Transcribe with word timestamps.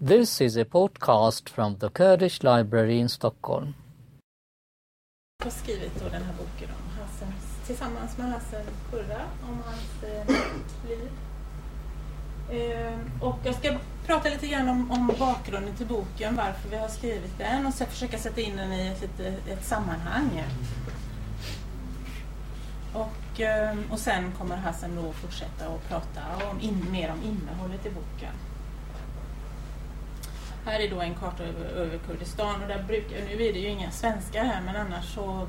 This 0.00 0.40
is 0.40 0.56
a 0.56 0.64
podcast 0.64 1.48
from 1.48 1.78
the 1.78 1.90
Kurdish 1.90 2.44
Library 2.44 3.00
in 3.00 3.08
Stockholm. 3.08 3.74
Jag 5.38 5.46
har 5.46 5.50
skrivit 5.50 6.00
då 6.00 6.08
den 6.08 6.22
här 6.22 6.32
boken 6.32 6.68
om 6.68 6.98
Hassan, 7.00 7.32
tillsammans 7.66 8.18
med 8.18 8.32
Hassan 8.32 8.60
Kurra 8.90 9.20
om 9.48 9.58
hans 9.64 10.02
eh, 10.02 10.36
liv. 10.88 11.10
Eh, 12.50 12.98
och 13.20 13.38
jag 13.44 13.54
ska 13.54 13.76
prata 14.06 14.28
lite 14.28 14.46
grann 14.46 14.68
om, 14.68 14.90
om, 14.90 15.12
bakgrunden 15.18 15.76
till 15.76 15.86
boken, 15.86 16.36
varför 16.36 16.68
vi 16.70 16.76
har 16.76 16.88
skrivit 16.88 17.38
den 17.38 17.66
och 17.66 17.74
så 17.74 17.84
försöka 17.84 18.18
sätta 18.18 18.40
in 18.40 18.56
den 18.56 18.72
i 18.72 18.86
ett, 18.86 19.02
lite, 19.02 19.26
ett 19.26 19.64
sammanhang. 19.64 20.44
Och, 22.94 23.40
eh, 23.40 23.76
och 23.90 23.98
sen 23.98 24.32
kommer 24.32 24.56
Hassan 24.56 24.96
då 24.96 25.12
fortsätta 25.12 25.66
att 25.66 25.88
prata 25.88 26.20
om 26.50 26.60
in, 26.60 26.86
mer 26.90 27.10
om 27.10 27.22
innehållet 27.22 27.86
i 27.86 27.90
boken. 27.90 28.32
Här 30.68 30.80
är 30.80 30.90
då 30.90 31.00
en 31.00 31.14
karta 31.14 31.42
över, 31.44 31.64
över 31.64 31.98
Kurdistan 31.98 32.62
och 32.62 32.68
där 32.68 32.82
brukar, 32.82 33.16
nu 33.16 33.32
är 33.32 33.52
det 33.52 33.58
ju 33.58 33.68
inga 33.68 33.90
svenskar 33.90 34.44
här 34.44 34.60
men 34.60 34.76
annars 34.76 35.14
så 35.14 35.46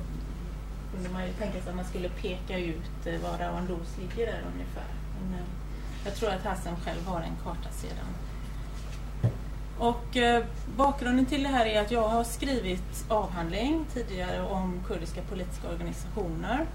kunde 0.93 1.09
man 1.09 1.27
ju 1.27 1.33
tänka 1.33 1.61
sig 1.61 1.69
att 1.69 1.75
man 1.75 1.85
skulle 1.85 2.09
peka 2.09 2.57
ut 2.57 3.05
eh, 3.05 3.21
var 3.21 3.37
Rawandous 3.37 3.97
ligger 3.97 4.25
där 4.25 4.41
ungefär. 4.53 4.87
Men, 5.19 5.39
eh, 5.39 5.45
jag 6.05 6.15
tror 6.15 6.29
att 6.29 6.43
Hassan 6.43 6.75
själv 6.85 7.05
har 7.05 7.21
en 7.21 7.35
karta 7.43 7.69
sedan. 7.71 8.07
Och 9.77 10.17
eh, 10.17 10.43
bakgrunden 10.77 11.25
till 11.25 11.43
det 11.43 11.49
här 11.49 11.65
är 11.65 11.81
att 11.81 11.91
jag 11.91 12.09
har 12.09 12.23
skrivit 12.23 13.05
avhandling 13.09 13.85
tidigare 13.93 14.41
om 14.41 14.83
kurdiska 14.87 15.21
politiska 15.21 15.69
organisationer. 15.69 16.65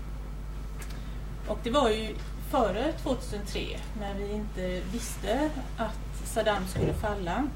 Och 1.49 1.59
det 1.63 1.71
var 1.71 1.91
ju 1.91 2.15
före 2.51 2.93
2003 2.93 3.61
när 4.01 4.15
vi 4.15 4.33
inte 4.33 4.81
visste 4.93 5.51
att 5.77 6.27
Saddam 6.27 6.67
skulle 6.67 6.95
falla 6.95 7.49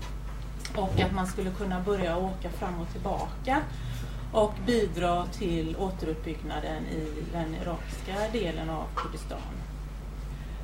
och 0.76 1.00
att 1.00 1.12
man 1.12 1.26
skulle 1.26 1.50
kunna 1.50 1.80
börja 1.80 2.16
åka 2.16 2.50
fram 2.50 2.80
och 2.80 2.92
tillbaka 2.92 3.62
och 4.32 4.54
bidra 4.66 5.26
till 5.26 5.76
återuppbyggnaden 5.76 6.86
i 6.86 7.22
den 7.32 7.54
irakiska 7.54 8.14
delen 8.32 8.70
av 8.70 8.84
Kurdistan. 8.94 9.38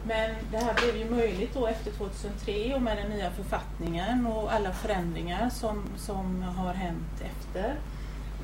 Men 0.07 0.35
det 0.51 0.59
här 0.59 0.75
blev 0.75 0.97
ju 0.97 1.11
möjligt 1.11 1.55
då 1.55 1.67
efter 1.67 1.91
2003 1.91 2.75
och 2.75 2.83
med 2.83 2.97
den 2.97 3.11
nya 3.11 3.31
författningen 3.31 4.27
och 4.27 4.53
alla 4.53 4.73
förändringar 4.73 5.51
som, 5.51 5.83
som 5.97 6.43
har 6.43 6.75
hänt 6.75 7.21
efter. 7.21 7.75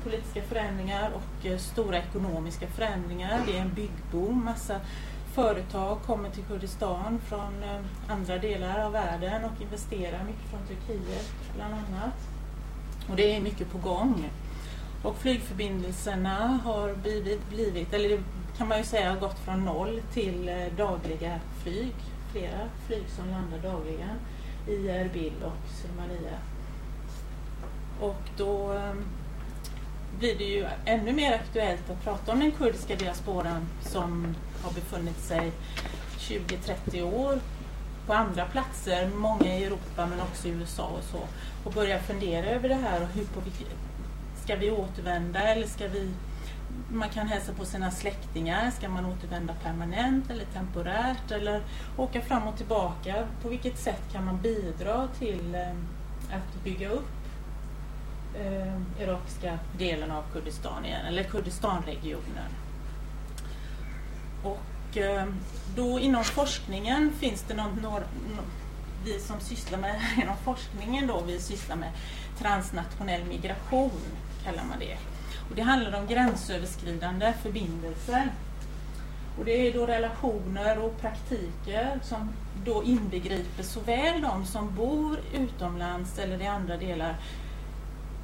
Politiska 0.03 0.41
förändringar 0.41 1.11
och 1.11 1.45
eh, 1.45 1.57
stora 1.57 1.97
ekonomiska 1.97 2.67
förändringar. 2.67 3.41
Det 3.45 3.57
är 3.57 3.61
en 3.61 3.73
byggboom, 3.73 4.45
massa 4.45 4.79
företag 5.33 5.97
kommer 6.05 6.29
till 6.29 6.43
Kurdistan 6.43 7.19
från 7.27 7.63
eh, 7.63 7.79
andra 8.07 8.37
delar 8.37 8.85
av 8.85 8.91
världen 8.91 9.45
och 9.45 9.61
investerar 9.61 10.23
mycket 10.23 10.49
från 10.49 10.67
Turkiet 10.67 11.31
bland 11.55 11.73
annat. 11.73 12.13
Och 13.09 13.15
det 13.15 13.35
är 13.35 13.41
mycket 13.41 13.71
på 13.71 13.77
gång. 13.77 14.29
Och 15.03 15.17
flygförbindelserna 15.17 16.59
har 16.63 16.93
blivit, 16.93 17.49
blivit 17.49 17.93
eller 17.93 18.23
kan 18.57 18.67
man 18.67 18.77
ju 18.77 18.83
säga 18.83 19.11
har 19.11 19.19
gått 19.19 19.39
från 19.39 19.65
noll 19.65 20.01
till 20.13 20.49
eh, 20.49 20.67
dagliga 20.77 21.39
flyg. 21.63 21.93
Flera 22.31 22.69
flyg 22.87 23.03
som 23.09 23.29
landar 23.29 23.71
dagligen 23.71 24.17
i 24.67 24.87
Erbil 24.87 25.33
och 25.43 25.71
Somalia. 25.81 26.37
Och 27.99 28.21
då 28.37 28.73
eh, 28.73 28.93
blir 30.19 30.37
det 30.37 30.43
ju 30.43 30.67
ännu 30.85 31.13
mer 31.13 31.33
aktuellt 31.33 31.89
att 31.89 32.03
prata 32.03 32.31
om 32.31 32.39
den 32.39 32.51
kurdiska 32.51 32.95
diasporan 32.95 33.67
som 33.81 34.35
har 34.63 34.71
befunnit 34.71 35.19
sig 35.19 35.51
20-30 36.19 37.01
år 37.01 37.39
på 38.07 38.13
andra 38.13 38.45
platser, 38.45 39.09
många 39.15 39.57
i 39.57 39.63
Europa 39.63 40.05
men 40.05 40.21
också 40.21 40.47
i 40.47 40.51
USA 40.51 40.83
och 40.83 41.03
så. 41.03 41.19
Och 41.63 41.73
börjar 41.73 41.99
fundera 41.99 42.45
över 42.45 42.69
det 42.69 42.75
här 42.75 43.01
och 43.01 43.07
hur 43.07 43.25
på 43.25 43.39
vilket, 43.39 43.67
ska 44.43 44.55
vi 44.55 44.71
återvända 44.71 45.39
eller 45.39 45.67
ska 45.67 45.87
vi 45.87 46.11
man 46.93 47.09
kan 47.09 47.27
hälsa 47.27 47.53
på 47.53 47.65
sina 47.65 47.91
släktingar. 47.91 48.71
Ska 48.71 48.89
man 48.89 49.05
återvända 49.05 49.53
permanent 49.63 50.29
eller 50.31 50.45
temporärt 50.45 51.31
eller 51.31 51.61
åka 51.97 52.21
fram 52.21 52.47
och 52.47 52.57
tillbaka? 52.57 53.27
På 53.41 53.49
vilket 53.49 53.79
sätt 53.79 54.01
kan 54.11 54.25
man 54.25 54.41
bidra 54.41 55.07
till 55.19 55.55
eh, 55.55 56.37
att 56.37 56.63
bygga 56.63 56.89
upp 56.89 57.11
eh, 58.35 59.03
irakiska 59.03 59.59
delen 59.77 60.11
av 60.11 60.23
Kurdistan 60.33 60.85
igen, 60.85 61.05
eller 61.05 61.23
Kurdistanregionen? 61.23 62.51
Och 64.43 64.97
eh, 64.97 65.25
då 65.75 65.99
inom 65.99 66.23
forskningen 66.23 67.11
finns 67.19 67.41
det 67.47 67.53
någon, 67.53 67.75
någon, 67.75 68.01
vi 69.05 69.19
som 69.19 69.39
sysslar 69.39 69.79
med 69.79 70.01
inom 70.21 70.37
forskningen 70.43 71.07
då, 71.07 71.23
vi 71.27 71.39
sysslar 71.39 71.75
med 71.75 71.91
transnationell 72.39 73.23
migration 73.23 73.91
kallar 74.43 74.63
man 74.63 74.79
det. 74.79 74.97
Och 75.49 75.55
det 75.55 75.61
handlar 75.61 75.99
om 75.99 76.07
gränsöverskridande 76.07 77.33
förbindelser. 77.41 78.31
Och 79.39 79.45
det 79.45 79.67
är 79.67 79.73
då 79.73 79.85
relationer 79.85 80.79
och 80.79 81.01
praktiker 81.01 81.99
som 82.03 82.29
då 82.65 82.83
inbegriper 82.83 83.63
såväl 83.63 84.21
de 84.21 84.45
som 84.45 84.75
bor 84.75 85.19
utomlands 85.33 86.19
eller 86.19 86.41
i 86.41 86.47
andra 86.47 86.77
delar 86.77 87.15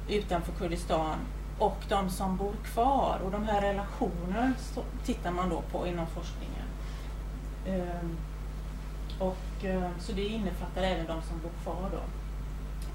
utanför 0.08 0.52
Kurdistan 0.52 1.18
och 1.58 1.76
de 1.88 2.10
som 2.10 2.36
bor 2.36 2.54
kvar. 2.64 3.20
Och 3.24 3.30
de 3.30 3.44
här 3.44 3.60
relationerna 3.60 4.52
tittar 5.04 5.30
man 5.30 5.48
då 5.48 5.60
på 5.60 5.86
inom 5.86 6.06
forskningen. 6.06 6.66
Ehm, 7.66 8.16
och, 9.18 9.64
eh, 9.64 9.90
så 10.00 10.12
det 10.12 10.24
innefattar 10.24 10.82
även 10.82 11.06
de 11.06 11.22
som 11.22 11.40
bor 11.42 11.50
kvar 11.62 11.90
då. 11.92 12.02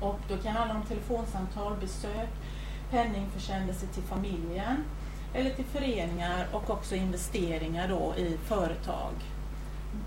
Och 0.07 0.19
då 0.27 0.37
kan 0.37 0.53
det 0.53 0.59
handla 0.59 0.75
om 0.75 0.85
telefonsamtal, 0.85 1.77
besök, 1.81 2.29
penningförsändelse 2.91 3.87
till 3.87 4.03
familjen 4.03 4.83
eller 5.33 5.49
till 5.49 5.65
föreningar 5.65 6.47
och 6.51 6.69
också 6.69 6.95
investeringar 6.95 7.87
då 7.87 8.13
i 8.17 8.37
företag. 8.37 9.13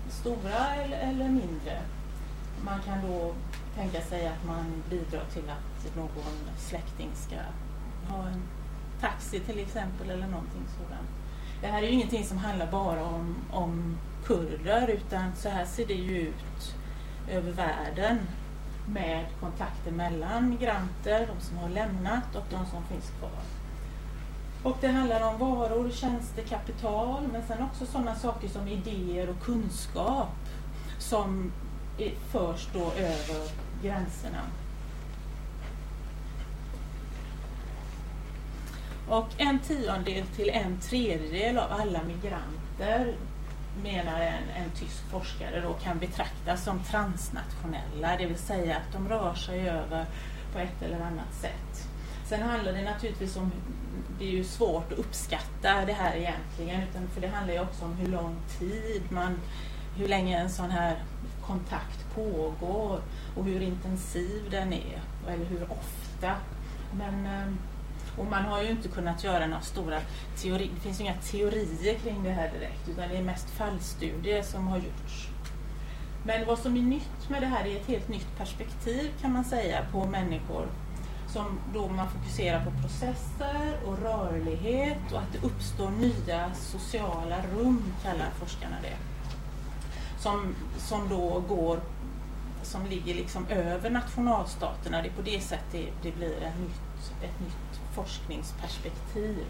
Stora 0.09 0.75
eller, 0.75 0.97
eller 0.97 1.27
mindre. 1.27 1.81
Man 2.65 2.81
kan 2.81 3.07
då 3.07 3.33
tänka 3.75 4.01
sig 4.01 4.27
att 4.27 4.45
man 4.47 4.83
bidrar 4.89 5.23
till 5.33 5.49
att 5.49 5.95
någon 5.95 6.57
släkting 6.57 7.09
ska 7.15 7.35
ha 8.09 8.27
en 8.27 8.41
taxi 9.01 9.39
till 9.39 9.59
exempel 9.59 10.09
eller 10.09 10.27
någonting 10.27 10.63
sådant. 10.77 11.09
Det 11.61 11.67
här 11.67 11.83
är 11.83 11.87
ju 11.87 11.93
ingenting 11.93 12.25
som 12.25 12.37
handlar 12.37 12.71
bara 12.71 13.05
om, 13.05 13.35
om 13.51 13.97
kurder 14.25 14.87
utan 14.87 15.35
så 15.35 15.49
här 15.49 15.65
ser 15.65 15.85
det 15.85 15.93
ju 15.93 16.17
ut 16.17 16.75
över 17.31 17.51
världen 17.51 18.19
med 18.87 19.25
kontakter 19.39 19.91
mellan 19.91 20.49
migranter, 20.49 21.27
de 21.27 21.45
som 21.45 21.57
har 21.57 21.69
lämnat 21.69 22.35
och 22.35 22.45
de 22.49 22.65
som 22.65 22.83
finns 22.83 23.11
kvar. 23.19 23.41
Och 24.63 24.77
det 24.81 24.87
handlar 24.87 25.33
om 25.33 25.37
varor, 25.39 25.89
tjänster, 25.91 26.43
kapital 26.43 27.27
men 27.31 27.47
sen 27.47 27.63
också 27.63 27.85
sådana 27.85 28.15
saker 28.15 28.47
som 28.47 28.67
idéer 28.67 29.29
och 29.29 29.41
kunskap 29.43 30.35
som 30.99 31.51
förs 32.31 32.67
då 32.73 32.91
över 32.91 33.51
gränserna. 33.83 34.41
Och 39.09 39.27
en 39.37 39.59
tiondel 39.59 40.25
till 40.35 40.49
en 40.49 40.79
tredjedel 40.79 41.57
av 41.57 41.71
alla 41.71 42.03
migranter 42.03 43.15
menar 43.83 44.19
en, 44.21 44.63
en 44.63 44.69
tysk 44.79 45.03
forskare 45.11 45.61
då 45.61 45.73
kan 45.73 45.99
betraktas 45.99 46.63
som 46.63 46.83
transnationella, 46.83 48.17
det 48.17 48.25
vill 48.25 48.37
säga 48.37 48.77
att 48.77 48.93
de 48.93 49.09
rör 49.09 49.33
sig 49.33 49.69
över 49.69 50.05
på 50.53 50.59
ett 50.59 50.81
eller 50.81 50.99
annat 50.99 51.33
sätt. 51.41 51.87
Sen 52.25 52.41
handlar 52.41 52.73
det 52.73 52.83
naturligtvis 52.83 53.37
om, 53.37 53.51
det 54.19 54.25
är 54.25 54.31
ju 54.31 54.43
svårt 54.43 54.91
att 54.91 54.99
uppskatta 54.99 55.85
det 55.85 55.93
här 55.93 56.15
egentligen, 56.15 56.83
utan 56.83 57.07
för 57.07 57.21
det 57.21 57.27
handlar 57.27 57.53
ju 57.53 57.59
också 57.59 57.85
om 57.85 57.93
hur 57.93 58.07
lång 58.07 58.35
tid 58.59 59.01
man, 59.09 59.39
hur 59.97 60.07
länge 60.07 60.39
en 60.39 60.49
sån 60.49 60.71
här 60.71 60.95
kontakt 61.41 62.15
pågår 62.15 62.99
och 63.35 63.45
hur 63.45 63.61
intensiv 63.61 64.49
den 64.51 64.73
är, 64.73 65.01
eller 65.27 65.45
hur 65.45 65.63
ofta. 65.63 66.35
Men 66.93 67.25
ehm, 67.25 67.57
och 68.17 68.25
man 68.25 68.45
har 68.45 68.63
ju 68.63 68.69
inte 68.69 68.87
kunnat 68.87 69.23
göra 69.23 69.47
några 69.47 69.61
stora 69.61 69.99
teorier, 70.37 70.69
det 70.75 70.81
finns 70.81 71.01
inga 71.01 71.13
teorier 71.13 71.93
kring 71.93 72.23
det 72.23 72.29
här 72.29 72.51
direkt 72.51 72.89
utan 72.89 73.09
det 73.09 73.17
är 73.17 73.23
mest 73.23 73.49
fallstudier 73.49 74.43
som 74.43 74.67
har 74.67 74.77
gjorts. 74.77 75.27
Men 76.25 76.45
vad 76.45 76.59
som 76.59 76.77
är 76.77 76.81
nytt 76.81 77.29
med 77.29 77.41
det 77.41 77.47
här 77.47 77.65
är 77.65 77.75
ett 77.75 77.87
helt 77.87 78.07
nytt 78.07 78.37
perspektiv 78.37 79.11
kan 79.21 79.31
man 79.31 79.43
säga 79.43 79.85
på 79.91 80.05
människor. 80.05 80.67
Som 81.27 81.59
då 81.73 81.87
man 81.87 82.09
fokuserar 82.09 82.65
på 82.65 82.71
processer 82.71 83.79
och 83.85 83.99
rörlighet 83.99 85.11
och 85.11 85.19
att 85.19 85.33
det 85.33 85.47
uppstår 85.47 85.89
nya 85.89 86.53
sociala 86.53 87.37
rum 87.53 87.93
kallar 88.03 88.29
forskarna 88.39 88.75
det. 88.81 88.97
Som, 90.19 90.55
som 90.77 91.09
då 91.09 91.43
går 91.47 91.79
som 92.63 92.85
ligger 92.85 93.13
liksom 93.13 93.47
över 93.47 93.89
nationalstaterna. 93.89 95.01
Det 95.01 95.07
är 95.07 95.13
på 95.13 95.21
det 95.21 95.41
sättet 95.41 95.71
det, 95.71 95.89
det 96.03 96.11
blir 96.15 96.43
ett 96.43 96.59
nytt, 96.59 97.23
ett 97.23 97.39
nytt 97.39 97.66
forskningsperspektiv. 97.97 99.45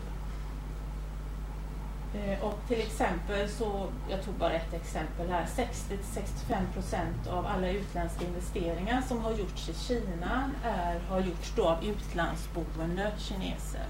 Eh, 2.13 2.43
och 2.43 2.59
till 2.67 2.81
exempel 2.81 3.49
så, 3.49 3.87
jag 4.09 4.23
tog 4.23 4.33
bara 4.33 4.53
ett 4.53 4.73
exempel 4.73 5.29
här, 5.29 5.45
60-65 5.45 6.73
procent 6.73 7.27
av 7.27 7.45
alla 7.45 7.69
utländska 7.69 8.25
investeringar 8.25 9.01
som 9.01 9.19
har 9.19 9.31
gjorts 9.31 9.69
i 9.69 9.73
Kina 9.73 10.51
är, 10.63 10.99
har 10.99 11.19
gjorts 11.19 11.53
då 11.55 11.67
av 11.67 11.85
utlandsboende 11.85 13.11
kineser. 13.17 13.85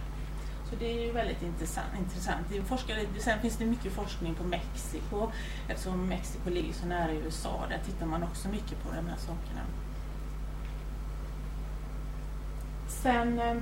Så 0.70 0.76
det 0.76 0.86
är 0.86 1.06
ju 1.06 1.12
väldigt 1.12 1.42
intressant. 1.42 1.88
intressant. 2.00 2.48
Forskare, 2.68 3.06
sen 3.20 3.40
finns 3.40 3.58
det 3.58 3.66
mycket 3.66 3.94
forskning 3.94 4.36
på 4.36 4.44
Mexiko 4.44 5.32
eftersom 5.68 6.06
Mexiko 6.06 6.50
ligger 6.50 6.74
så 6.74 6.86
nära 6.86 7.12
USA. 7.12 7.64
Där 7.70 7.80
tittar 7.86 8.06
man 8.06 8.24
också 8.24 8.50
mycket 8.50 8.84
på 8.84 8.90
de 8.96 9.08
här 9.08 9.18
sakerna. 9.18 9.62
Sen 12.88 13.40
eh, 13.40 13.58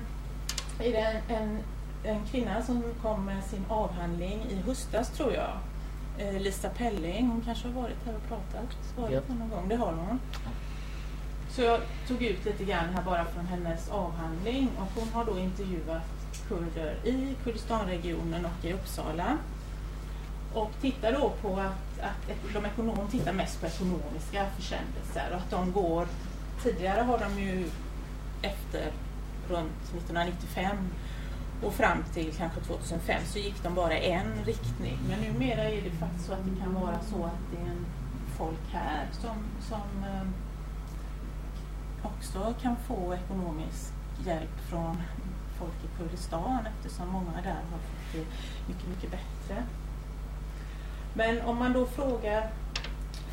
är 0.80 0.92
det 0.92 0.98
en, 0.98 1.36
en, 1.36 1.60
en 2.04 2.26
kvinna 2.26 2.62
som 2.62 2.84
kom 3.02 3.26
med 3.26 3.44
sin 3.44 3.66
avhandling 3.70 4.46
i 4.50 4.56
höstas 4.56 5.10
tror 5.10 5.34
jag. 5.34 5.52
Eh, 6.18 6.42
Lisa 6.42 6.70
Pelling, 6.70 7.28
hon 7.28 7.42
kanske 7.42 7.68
har 7.68 7.82
varit 7.82 8.06
här 8.06 8.16
och 8.16 8.28
pratat. 8.28 8.78
Varit 8.98 9.12
yep. 9.12 9.30
någon 9.30 9.50
gång, 9.50 9.68
det 9.70 9.76
har 9.76 9.94
hon. 9.94 10.20
Så 11.50 11.62
jag 11.62 11.82
tog 12.08 12.22
ut 12.22 12.46
lite 12.46 12.64
grann 12.64 12.90
här 12.96 13.04
bara 13.04 13.26
från 13.26 13.46
hennes 13.46 13.90
avhandling 13.90 14.70
och 14.78 15.02
hon 15.02 15.10
har 15.14 15.26
då 15.26 15.40
intervjuat 15.40 16.04
kurder 16.48 16.96
i 17.04 17.36
Kurdistanregionen 17.44 18.46
och 18.46 18.66
i 18.66 18.74
Uppsala. 18.74 19.38
Och 20.54 20.72
tittar 20.82 21.12
då 21.12 21.32
på 21.42 21.60
att, 21.60 22.00
att 22.02 22.54
de 22.54 22.66
ekonom 22.66 23.08
tittar 23.12 23.34
mest 23.34 23.62
på 23.62 23.68
ekonomiska 23.68 24.46
försändelser 24.56 25.30
och 25.32 25.38
att 25.38 25.52
de 25.52 25.72
går, 25.72 26.08
tidigare 26.64 27.02
har 27.02 27.20
de 27.20 27.40
ju 27.42 27.70
efter 28.42 28.92
runt 29.50 29.84
1995 29.84 30.78
och 31.64 31.74
fram 31.74 32.04
till 32.14 32.34
kanske 32.38 32.60
2005 32.60 33.22
så 33.26 33.40
gick 33.40 33.64
de 33.64 33.76
bara 33.76 33.98
i 33.98 34.12
en 34.12 34.46
riktning. 34.46 35.00
Men 35.10 35.20
numera 35.20 35.64
är 35.64 35.82
det 35.82 35.90
faktiskt 35.90 36.26
så 36.26 36.34
att 36.34 36.46
det 36.46 36.62
kan 36.62 36.74
vara 36.74 37.00
så 37.00 37.24
att 37.26 37.42
det 37.52 37.58
är 37.58 37.72
en 37.72 37.86
folk 38.38 38.72
här 38.72 39.08
som, 39.12 39.38
som 39.70 40.04
eh, 40.04 40.28
också 42.04 42.54
kan 42.62 42.76
få 42.76 43.14
ekonomisk 43.14 43.94
hjälp 44.26 44.60
från 44.70 45.02
folk 45.60 45.74
i 45.84 45.98
Kurdistan 45.98 46.68
eftersom 46.68 47.10
många 47.10 47.42
där 47.44 47.62
har 47.72 47.80
fått 47.80 48.12
det 48.14 48.26
mycket, 48.68 48.88
mycket 48.88 49.12
bättre. 49.12 49.64
Men 51.14 51.42
om 51.42 51.58
man 51.58 51.74
då 51.74 51.86
frågar 51.86 52.50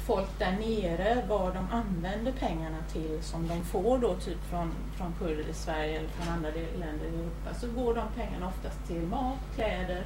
folk 0.07 0.39
där 0.39 0.53
nere 0.53 1.23
vad 1.29 1.55
de 1.55 1.69
använder 1.71 2.33
pengarna 2.33 2.79
till 2.93 3.23
som 3.23 3.49
de 3.49 3.65
får 3.65 3.99
då 3.99 4.15
typ 4.15 4.45
från, 4.51 4.75
från 4.97 5.15
kurder 5.19 5.49
i 5.51 5.55
Sverige 5.55 5.99
eller 5.99 6.09
från 6.09 6.29
andra 6.29 6.51
länder 6.51 7.07
i 7.07 7.09
Europa 7.09 7.55
så 7.61 7.67
går 7.71 7.95
de 7.95 8.05
pengarna 8.17 8.49
oftast 8.49 8.87
till 8.87 9.03
mat, 9.03 9.39
kläder 9.55 10.05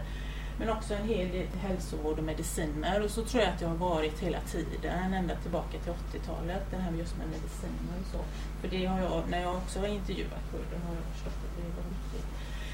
men 0.59 0.71
också 0.71 0.95
en 0.95 1.09
hel 1.09 1.29
del 1.29 1.47
till 1.47 1.61
hälsovård 1.61 2.19
och 2.19 2.25
mediciner 2.25 3.03
och 3.03 3.11
så 3.11 3.25
tror 3.25 3.43
jag 3.43 3.53
att 3.53 3.59
det 3.59 3.67
har 3.67 3.77
varit 3.77 4.19
hela 4.19 4.41
tiden 4.41 5.13
ända 5.13 5.35
tillbaka 5.37 5.79
till 5.79 5.93
80-talet 5.93 6.71
det 6.71 6.77
här 6.77 6.93
just 6.93 7.17
med 7.19 7.27
mediciner 7.27 7.97
och 8.01 8.07
så. 8.13 8.19
För 8.61 8.69
det 8.69 8.87
har 8.87 9.01
jag, 9.01 9.23
när 9.29 9.43
jag 9.43 9.57
också 9.57 9.81
har 9.81 9.87
intervjuat 9.87 10.51
kurder 10.51 10.79
har 10.87 10.95
jag 10.95 11.05
förstått 11.15 11.39
att 11.47 11.57
det 11.57 11.63
var 11.63 11.89
viktigt. 11.89 12.27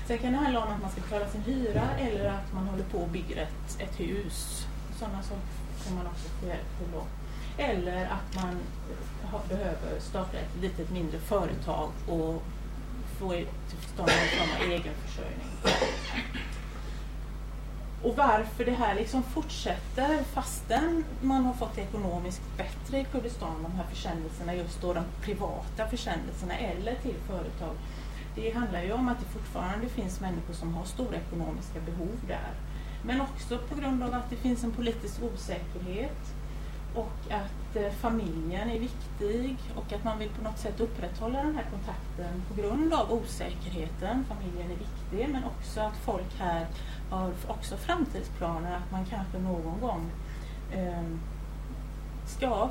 Sen 0.07 0.19
kan 0.19 0.33
det 0.33 0.39
handla 0.39 0.65
om 0.65 0.73
att 0.73 0.83
man 0.83 0.91
ska 0.91 1.01
betala 1.01 1.29
sin 1.29 1.43
hyra 1.43 1.89
eller 1.99 2.25
att 2.31 2.53
man 2.53 2.69
håller 2.69 2.85
på 2.85 2.99
och 2.99 3.09
bygger 3.09 3.37
ett, 3.37 3.81
ett 3.81 4.01
hus. 4.01 4.67
Sådana 4.99 5.23
saker 5.23 5.62
kan 5.85 5.97
man 5.97 6.07
också 6.07 6.29
få 6.29 6.47
hjälp 6.47 6.79
till 6.79 6.89
då. 6.93 7.03
Eller 7.63 8.05
att 8.05 8.43
man 8.43 8.57
har, 9.31 9.41
behöver 9.49 10.01
starta 10.01 10.39
ett 10.39 10.61
litet 10.61 10.91
mindre 10.91 11.19
företag 11.19 11.91
och 12.09 12.43
få 13.19 13.31
till 13.31 13.89
stånd 13.95 14.09
en 14.09 14.39
form 14.39 14.57
av 14.57 14.73
egenförsörjning. 14.73 15.49
Och 18.03 18.17
varför 18.17 18.65
det 18.65 18.73
här 18.73 18.95
liksom 18.95 19.23
fortsätter 19.23 20.23
fastän 20.23 21.05
man 21.21 21.45
har 21.45 21.55
fått 21.55 21.75
det 21.75 21.83
ekonomiskt 21.83 22.43
bättre 22.57 23.01
i 23.01 23.05
Kurdistan, 23.05 23.63
de 23.63 23.73
här 23.73 23.85
försändelserna, 23.91 24.55
just 24.55 24.83
då 24.83 24.93
de 24.95 25.05
privata 25.21 25.87
försändelserna 25.91 26.59
eller 26.59 26.95
till 26.95 27.15
företag. 27.27 27.77
Det 28.35 28.51
handlar 28.51 28.83
ju 28.83 28.93
om 28.93 29.09
att 29.09 29.21
det 29.21 29.27
fortfarande 29.27 29.89
finns 29.89 30.21
människor 30.21 30.55
som 30.55 30.75
har 30.75 30.85
stora 30.85 31.17
ekonomiska 31.17 31.81
behov 31.81 32.21
där. 32.29 32.51
Men 33.03 33.21
också 33.21 33.59
på 33.59 33.75
grund 33.75 34.03
av 34.03 34.15
att 34.15 34.31
det 34.31 34.37
finns 34.37 34.65
en 34.65 34.73
politisk 34.73 35.23
osäkerhet 35.23 36.35
och 36.95 37.19
att 37.31 37.77
eh, 37.77 37.93
familjen 37.93 38.71
är 38.71 38.79
viktig 38.79 39.57
och 39.77 39.93
att 39.93 40.05
man 40.05 40.19
vill 40.19 40.29
på 40.29 40.43
något 40.43 40.59
sätt 40.59 40.81
upprätthålla 40.81 41.43
den 41.43 41.55
här 41.55 41.67
kontakten 41.71 42.43
på 42.49 42.63
grund 42.63 42.95
av 42.95 43.13
osäkerheten. 43.13 44.25
Familjen 44.25 44.71
är 44.71 44.77
viktig 44.77 45.33
men 45.33 45.45
också 45.45 45.81
att 45.81 45.97
folk 45.97 46.39
här 46.39 46.67
har 47.11 47.33
också 47.47 47.77
framtidsplaner 47.77 48.77
att 48.77 48.93
man 48.93 49.05
kanske 49.05 49.39
någon 49.39 49.81
gång 49.81 50.11
eh, 50.73 51.03
ska 52.27 52.71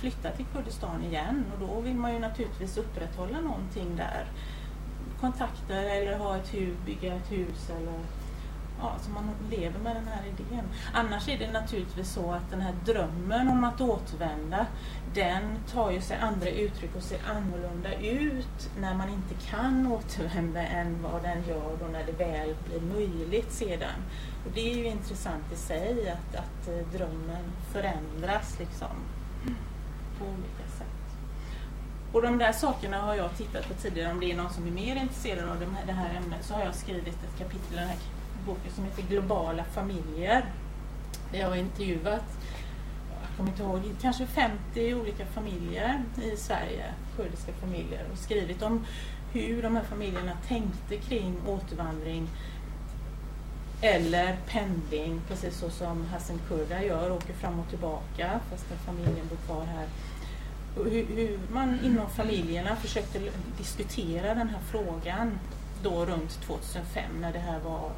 flytta 0.00 0.30
till 0.30 0.44
Kurdistan 0.44 1.04
igen 1.04 1.44
och 1.54 1.68
då 1.68 1.80
vill 1.80 1.94
man 1.94 2.12
ju 2.12 2.18
naturligtvis 2.18 2.76
upprätthålla 2.76 3.40
någonting 3.40 3.96
där. 3.96 4.26
Kontakter 5.20 5.84
eller 5.84 6.18
ha 6.18 6.36
ett 6.36 6.54
hus, 6.54 6.76
bygga 6.86 7.14
ett 7.14 7.32
hus 7.32 7.70
eller 7.70 7.98
ja, 8.80 8.96
så 9.00 9.10
man 9.10 9.30
lever 9.50 9.78
med 9.78 9.96
den 9.96 10.08
här 10.08 10.22
idén. 10.26 10.64
Annars 10.92 11.28
är 11.28 11.38
det 11.38 11.52
naturligtvis 11.52 12.12
så 12.12 12.32
att 12.32 12.50
den 12.50 12.60
här 12.60 12.74
drömmen 12.84 13.48
om 13.48 13.64
att 13.64 13.80
återvända 13.80 14.66
den 15.14 15.42
tar 15.72 15.90
ju 15.90 16.00
sig 16.00 16.18
andra 16.18 16.48
uttryck 16.48 16.96
och 16.96 17.02
ser 17.02 17.20
annorlunda 17.30 17.94
ut 17.94 18.70
när 18.80 18.94
man 18.94 19.08
inte 19.08 19.34
kan 19.50 19.86
återvända 19.86 20.66
än 20.66 21.02
vad 21.02 21.22
den 21.22 21.48
gör 21.48 21.76
då 21.80 21.86
när 21.92 22.06
det 22.06 22.12
väl 22.12 22.54
blir 22.66 22.80
möjligt 22.80 23.52
sedan. 23.52 24.02
Och 24.46 24.52
det 24.54 24.70
är 24.70 24.76
ju 24.76 24.84
intressant 24.84 25.52
i 25.52 25.56
sig 25.56 26.10
att, 26.10 26.36
att 26.36 26.68
eh, 26.68 26.98
drömmen 26.98 27.44
förändras 27.72 28.58
liksom 28.58 28.96
på 30.18 30.24
olika 30.24 30.70
sätt. 30.78 30.86
Och 32.12 32.22
de 32.22 32.38
där 32.38 32.52
sakerna 32.52 33.00
har 33.00 33.14
jag 33.14 33.36
tittat 33.36 33.68
på 33.68 33.74
tidigare. 33.74 34.12
Om 34.12 34.20
det 34.20 34.32
är 34.32 34.36
någon 34.36 34.52
som 34.52 34.66
är 34.66 34.70
mer 34.70 34.96
intresserad 34.96 35.48
av 35.48 35.64
det 35.86 35.92
här 35.92 36.14
ämnet 36.16 36.44
så 36.44 36.54
har 36.54 36.64
jag 36.64 36.74
skrivit 36.74 37.08
ett 37.24 37.38
kapitel 37.38 37.72
i 37.72 37.76
den 37.76 37.88
här 37.88 37.96
boken 38.48 38.72
som 38.74 38.84
heter 38.84 39.02
Globala 39.02 39.64
familjer. 39.64 40.44
Där 41.32 41.38
jag 41.38 41.48
har 41.48 41.56
intervjuat, 41.56 42.24
jag 43.10 43.36
kommer 43.36 43.50
inte 43.50 43.62
ihåg, 43.62 43.80
kanske 44.00 44.26
50 44.26 44.94
olika 44.94 45.26
familjer 45.26 46.02
i 46.22 46.36
Sverige, 46.36 46.94
kurdiska 47.16 47.52
familjer, 47.52 48.06
och 48.12 48.18
skrivit 48.18 48.62
om 48.62 48.86
hur 49.32 49.62
de 49.62 49.76
här 49.76 49.84
familjerna 49.84 50.32
tänkte 50.48 50.96
kring 50.96 51.36
återvandring 51.46 52.28
eller 53.80 54.36
pendling, 54.46 55.20
precis 55.28 55.56
så 55.56 55.70
som 55.70 56.06
Hassan 56.06 56.40
Kurda 56.48 56.82
gör, 56.82 57.12
åker 57.12 57.32
fram 57.32 57.60
och 57.60 57.68
tillbaka 57.68 58.40
fast 58.50 58.66
familjen 58.86 59.28
bor 59.28 59.36
kvar 59.36 59.64
här. 59.64 59.86
Hur, 60.76 61.06
hur, 61.06 61.38
man 61.52 61.78
inom 61.84 62.10
familjerna 62.10 62.76
försökte 62.76 63.20
diskutera 63.58 64.34
den 64.34 64.48
här 64.48 64.60
frågan 64.70 65.38
då 65.82 66.04
runt 66.04 66.40
2005 66.40 67.04
när 67.20 67.32
det 67.32 67.38
här 67.38 67.60
var 67.60 67.90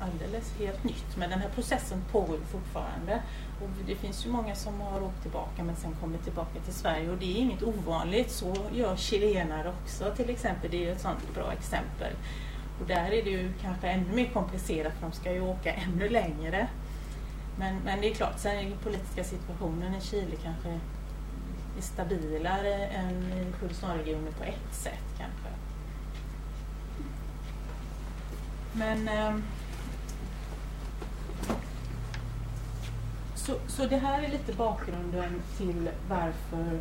alldeles 0.00 0.54
helt 0.58 0.84
nytt. 0.84 1.16
Men 1.16 1.30
den 1.30 1.38
här 1.38 1.48
processen 1.48 2.04
pågår 2.12 2.38
fortfarande. 2.52 3.22
Och 3.62 3.68
det 3.86 3.94
finns 3.94 4.26
ju 4.26 4.30
många 4.30 4.54
som 4.54 4.80
har 4.80 5.02
åkt 5.02 5.22
tillbaka 5.22 5.64
men 5.64 5.76
sen 5.76 5.96
kommit 6.00 6.24
tillbaka 6.24 6.60
till 6.64 6.74
Sverige 6.74 7.10
och 7.10 7.18
det 7.18 7.36
är 7.36 7.36
inget 7.36 7.62
ovanligt. 7.62 8.30
Så 8.30 8.56
gör 8.72 8.96
chilenare 8.96 9.72
också 9.82 10.14
till 10.16 10.30
exempel. 10.30 10.70
Det 10.70 10.88
är 10.88 10.92
ett 10.92 11.00
sånt 11.00 11.34
bra 11.34 11.52
exempel. 11.52 12.12
Och 12.80 12.86
där 12.86 13.12
är 13.12 13.24
det 13.24 13.30
ju 13.30 13.52
kanske 13.62 13.88
ännu 13.88 14.12
mer 14.12 14.30
komplicerat 14.32 14.92
för 14.92 15.02
de 15.02 15.12
ska 15.12 15.32
ju 15.32 15.40
åka 15.40 15.72
ännu 15.72 16.08
längre. 16.08 16.68
Men, 17.58 17.76
men 17.84 18.00
det 18.00 18.10
är 18.10 18.14
klart, 18.14 18.38
sen 18.38 18.58
är 18.58 18.62
den 18.62 18.78
politiska 18.78 19.24
situationen 19.24 19.94
i 19.94 20.00
Chile 20.00 20.36
kanske 20.42 20.68
är 21.78 21.82
stabilare 21.82 22.86
än 22.86 23.32
i 23.32 23.52
Kurdistanregionen 23.60 24.32
på 24.32 24.44
ett 24.44 24.74
sätt 24.74 25.04
kanske. 25.18 25.48
Men 28.72 29.08
ehm, 29.08 29.42
Så, 33.46 33.54
så 33.66 33.86
det 33.86 33.96
här 33.96 34.22
är 34.22 34.28
lite 34.28 34.52
bakgrunden 34.52 35.42
till 35.56 35.90
varför 36.08 36.80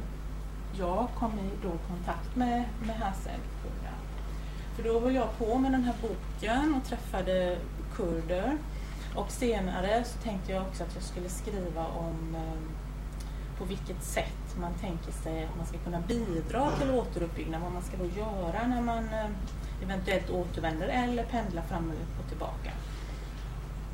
jag 0.78 1.08
kom 1.16 1.32
i 1.32 1.50
då 1.64 1.72
kontakt 1.88 2.36
med, 2.36 2.64
med 2.82 2.96
Hassan 2.96 3.40
För 4.76 4.84
då 4.84 5.00
höll 5.00 5.16
jag 5.16 5.38
på 5.38 5.58
med 5.58 5.72
den 5.72 5.84
här 5.84 5.96
boken 6.02 6.76
och 6.76 6.84
träffade 6.88 7.58
kurder. 7.96 8.58
Och 9.16 9.32
senare 9.32 10.04
så 10.04 10.18
tänkte 10.18 10.52
jag 10.52 10.68
också 10.68 10.84
att 10.84 10.96
jag 10.96 11.04
skulle 11.04 11.30
skriva 11.30 11.88
om 11.88 12.36
eh, 12.36 13.58
på 13.58 13.66
vilket 13.66 14.04
sätt 14.04 14.56
man 14.60 14.74
tänker 14.74 15.12
sig 15.12 15.44
att 15.44 15.58
man 15.58 15.66
ska 15.66 15.78
kunna 15.78 16.02
bidra 16.08 16.72
till 16.72 16.92
återuppbyggnad, 16.92 17.62
vad 17.62 17.72
man 17.72 17.82
ska 17.82 17.98
då 17.98 18.06
göra 18.06 18.68
när 18.68 18.82
man 18.82 19.04
eh, 19.04 19.84
eventuellt 19.84 20.30
återvänder 20.30 20.88
eller 20.88 21.24
pendlar 21.24 21.64
fram 21.64 21.92
och 22.24 22.30
tillbaka. 22.30 22.72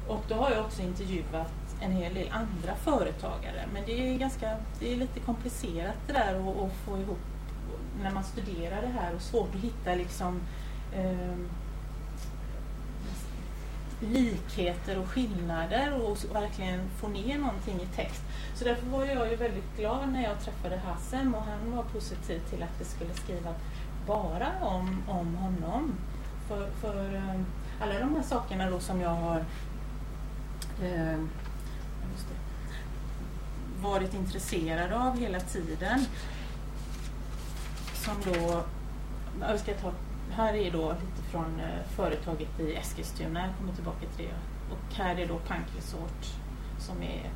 Och 0.08 0.24
då 0.28 0.36
har 0.36 0.52
jag 0.52 0.66
också 0.66 0.82
intervjuat 0.82 1.65
en 1.82 1.92
hel 1.92 2.14
del 2.14 2.32
andra 2.32 2.76
företagare. 2.76 3.66
Men 3.74 3.84
det 3.86 4.10
är, 4.10 4.18
ganska, 4.18 4.58
det 4.80 4.94
är 4.94 4.98
lite 4.98 5.20
komplicerat 5.20 5.96
det 6.08 6.14
där 6.14 6.50
att, 6.50 6.58
att 6.58 6.74
få 6.86 6.98
ihop 6.98 7.20
när 8.02 8.12
man 8.12 8.24
studerar 8.24 8.82
det 8.82 8.88
här 9.00 9.16
och 9.16 9.22
svårt 9.22 9.56
att 9.56 9.62
hitta 9.62 9.96
liksom 9.96 10.42
eh, 10.94 11.38
likheter 14.00 15.00
och 15.00 15.08
skillnader 15.08 16.02
och 16.02 16.18
verkligen 16.36 16.90
få 16.90 17.08
ner 17.08 17.38
någonting 17.38 17.82
i 17.82 17.96
text. 17.96 18.22
Så 18.56 18.64
därför 18.66 18.86
var 18.86 19.06
jag 19.06 19.30
ju 19.30 19.36
väldigt 19.36 19.78
glad 19.78 20.10
när 20.10 20.24
jag 20.24 20.40
träffade 20.40 20.78
Hassem 20.78 21.36
och 21.36 21.44
han 21.44 21.76
var 21.76 21.84
positiv 21.84 22.40
till 22.50 22.64
att 22.64 22.80
vi 22.80 22.86
skulle 22.86 23.14
skriva 23.14 23.54
bara 24.08 24.52
om, 24.62 25.04
om 25.08 25.36
honom. 25.36 25.94
För, 26.48 26.70
för 26.70 27.16
eh, 27.16 27.42
alla 27.80 28.00
de 28.00 28.16
här 28.16 28.24
sakerna 28.24 28.70
då 28.70 28.80
som 28.80 29.02
jag 29.02 29.10
har 29.10 29.46
eh, 30.84 31.20
varit 33.86 34.14
intresserad 34.14 34.94
av 34.94 35.18
hela 35.20 35.40
tiden. 35.40 36.06
Som 37.94 38.14
då, 38.34 38.64
jag 39.42 39.60
ska 39.60 39.74
ta, 39.74 39.92
här 40.32 40.54
är 40.54 40.72
då 40.72 40.92
lite 40.92 41.30
från 41.32 41.60
eh, 41.60 41.90
företaget 41.96 42.60
i 42.60 42.76
Eskilstuna, 42.76 43.40
jag 43.48 43.58
kommer 43.58 43.74
tillbaka 43.74 44.00
till 44.16 44.26
det. 44.26 44.34
Och 44.74 44.96
här 44.96 45.20
är 45.20 45.28
då 45.28 45.40
Punk 45.40 45.66
Resort 45.78 46.26
som 46.80 47.02
är 47.02 47.32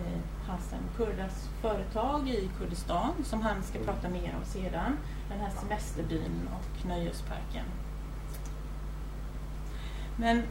eh, 0.00 0.20
Hassan 0.46 0.82
Kurdas 0.96 1.48
företag 1.60 2.28
i 2.28 2.50
Kurdistan 2.58 3.12
som 3.24 3.42
han 3.42 3.62
ska 3.62 3.78
prata 3.78 4.08
mer 4.08 4.36
om 4.40 4.44
sedan. 4.44 4.96
Den 5.28 5.40
här 5.40 5.50
semesterbyn 5.50 6.48
och 6.58 6.86
nöjesparken. 6.86 7.64
Men 10.16 10.42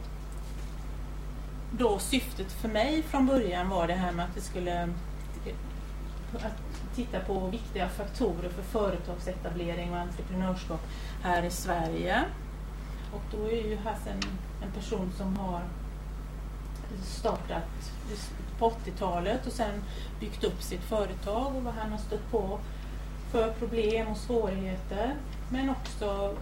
då 1.70 1.98
syftet 1.98 2.52
för 2.52 2.68
mig 2.68 3.02
från 3.02 3.26
början 3.26 3.68
var 3.68 3.86
det 3.86 3.94
här 3.94 4.12
med 4.12 4.24
att 4.24 4.36
vi 4.36 4.40
skulle 4.40 4.88
att 6.34 6.94
titta 6.94 7.20
på 7.20 7.46
viktiga 7.46 7.88
faktorer 7.88 8.48
för 8.48 8.62
företagsetablering 8.62 9.92
och 9.92 9.98
entreprenörskap 9.98 10.80
här 11.22 11.42
i 11.42 11.50
Sverige. 11.50 12.24
Och 13.12 13.22
då 13.30 13.46
är 13.46 13.68
ju 13.68 13.76
Hassan 13.76 14.20
en 14.62 14.72
person 14.72 15.12
som 15.16 15.36
har 15.36 15.60
startat 17.02 17.92
på 18.58 18.70
80-talet 18.70 19.46
och 19.46 19.52
sen 19.52 19.82
byggt 20.20 20.44
upp 20.44 20.62
sitt 20.62 20.82
företag 20.82 21.56
och 21.56 21.62
vad 21.62 21.74
han 21.74 21.90
har 21.90 21.98
stött 21.98 22.30
på 22.30 22.58
för 23.30 23.52
problem 23.52 24.08
och 24.08 24.16
svårigheter. 24.16 25.14
Men 25.48 25.70
också 25.70 26.36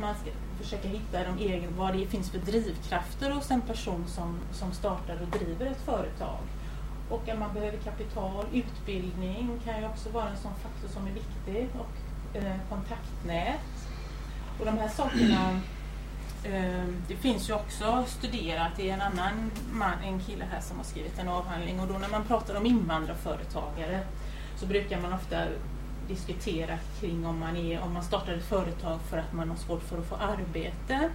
man 0.00 0.14
ska 0.14 0.30
försöka 0.62 0.88
hitta 0.88 1.24
de 1.24 1.38
egen, 1.38 1.76
vad 1.76 1.96
det 1.96 2.06
finns 2.06 2.30
för 2.30 2.38
drivkrafter 2.38 3.30
hos 3.30 3.50
en 3.50 3.60
person 3.60 4.04
som, 4.06 4.38
som 4.52 4.72
startar 4.72 5.18
och 5.22 5.38
driver 5.38 5.66
ett 5.66 5.80
företag. 5.84 6.38
Och 7.10 7.28
att 7.28 7.38
man 7.38 7.54
behöver 7.54 7.78
kapital, 7.78 8.44
utbildning 8.52 9.60
kan 9.64 9.80
ju 9.80 9.86
också 9.86 10.10
vara 10.10 10.28
en 10.28 10.36
sån 10.36 10.54
faktor 10.54 10.88
som 10.88 11.06
är 11.06 11.12
viktig 11.12 11.68
och 11.78 12.36
eh, 12.36 12.56
kontaktnät. 12.68 13.88
Och 14.58 14.66
de 14.66 14.78
här 14.78 14.88
sakerna 14.88 15.60
eh, 16.44 16.84
det 17.08 17.16
finns 17.16 17.50
ju 17.50 17.54
också 17.54 18.04
studerat, 18.06 18.72
det 18.76 18.90
är 18.90 18.94
en 18.94 19.00
annan 19.00 19.50
man, 19.72 19.98
en 20.04 20.20
kille 20.20 20.44
här 20.52 20.60
som 20.60 20.76
har 20.76 20.84
skrivit 20.84 21.18
en 21.18 21.28
avhandling 21.28 21.80
och 21.80 21.86
då 21.86 21.98
när 21.98 22.08
man 22.08 22.24
pratar 22.24 22.54
om 22.54 22.66
invandrarföretagare 22.66 24.00
så 24.56 24.66
brukar 24.66 25.00
man 25.00 25.12
ofta 25.12 25.44
diskutera 26.08 26.78
kring 27.00 27.26
om 27.26 27.38
man, 27.38 27.56
är, 27.56 27.80
om 27.80 27.92
man 27.92 28.02
startar 28.02 28.32
ett 28.32 28.44
företag 28.44 29.00
för 29.10 29.18
att 29.18 29.32
man 29.32 29.50
har 29.50 29.56
svårt 29.56 29.82
för 29.82 29.98
att 29.98 30.06
få 30.06 30.14
arbete. 30.14 31.10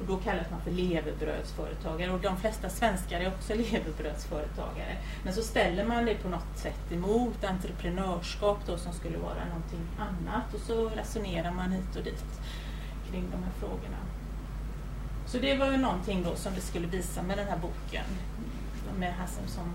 Och 0.00 0.06
då 0.06 0.16
kallas 0.16 0.50
man 0.50 0.60
för 0.60 0.70
levebrödsföretagare 0.70 2.10
och 2.10 2.20
de 2.20 2.36
flesta 2.36 2.68
svenskar 2.68 3.20
är 3.20 3.28
också 3.28 3.54
levebrödsföretagare. 3.72 4.96
Men 5.24 5.34
så 5.34 5.42
ställer 5.42 5.84
man 5.84 6.04
det 6.04 6.14
på 6.14 6.28
något 6.28 6.58
sätt 6.58 6.92
emot 6.92 7.44
entreprenörskap 7.44 8.58
då 8.66 8.76
som 8.76 8.92
skulle 8.92 9.18
vara 9.18 9.44
någonting 9.44 9.80
annat 9.98 10.54
och 10.54 10.60
så 10.60 10.88
resonerar 10.88 11.52
man 11.52 11.72
hit 11.72 11.96
och 11.96 12.04
dit 12.04 12.24
kring 13.10 13.30
de 13.30 13.42
här 13.42 13.52
frågorna. 13.60 13.98
Så 15.26 15.38
det 15.38 15.54
var 15.54 15.70
ju 15.70 15.76
någonting 15.76 16.22
då 16.22 16.36
som 16.36 16.54
vi 16.54 16.60
skulle 16.60 16.86
visa 16.86 17.22
med 17.22 17.38
den 17.38 17.48
här 17.48 17.58
boken 17.58 18.04
med 18.98 19.14
Hassem 19.14 19.46
som, 19.46 19.74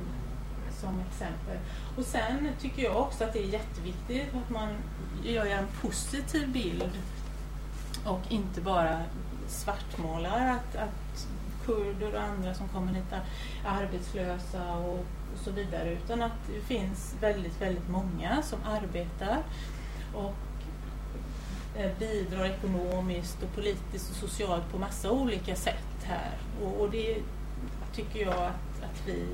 som 0.83 0.99
exempel. 1.11 1.57
Och 1.97 2.03
sen 2.03 2.49
tycker 2.59 2.83
jag 2.83 2.97
också 2.97 3.23
att 3.23 3.33
det 3.33 3.39
är 3.39 3.47
jätteviktigt 3.47 4.35
att 4.35 4.49
man 4.49 4.69
gör 5.23 5.45
en 5.45 5.67
positiv 5.81 6.51
bild 6.51 6.91
och 8.05 8.21
inte 8.29 8.61
bara 8.61 9.03
svartmålar 9.47 10.49
att, 10.49 10.75
att 10.75 11.27
kurder 11.65 12.15
och 12.15 12.21
andra 12.21 12.53
som 12.53 12.67
kommer 12.67 12.93
hit 12.93 13.13
är 13.13 13.21
arbetslösa 13.65 14.77
och, 14.77 14.99
och, 15.33 15.39
så 15.43 15.51
vidare 15.51 15.91
utan 15.93 16.21
att 16.21 16.47
det 16.47 16.61
finns 16.61 17.15
väldigt, 17.21 17.61
väldigt 17.61 17.89
många 17.89 18.41
som 18.43 18.59
arbetar 18.65 19.37
och 20.13 20.35
eh, 21.75 21.91
bidrar 21.99 22.45
ekonomiskt 22.45 23.43
och 23.43 23.55
politiskt 23.55 24.09
och 24.09 24.15
socialt 24.15 24.71
på 24.71 24.77
massa 24.77 25.11
olika 25.11 25.55
sätt 25.55 26.03
här. 26.03 26.37
Och, 26.63 26.81
och 26.81 26.91
det 26.91 27.17
tycker 27.95 28.21
jag 28.21 28.33
att, 28.33 28.83
att 28.83 29.07
vi, 29.07 29.25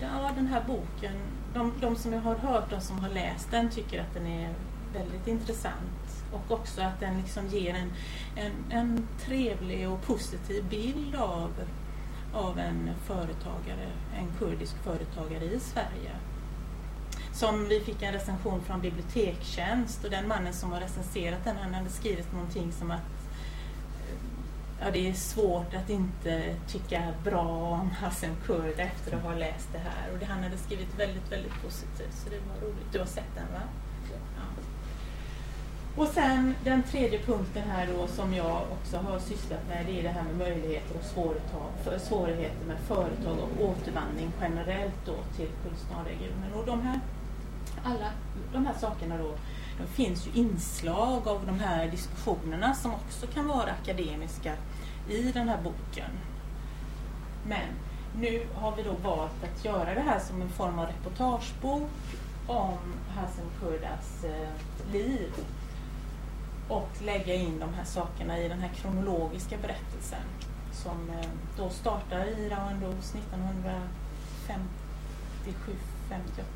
ja 0.00 0.30
den 0.34 0.46
här 0.46 0.64
boken, 0.66 1.14
de, 1.54 1.72
de 1.80 1.96
som 1.96 2.12
jag 2.12 2.20
har 2.20 2.36
hört, 2.36 2.70
de 2.70 2.80
som 2.80 2.98
har 2.98 3.08
läst 3.08 3.50
den 3.50 3.70
tycker 3.70 4.00
att 4.00 4.14
den 4.14 4.26
är 4.26 4.54
väldigt 4.92 5.26
intressant 5.26 6.24
och 6.32 6.50
också 6.50 6.82
att 6.82 7.00
den 7.00 7.16
liksom 7.18 7.46
ger 7.46 7.74
en, 7.74 7.92
en, 8.36 8.52
en 8.70 9.08
trevlig 9.24 9.88
och 9.90 10.02
positiv 10.02 10.64
bild 10.64 11.14
av, 11.14 11.50
av 12.34 12.58
en 12.58 12.90
företagare, 13.06 13.88
en 14.18 14.28
kurdisk 14.38 14.76
företagare 14.82 15.44
i 15.44 15.60
Sverige. 15.60 16.10
Som 17.32 17.68
vi 17.68 17.80
fick 17.80 18.02
en 18.02 18.12
recension 18.12 18.60
från 18.60 18.80
Bibliotekstjänst 18.80 20.04
och 20.04 20.10
den 20.10 20.28
mannen 20.28 20.52
som 20.52 20.72
har 20.72 20.80
recenserat 20.80 21.44
den 21.44 21.56
han 21.56 21.74
hade 21.74 21.90
skrivit 21.90 22.32
någonting 22.32 22.72
som 22.72 22.90
att 22.90 23.19
ja, 24.80 24.90
det 24.92 25.08
är 25.08 25.12
svårt 25.12 25.74
att 25.74 25.90
inte 25.90 26.54
tycka 26.68 27.02
bra 27.24 27.78
om 27.80 27.90
Hassem 27.90 28.34
Kurd 28.46 28.74
efter 28.76 29.16
att 29.16 29.22
ha 29.22 29.34
läst 29.34 29.68
det 29.72 29.78
här. 29.78 30.12
Och 30.12 30.18
det, 30.18 30.26
han 30.26 30.42
hade 30.42 30.56
skrivit 30.56 30.98
väldigt, 30.98 31.32
väldigt 31.32 31.62
positivt 31.64 32.14
så 32.14 32.30
det 32.30 32.36
var 32.36 32.68
roligt. 32.68 32.92
Du 32.92 32.98
har 32.98 33.06
sett 33.06 33.34
den 33.34 33.52
va? 33.52 33.60
Och 35.96 36.08
sen 36.08 36.54
den 36.64 36.82
tredje 36.82 37.18
punkten 37.18 37.62
här 37.70 37.88
då 37.96 38.06
som 38.06 38.34
jag 38.34 38.62
också 38.72 38.96
har 38.96 39.18
sysslat 39.18 39.68
med 39.68 39.86
det 39.86 39.98
är 39.98 40.02
det 40.02 40.08
här 40.08 40.22
med 40.22 40.36
möjligheter 40.36 40.96
och 40.98 41.04
svårigheter 42.00 42.66
med 42.66 42.78
företag 42.78 43.38
och 43.38 43.64
återvandring 43.64 44.32
generellt 44.40 45.06
då 45.06 45.14
till 45.36 45.48
Kurdistanregionen. 45.62 46.52
Och 46.54 46.66
de 46.66 46.82
här, 46.82 47.00
alla 47.84 48.10
de 48.52 48.66
här 48.66 48.74
sakerna 48.80 49.18
då, 49.18 49.34
det 49.80 49.86
finns 49.86 50.26
ju 50.26 50.30
inslag 50.40 51.28
av 51.28 51.46
de 51.46 51.60
här 51.60 51.88
diskussionerna 51.88 52.74
som 52.74 52.94
också 52.94 53.26
kan 53.26 53.48
vara 53.48 53.70
akademiska 53.82 54.52
i 55.10 55.32
den 55.32 55.48
här 55.48 55.62
boken. 55.62 56.10
Men 57.46 57.68
nu 58.20 58.46
har 58.54 58.76
vi 58.76 58.82
då 58.82 58.92
valt 58.92 59.44
att 59.44 59.64
göra 59.64 59.94
det 59.94 60.00
här 60.00 60.18
som 60.18 60.42
en 60.42 60.48
form 60.48 60.78
av 60.78 60.86
reportagebok 60.86 61.90
om 62.46 62.78
Hassan 63.16 63.46
Kurdas 63.60 64.24
eh, 64.24 64.48
liv 64.92 65.32
och 66.68 66.90
lägga 67.02 67.34
in 67.34 67.58
de 67.58 67.74
här 67.74 67.84
sakerna 67.84 68.38
i 68.38 68.48
den 68.48 68.60
här 68.60 68.70
kronologiska 68.74 69.56
berättelsen 69.62 70.22
som 70.72 71.10
eh, 71.10 71.28
då 71.56 71.70
startar 71.70 72.24
i 72.24 72.48
Rauendos 72.48 73.14
1957, 73.14 75.72
58, 76.08 76.46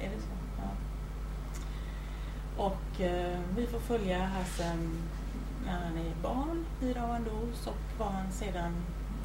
är 0.00 0.10
det 0.10 0.20
så? 0.20 0.28
Ja. 0.58 0.70
Och 2.64 3.00
eh, 3.00 3.38
vi 3.56 3.66
får 3.66 3.80
följa 3.80 4.26
Hassan 4.26 4.98
när 5.64 5.84
han 5.84 5.98
är 5.98 6.22
barn 6.22 6.66
i 6.80 6.92
Rauendos 6.92 7.66
och 7.66 7.98
vad 7.98 8.08
han 8.08 8.32
sedan 8.32 8.72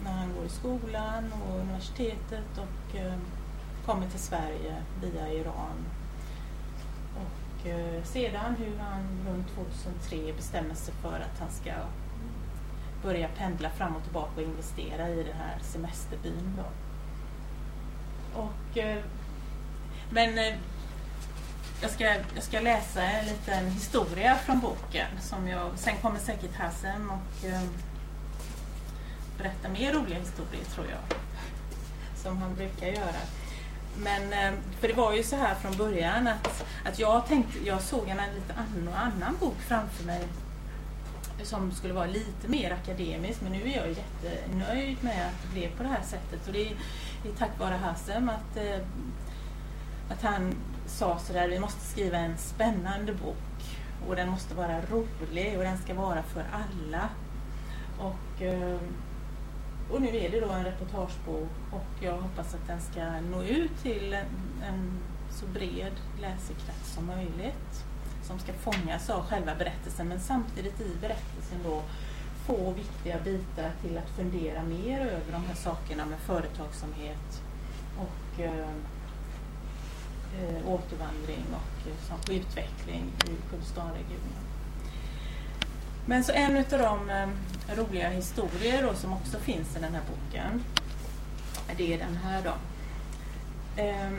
när 0.03 0.11
han 0.11 0.33
går 0.35 0.45
i 0.45 0.49
skolan 0.49 1.33
och 1.33 1.59
universitetet 1.59 2.57
och 2.57 2.95
eh, 2.95 3.13
kommer 3.85 4.09
till 4.09 4.19
Sverige 4.19 4.75
via 5.01 5.33
Iran 5.33 5.85
Eh, 7.65 8.03
sedan 8.03 8.55
hur 8.55 8.77
han 8.77 9.03
runt 9.27 9.47
2003 9.55 10.33
bestämmer 10.33 10.75
sig 10.75 10.93
för 10.93 11.19
att 11.19 11.39
han 11.39 11.51
ska 11.51 11.71
börja 13.03 13.27
pendla 13.27 13.69
fram 13.69 13.95
och 13.95 14.03
tillbaka 14.03 14.31
och 14.35 14.41
investera 14.41 15.09
i 15.09 15.15
den 15.15 15.37
här 15.37 15.59
semesterbyn. 15.61 16.57
Då. 16.57 16.63
Och, 18.41 18.77
eh, 18.77 19.03
men 20.09 20.37
eh, 20.37 20.59
jag 21.81 21.91
ska, 21.91 22.03
jag 22.35 22.43
ska 22.43 22.59
läsa 22.59 23.03
en 23.03 23.25
liten 23.25 23.71
historia 23.71 24.35
från 24.35 24.59
boken. 24.59 25.07
Som 25.21 25.47
jag, 25.47 25.71
sen 25.75 25.97
kommer 26.01 26.19
säkert 26.19 26.55
Hassem 26.55 27.09
och 27.09 27.45
ehm, 27.45 27.69
berätta 29.37 29.69
mer 29.69 29.93
roliga 29.93 30.19
historier 30.19 30.65
tror 30.73 30.87
jag. 30.87 31.17
Som 32.15 32.37
han 32.37 32.55
brukar 32.55 32.87
göra. 32.87 33.21
Men, 33.97 34.33
eh, 34.33 34.59
för 34.79 34.87
det 34.87 34.93
var 34.93 35.13
ju 35.13 35.23
så 35.23 35.35
här 35.35 35.55
från 35.55 35.77
början 35.77 36.27
att, 36.27 36.65
att 36.85 36.99
jag 36.99 37.27
tänkte, 37.27 37.59
jag 37.65 37.81
såg 37.81 38.07
en 38.09 38.17
lite 38.17 38.53
annan, 38.53 38.93
annan 38.93 39.37
bok 39.39 39.55
framför 39.67 40.03
mig 40.03 40.27
som 41.43 41.71
skulle 41.71 41.93
vara 41.93 42.05
lite 42.05 42.47
mer 42.47 42.71
akademisk 42.71 43.41
men 43.41 43.51
nu 43.51 43.61
är 43.61 43.77
jag 43.77 43.87
jättenöjd 43.87 44.97
med 45.01 45.27
att 45.27 45.41
det 45.43 45.59
blev 45.59 45.77
på 45.77 45.83
det 45.83 45.89
här 45.89 46.03
sättet 46.03 46.47
och 46.47 46.53
det 46.53 46.69
är, 46.69 46.75
det 47.23 47.29
är 47.29 47.33
tack 47.33 47.59
vare 47.59 47.75
Hassem 47.75 48.29
att, 48.29 48.57
eh, 48.57 48.79
att 50.09 50.21
han 50.21 50.55
sa 50.85 51.17
sådär, 51.19 51.47
vi 51.47 51.59
måste 51.59 51.81
skriva 51.81 52.17
en 52.17 52.37
spännande 52.37 53.13
bok 53.13 53.77
och 54.07 54.15
den 54.15 54.29
måste 54.29 54.55
vara 54.55 54.81
rolig 54.81 55.57
och 55.57 55.63
den 55.63 55.77
ska 55.77 55.93
vara 55.93 56.23
för 56.23 56.45
alla. 56.51 57.09
Och, 57.99 58.41
eh, 58.41 58.79
och 59.91 60.01
nu 60.01 60.07
är 60.07 60.31
det 60.31 60.39
då 60.39 60.49
en 60.49 60.63
reportagebok 60.63 61.49
och 61.71 62.03
jag 62.03 62.17
hoppas 62.17 62.53
att 62.53 62.67
den 62.67 62.81
ska 62.81 63.19
nå 63.31 63.43
ut 63.43 63.81
till 63.81 64.13
en, 64.13 64.25
en 64.63 64.99
så 65.31 65.45
bred 65.45 65.93
läsekrets 66.21 66.93
som 66.93 67.05
möjligt 67.05 67.85
som 68.23 68.39
ska 68.39 68.53
fångas 68.53 69.09
av 69.09 69.25
själva 69.25 69.55
berättelsen 69.55 70.07
men 70.07 70.19
samtidigt 70.19 70.81
i 70.81 70.95
berättelsen 71.01 71.59
då 71.63 71.81
få 72.45 72.71
viktiga 72.71 73.19
bitar 73.19 73.71
till 73.81 73.97
att 73.97 74.09
fundera 74.09 74.63
mer 74.63 74.99
över 74.99 75.31
de 75.31 75.43
här 75.45 75.55
sakerna 75.55 76.05
med 76.05 76.19
företagsamhet 76.19 77.41
och 77.97 78.39
eh, 78.43 78.69
eh, 80.41 80.69
återvandring 80.69 81.45
och 81.51 81.87
eh, 82.29 82.35
utveckling 82.35 83.11
i 83.25 83.49
Kurdistanregionen. 83.49 84.45
Men 86.05 86.23
så 86.23 86.31
en 86.31 86.57
av 86.57 86.63
de 86.69 87.09
eh, 87.09 87.27
roliga 87.75 88.09
historier 88.09 88.83
då, 88.83 88.93
som 88.93 89.13
också 89.13 89.37
finns 89.37 89.77
i 89.77 89.79
den 89.79 89.93
här 89.93 90.01
boken, 90.01 90.63
det 91.77 91.93
är 91.93 91.97
den 91.97 92.15
här 92.15 92.41
då. 92.43 92.53
Eh, 93.81 94.11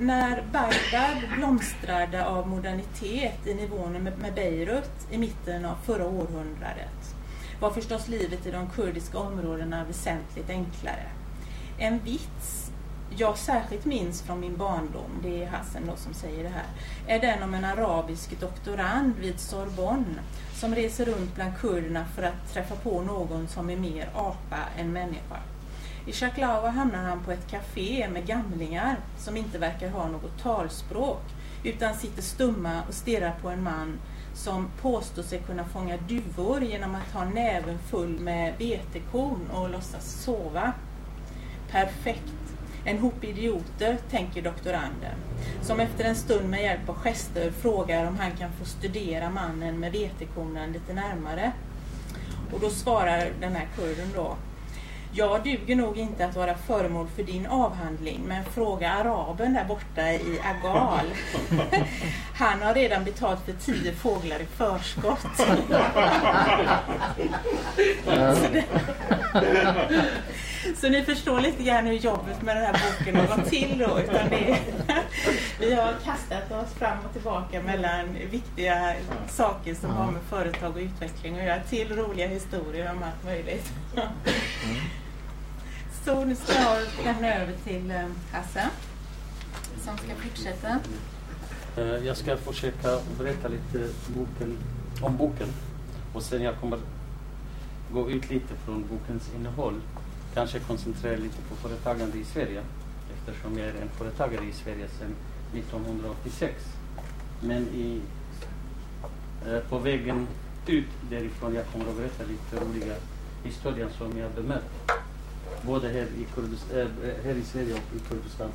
när 0.00 0.44
Bagdad 0.52 1.36
blomstrade 1.36 2.26
av 2.26 2.48
modernitet 2.48 3.46
i 3.46 3.54
nivån 3.54 3.92
med, 3.92 4.18
med 4.18 4.34
Beirut 4.34 5.06
i 5.10 5.18
mitten 5.18 5.64
av 5.64 5.76
förra 5.84 6.06
århundradet 6.06 7.14
var 7.60 7.70
förstås 7.70 8.08
livet 8.08 8.46
i 8.46 8.50
de 8.50 8.70
kurdiska 8.70 9.18
områdena 9.18 9.84
väsentligt 9.84 10.50
enklare. 10.50 11.06
En 11.78 11.98
vits 11.98 12.70
jag 13.20 13.38
särskilt 13.38 13.84
minns 13.84 14.22
från 14.22 14.40
min 14.40 14.56
barndom, 14.56 15.10
det 15.22 15.44
är 15.44 15.46
Hassan 15.46 15.86
då 15.86 15.96
som 15.96 16.14
säger 16.14 16.42
det 16.42 16.48
här, 16.48 16.66
är 17.06 17.20
den 17.20 17.42
om 17.42 17.54
en 17.54 17.64
arabisk 17.64 18.40
doktorand 18.40 19.14
vid 19.16 19.40
Sorbonne 19.40 20.22
som 20.54 20.74
reser 20.74 21.04
runt 21.04 21.34
bland 21.34 21.58
kurderna 21.58 22.04
för 22.04 22.22
att 22.22 22.52
träffa 22.52 22.76
på 22.76 23.00
någon 23.00 23.48
som 23.48 23.70
är 23.70 23.76
mer 23.76 24.10
apa 24.14 24.58
än 24.78 24.92
människa. 24.92 25.40
I 26.06 26.12
Chaklava 26.12 26.68
hamnar 26.68 27.04
han 27.04 27.24
på 27.24 27.32
ett 27.32 27.50
café 27.50 28.08
med 28.08 28.26
gamlingar 28.26 28.96
som 29.18 29.36
inte 29.36 29.58
verkar 29.58 29.90
ha 29.90 30.08
något 30.08 30.42
talspråk 30.42 31.22
utan 31.64 31.94
sitter 31.94 32.22
stumma 32.22 32.82
och 32.88 32.94
stirrar 32.94 33.34
på 33.42 33.48
en 33.48 33.62
man 33.62 33.98
som 34.34 34.68
påstår 34.82 35.22
sig 35.22 35.38
kunna 35.38 35.64
fånga 35.64 35.96
duvor 35.96 36.62
genom 36.62 36.94
att 36.94 37.12
ha 37.14 37.24
näven 37.24 37.78
full 37.78 38.18
med 38.20 38.54
vetekorn 38.58 39.50
och 39.52 39.70
låtsas 39.70 40.22
sova. 40.24 40.72
Perfekt 41.70 42.37
en 42.88 42.98
hop 42.98 43.24
idioter, 43.24 43.98
tänker 44.10 44.42
doktoranden, 44.42 45.14
som 45.62 45.80
efter 45.80 46.04
en 46.04 46.14
stund 46.14 46.50
med 46.50 46.62
hjälp 46.62 46.88
av 46.88 46.94
gester 46.94 47.50
frågar 47.50 48.06
om 48.06 48.18
han 48.18 48.30
kan 48.30 48.52
få 48.52 48.64
studera 48.64 49.30
mannen 49.30 49.80
med 49.80 49.92
vetekornen 49.92 50.72
lite 50.72 50.92
närmare. 50.92 51.52
Och 52.52 52.60
då 52.60 52.70
svarar 52.70 53.28
den 53.40 53.52
här 53.52 53.68
kurden 53.76 54.08
då 54.14 54.36
jag 55.12 55.44
duger 55.44 55.76
nog 55.76 55.98
inte 55.98 56.24
att 56.26 56.36
vara 56.36 56.54
föremål 56.54 57.06
för 57.16 57.22
din 57.22 57.46
avhandling, 57.46 58.20
men 58.26 58.44
fråga 58.44 58.90
araben 58.90 59.54
där 59.54 59.64
borta 59.64 60.12
i 60.12 60.40
Agal. 60.44 61.06
Han 62.34 62.62
har 62.62 62.74
redan 62.74 63.04
betalt 63.04 63.40
för 63.44 63.52
tio 63.52 63.92
fåglar 63.92 64.40
i 64.40 64.46
förskott. 64.46 65.26
Så 70.76 70.88
ni 70.88 71.02
förstår 71.02 71.40
lite 71.40 71.62
grann 71.62 71.86
hur 71.86 71.94
jobbet 71.94 72.42
med 72.42 72.56
den 72.56 72.64
här 72.64 72.72
boken 72.72 73.16
har 73.16 73.36
gått 73.36 73.50
till 73.50 73.78
då. 73.78 74.00
Utan 74.00 74.28
det, 74.30 74.58
vi 75.60 75.74
har 75.74 75.92
kastat 76.04 76.52
oss 76.52 76.74
fram 76.78 76.98
och 77.06 77.12
tillbaka 77.12 77.62
mellan 77.62 78.16
viktiga 78.30 78.94
saker 79.28 79.74
som 79.74 79.90
har 79.90 80.12
med 80.12 80.22
företag 80.22 80.76
och 80.76 80.82
utveckling 80.82 81.38
att 81.38 81.44
göra 81.44 81.60
till 81.60 81.96
roliga 81.96 82.28
historier 82.28 82.90
om 82.90 83.02
allt 83.02 83.24
möjligt. 83.24 83.72
Så 86.08 86.24
nu 86.24 86.34
ska 86.34 86.52
jag 86.52 87.04
lämna 87.04 87.34
över 87.34 87.52
till 87.64 87.90
eh, 87.90 88.06
Hasse 88.32 88.70
som 89.84 89.96
ska 89.96 90.14
fortsätta. 90.14 90.80
Eh, 91.76 92.06
jag 92.06 92.16
ska 92.16 92.36
försöka 92.36 92.98
berätta 93.18 93.48
lite 93.48 93.88
boken, 94.06 94.58
om 95.02 95.16
boken 95.16 95.48
och 96.14 96.22
sen 96.22 96.42
jag 96.42 96.60
kommer 96.60 96.78
gå 97.92 98.10
ut 98.10 98.30
lite 98.30 98.54
från 98.64 98.84
bokens 98.88 99.30
innehåll 99.36 99.80
kanske 100.34 100.58
koncentrera 100.58 101.16
lite 101.16 101.42
på 101.48 101.68
företagande 101.68 102.18
i 102.18 102.24
Sverige 102.24 102.62
eftersom 103.18 103.58
jag 103.58 103.68
är 103.68 103.74
en 103.82 103.88
företagare 103.88 104.44
i 104.44 104.52
Sverige 104.52 104.88
sedan 104.88 105.14
1986. 105.54 106.64
Men 107.40 107.62
i, 107.62 108.00
eh, 109.46 109.58
på 109.58 109.78
vägen 109.78 110.26
ut 110.66 110.88
därifrån 111.10 111.54
jag 111.54 111.66
kommer 111.66 111.90
att 111.90 111.96
berätta 111.96 112.24
lite 112.24 112.64
roliga 112.64 112.94
historier 113.44 113.88
som 113.98 114.18
jag 114.18 114.30
bemött. 114.30 114.97
Både 115.62 115.88
här 115.88 116.06
i, 116.18 116.26
Kurdist, 116.34 116.72
äh, 116.72 116.78
eh, 116.78 116.84
eh, 116.84 117.24
här 117.24 117.34
i 117.34 117.42
Sverige 117.42 117.72
och 117.72 117.96
i 117.96 117.98
Kurdistan. 118.08 118.50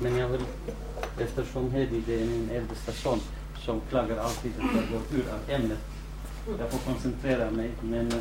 Men 0.00 0.16
jag 0.16 0.28
vill, 0.28 0.40
eftersom 1.18 1.70
Hedi 1.70 2.02
det 2.06 2.22
är 2.22 2.26
min 2.26 2.50
äldsta 2.50 2.92
son 2.92 3.20
som 3.58 3.80
klagar 3.90 4.16
alltid 4.16 4.52
att 4.58 4.74
jag 4.74 4.90
går 4.90 5.18
ur 5.18 5.24
av 5.32 5.60
ämnet. 5.60 5.78
Jag 6.58 6.70
får 6.70 6.92
koncentrera 6.92 7.50
mig 7.50 7.70
men 7.82 8.12
eh, 8.12 8.18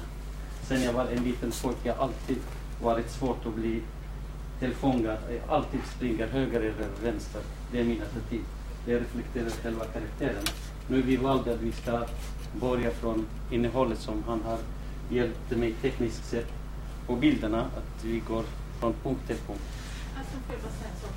sen 0.67 0.83
jag 0.83 0.93
var 0.93 1.05
en 1.05 1.23
liten 1.23 1.51
pojke 1.61 1.79
jag 1.83 1.97
alltid 1.97 2.37
varit 2.81 3.09
svårt 3.09 3.45
att 3.45 3.55
bli 3.55 3.81
tillfångad. 4.59 5.17
Jag 5.29 5.55
alltid 5.55 5.79
springer 5.95 6.27
höger 6.27 6.61
eller 6.61 6.87
vänster. 7.03 7.41
Det 7.71 7.79
är 7.79 7.83
min 7.83 8.01
attityd. 8.01 8.41
Det 8.85 8.99
reflekterar 8.99 9.49
själva 9.49 9.85
karaktären. 9.85 10.43
Nu 10.87 10.99
är 10.99 11.03
vi 11.03 11.15
valda 11.15 11.53
att 11.53 11.61
vi 11.61 11.71
ska 11.71 12.05
börja 12.53 12.91
från 12.91 13.25
innehållet 13.51 13.99
som 13.99 14.23
han 14.27 14.41
har 14.43 14.57
hjälpt 15.09 15.51
mig 15.51 15.73
tekniskt 15.81 16.25
sett 16.25 16.60
på 17.11 17.17
bilderna 17.17 17.61
att 17.61 18.03
vi 18.03 18.19
går 18.19 18.43
från 18.79 18.93
punkt 19.03 19.21
till 19.27 19.35
punkt. 19.47 19.67
Alltså, 20.17 20.35
får 20.45 20.55
jag 20.55 20.61
säga 20.61 20.93
så. 21.01 21.07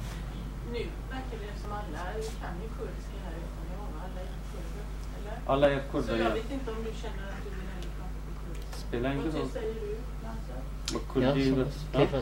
Nu 0.73 0.83
verkar 1.15 1.37
det 1.45 1.55
som 1.63 1.73
alla 1.73 2.03
kan 2.43 2.55
ju 2.63 2.69
kurdiska 2.77 3.17
här 3.25 3.35
utan 3.45 3.65
jag 3.73 3.83
alla 4.05 4.21
är 4.27 4.31
kurder, 4.51 4.85
eller? 5.19 5.37
Alla 5.53 5.67
är 5.71 5.83
kurder, 5.93 6.17
Så 6.17 6.23
jag 6.23 6.31
vet 6.31 6.53
inte 6.53 6.71
om 6.71 6.77
du 6.87 6.93
känner 7.03 7.27
att 7.35 7.43
du 7.45 7.51
vill 7.57 7.91
prata 7.99 8.19
kurdiska? 8.41 8.77
Spelar 8.89 9.13
ingen 9.13 9.25
roll. 9.25 9.41
Vad 9.41 9.51
säger 9.51 9.75
du? 9.75 9.97
Kurdiler. 11.13 11.67
Keyif. 11.93 12.15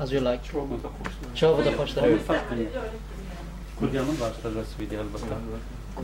As 0.00 0.12
you 0.12 0.20
like. 0.30 0.42
Çorba 1.34 1.64
da 1.64 1.70
hoşlar. 1.70 2.04
Öyle 2.04 2.18
farklı. 2.18 2.56
Kurdiyanın 3.78 4.20
başlarız 4.20 4.68
video 4.80 5.00
elbette. 5.02 5.34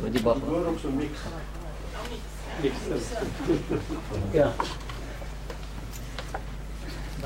Hadi 0.03 0.25
bakalım. 0.25 0.79
Mix. 0.99 1.11
Mix. 2.63 2.75
Yeah. 4.35 4.53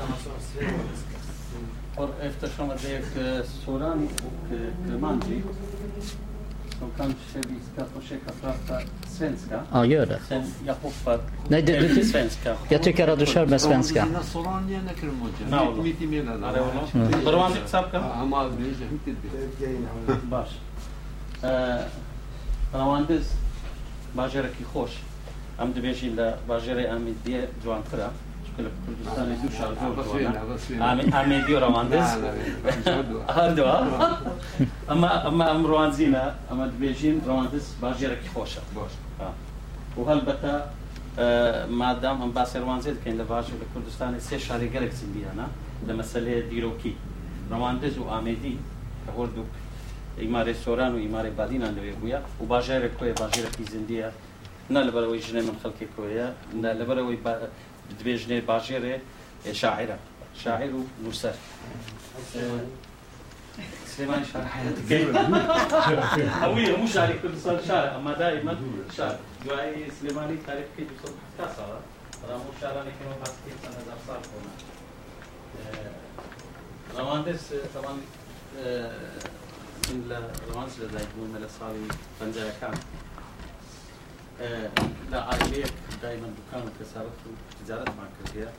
bara. 0.00 0.66
Ja. 1.96 2.02
Och 2.02 2.10
eftersom 2.22 2.68
det 2.68 2.96
är 3.20 3.42
Soran 3.64 4.08
och 4.94 5.00
Manji 5.00 5.42
så 6.80 6.86
kanske 6.96 7.38
vi 7.48 7.58
ska 7.72 8.00
försöka 8.00 8.30
prata 8.40 8.80
svenska. 9.08 9.60
Ja, 9.72 9.84
gör 9.84 10.06
det. 10.06 10.20
Sen 10.28 10.42
jag 10.66 10.74
hoppar 10.82 11.20
Nej, 11.48 11.62
det- 11.62 11.80
till 11.80 11.94
det- 11.96 12.04
svenska. 12.04 12.56
Jag 12.68 12.82
tycker 12.82 13.08
att 13.08 13.18
du 13.18 13.26
kör 13.26 13.46
med 13.46 13.60
svenska. 13.60 14.06
نعم 15.50 15.66
والله. 15.68 17.30
روان 17.30 17.52
حسابك 17.64 17.94
باش 20.30 20.48
ڕەواندز 22.74 23.26
باژێرەی 24.16 24.64
خۆش 24.72 24.92
ئەم 25.58 25.68
دەبێژی 25.76 26.10
لە 26.18 26.28
باژێری 26.48 26.84
ئامیدیە 26.90 27.42
جوانترە 27.62 27.64
چونکە 27.64 27.64
لە 27.64 27.64
کوردستانی 27.64 28.04
دوو 28.04 28.04
شار 28.04 28.29
ئامێدی 31.15 31.53
و 31.55 31.59
ڕەواندز 31.65 32.09
هەردووە 33.37 33.77
ئەمە 34.89 35.09
ئەمە 35.25 35.45
ئەم 35.51 35.61
ڕوانزیینە 35.71 36.25
ئەمە 36.49 36.65
دەبێژین 36.71 37.17
ڕەواندز 37.27 37.65
باژێرەی 37.81 38.29
خۆشە. 38.33 38.63
و 39.97 40.01
هەلبەتە 40.09 40.53
مادام 41.81 42.17
ئەم 42.21 42.31
باسی 42.37 42.59
ڕوانزیێت 42.65 42.95
دەکەین 42.97 43.17
لە 43.21 43.25
باژ 43.31 43.45
لە 43.61 43.65
کوردستانی 43.73 44.19
سێ 44.27 44.37
شاری 44.45 44.67
گەلێک 44.73 44.93
زیندیانە 44.99 45.47
لە 45.87 45.93
مەسلەیە 45.99 46.41
دیرۆکی. 46.51 46.93
ڕەواندز 47.51 47.95
و 48.01 48.03
ئامێدی 48.11 48.55
کە 49.03 49.11
هۆردوو 49.17 49.45
ئیمارێ 50.21 50.53
سۆران 50.63 50.91
و 50.95 50.99
ئیمارێ 51.05 51.31
بادینان 51.39 51.71
لەوێ 51.77 51.93
بووە 52.01 52.19
و 52.41 52.43
باژێرێک 52.51 52.93
کۆیە 52.99 53.15
باژێرەی 53.21 53.65
زیندیە 53.73 54.09
نه 54.73 54.81
لەبەرەوەی 54.87 55.21
ژنێ 55.25 55.41
من 55.47 55.55
خەڵکی 55.61 55.87
کۆیە 55.95 56.27
نه 56.63 56.69
لەبەرەوەی 56.79 57.19
دبێژنێ 57.99 58.37
باژێرێ 58.49 58.95
شاعرة 59.61 59.97
شاعر 60.43 60.71
ونسر 60.73 60.93
نووسەر 61.03 61.35
سليمان 63.95 64.23
شعر 64.33 64.45
حياتك 64.45 64.91
أوي 66.43 66.77
مو 66.77 66.87
كل 67.21 67.37
صار 67.43 67.61
شعر 67.67 67.95
أما 67.95 68.13
دائما 68.13 68.57
شاعر. 68.97 69.17
دعاي 69.45 69.91
سليماني 70.01 70.37
تعرف 70.47 70.65
كيف 70.77 70.87
يصل 70.87 71.13
حتى 71.39 71.45
صار 71.57 71.79
رامو 72.29 72.43
مو 72.43 72.51
شعر 72.61 72.81
أنا 72.81 72.91
بس 73.23 73.31
كيف 73.45 73.59
أنا 73.65 73.81
دار 73.87 73.97
صار 74.07 74.21
هنا 74.33 74.53
روانس 76.99 77.53
طبعا 77.75 77.97
إن 79.91 80.03
لا 80.09 80.19
روانس 80.53 80.73
يكون 80.79 81.47
صاري 81.59 81.87
بنجا 82.21 82.53
كان 82.61 82.75
لا 85.11 85.23
عائلية 85.23 85.65
دائما 86.01 86.27
دكان 86.37 86.65
كسرته 86.79 87.31
وتجارة 87.61 87.91
مع 87.97 88.07
كردية 88.17 88.51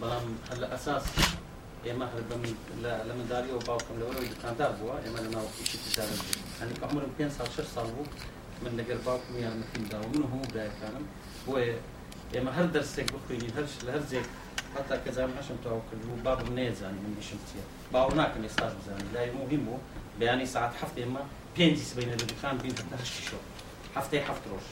بەڵام 0.00 0.26
لە 0.60 0.66
ئەساس 0.72 1.04
ئێمە 1.86 2.06
هەر 2.12 2.22
لە 3.08 3.12
منداری 3.18 3.50
و 3.56 3.58
باوکم 3.68 3.96
لەوەرەوەی 4.00 4.30
دکاندار 4.34 4.72
بووە 4.78 4.94
ئێمە 5.04 5.20
لە 5.24 5.30
ناوەکیشی 5.34 5.78
تجارت 5.86 6.20
هەنی 6.60 6.74
عمرم 6.84 7.12
پێ 7.18 7.26
سال 7.36 7.48
شش 7.54 7.68
ساڵ 7.76 7.88
بوو 7.94 8.06
من 8.62 8.72
لەگەر 8.78 8.98
باوکم 9.06 9.34
یارمەتیمدا 9.44 9.98
و 10.00 10.08
من 10.12 10.24
هەموو 10.32 10.50
برایەکانم 10.52 11.04
بۆیە 11.46 11.76
ئێمە 12.34 12.50
هەر 12.56 12.66
دەرسێک 12.74 13.08
بخوێنی 13.14 13.50
هەر 13.56 13.66
لە 13.86 13.90
هەر 13.94 14.04
جێک 14.10 14.26
حتا 14.74 14.96
کەزان 15.04 15.30
هەشم 15.38 15.58
تەواو 15.64 15.82
کرد 15.88 16.02
و 16.10 16.12
بابم 16.26 16.50
نێزانی 16.58 17.00
من 17.04 17.12
دیشم 17.18 17.40
چیە 17.48 17.64
باو 17.92 18.10
ناکەم 18.20 18.42
ئێستاش 18.46 18.72
بزانانی 18.78 19.10
لای 19.14 19.30
مهم 19.40 19.62
بوو 19.66 19.84
بەیانی 20.20 20.46
ساعت 20.54 20.72
هەفت 20.80 20.96
ئێمە 21.00 21.22
پێنجی 21.56 21.84
سبینە 21.90 22.14
لە 22.20 22.24
دوکان 22.30 22.56
بین 22.62 22.74
هەشتی 23.02 23.22
شۆ 23.28 23.38
هەفتەی 23.96 24.22
هەفت 24.28 24.44
ڕۆژ 24.50 24.66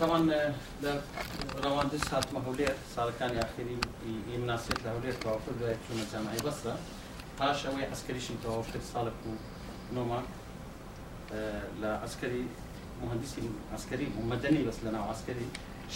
طبعا 0.00 0.32
آه، 0.32 0.54
رواندس 1.64 2.14
هات 2.14 2.32
مهوليت 2.34 2.76
سالكاني 2.96 3.40
آخرين 3.40 3.80
يمناسيت 4.34 4.82
لهوليت 4.84 5.22
توافر 5.22 5.52
ولاية 5.60 5.76
جامعي 6.12 6.36
بصرة 6.36 6.76
پاش 7.38 7.58
ئەوەی 7.66 7.86
ئەسکەریشم 7.92 8.36
تەواو 8.42 8.62
کرد 8.70 8.84
ساڵک 8.92 9.18
و 9.28 9.32
نۆماک 9.96 10.26
آه، 11.32 11.62
لە 11.82 11.90
ئەسکەری 12.04 12.44
مهندسی 13.02 13.42
ئەسکەری 13.74 14.06
بوو 14.14 14.30
مەدەنی 14.32 14.62
بەس 14.68 14.78
لە 14.84 14.90
ناو 14.96 15.04
ئەسکەری 15.12 15.46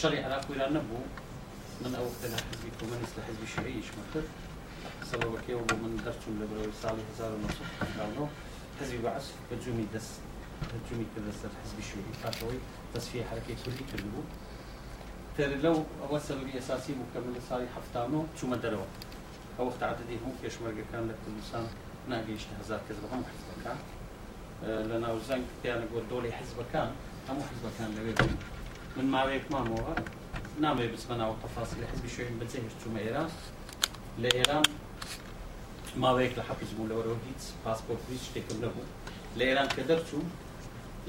شەڕی 0.01 0.21
عراق 0.27 0.45
ویران 0.51 0.73
نەبوو 0.77 1.03
من 1.83 1.93
ئەو 1.99 2.07
لە 2.33 2.39
حزبی 2.49 2.71
کۆمەنیست 2.79 3.15
لە 3.19 3.23
حزبی 3.27 3.49
شوعیشمە 3.55 4.05
کرد 4.13 4.29
سەبەبەکەی 5.11 5.57
بۆ 5.69 5.75
من 5.83 5.93
دەرچوم 6.05 6.35
لە 6.41 6.47
بەرەوەی 6.51 6.75
ساڵی 6.83 7.05
1990 7.11 8.29
حزبی 8.81 9.01
بەعس 9.05 9.27
بە 9.49 9.55
جومی 9.65 9.87
دەست 9.95 10.32
تميل 10.91 11.07
كذا 11.17 11.33
صار 11.43 11.51
الحزب 11.51 11.79
الشيوعي. 11.79 12.09
الفاتوي 12.11 12.59
تصفية 12.95 13.25
حركة 13.25 13.55
كردي 13.65 13.85
كردبو 13.93 14.23
تر 15.39 15.57
لو 15.63 15.85
أو 16.11 16.19
سببي 16.19 16.59
اساسي 16.59 16.93
مكمل 16.93 17.35
صاري 17.51 17.67
حفتانو 17.77 18.27
شو 18.41 18.47
ما 18.47 18.57
دروا؟ 18.57 18.85
أو 19.59 19.67
وقت 19.67 19.83
عددي 19.83 20.17
هم 20.27 20.33
كيش 20.43 20.53
مرجع 20.65 20.83
كان 20.93 21.09
لك 21.09 21.17
الإنسان 21.29 21.67
ناقيش 22.09 22.43
تهزار 22.45 22.81
كذا 22.89 22.99
هم 23.13 23.25
حزب 23.25 23.65
كان. 23.65 23.77
أه، 24.65 25.11
أوزان 25.11 25.43
كتير 25.61 25.77
أنا 25.77 25.85
يقول 25.85 26.03
دولي 26.11 26.33
حزب 26.33 26.57
كان 26.73 26.91
هم 27.29 27.37
حزب 27.37 27.71
كان 27.79 27.95
لبيت 27.99 28.19
من 28.97 29.05
ما 29.11 29.27
بيك 29.27 29.43
ما 29.53 29.59
هو؟ 29.59 29.95
نعم 30.61 30.77
بس 30.77 31.05
بنا 31.05 31.29
وتفاصيل 31.29 31.87
حزب 31.93 32.05
الشيوعي 32.05 32.33
بتزهر 32.41 32.63
شو 32.85 32.91
ما 32.91 33.01
إيران. 33.01 33.29
لإيران 34.19 34.63
ما 35.97 36.15
بيك 36.15 36.39
لحفظ 36.39 36.67
زمول 36.77 36.93
وروديت 36.93 37.43
باسبورت 37.67 38.01
فيش 38.09 38.29
تكمله 38.45 38.73
لإيران 39.37 39.69
كدرتو 39.69 40.19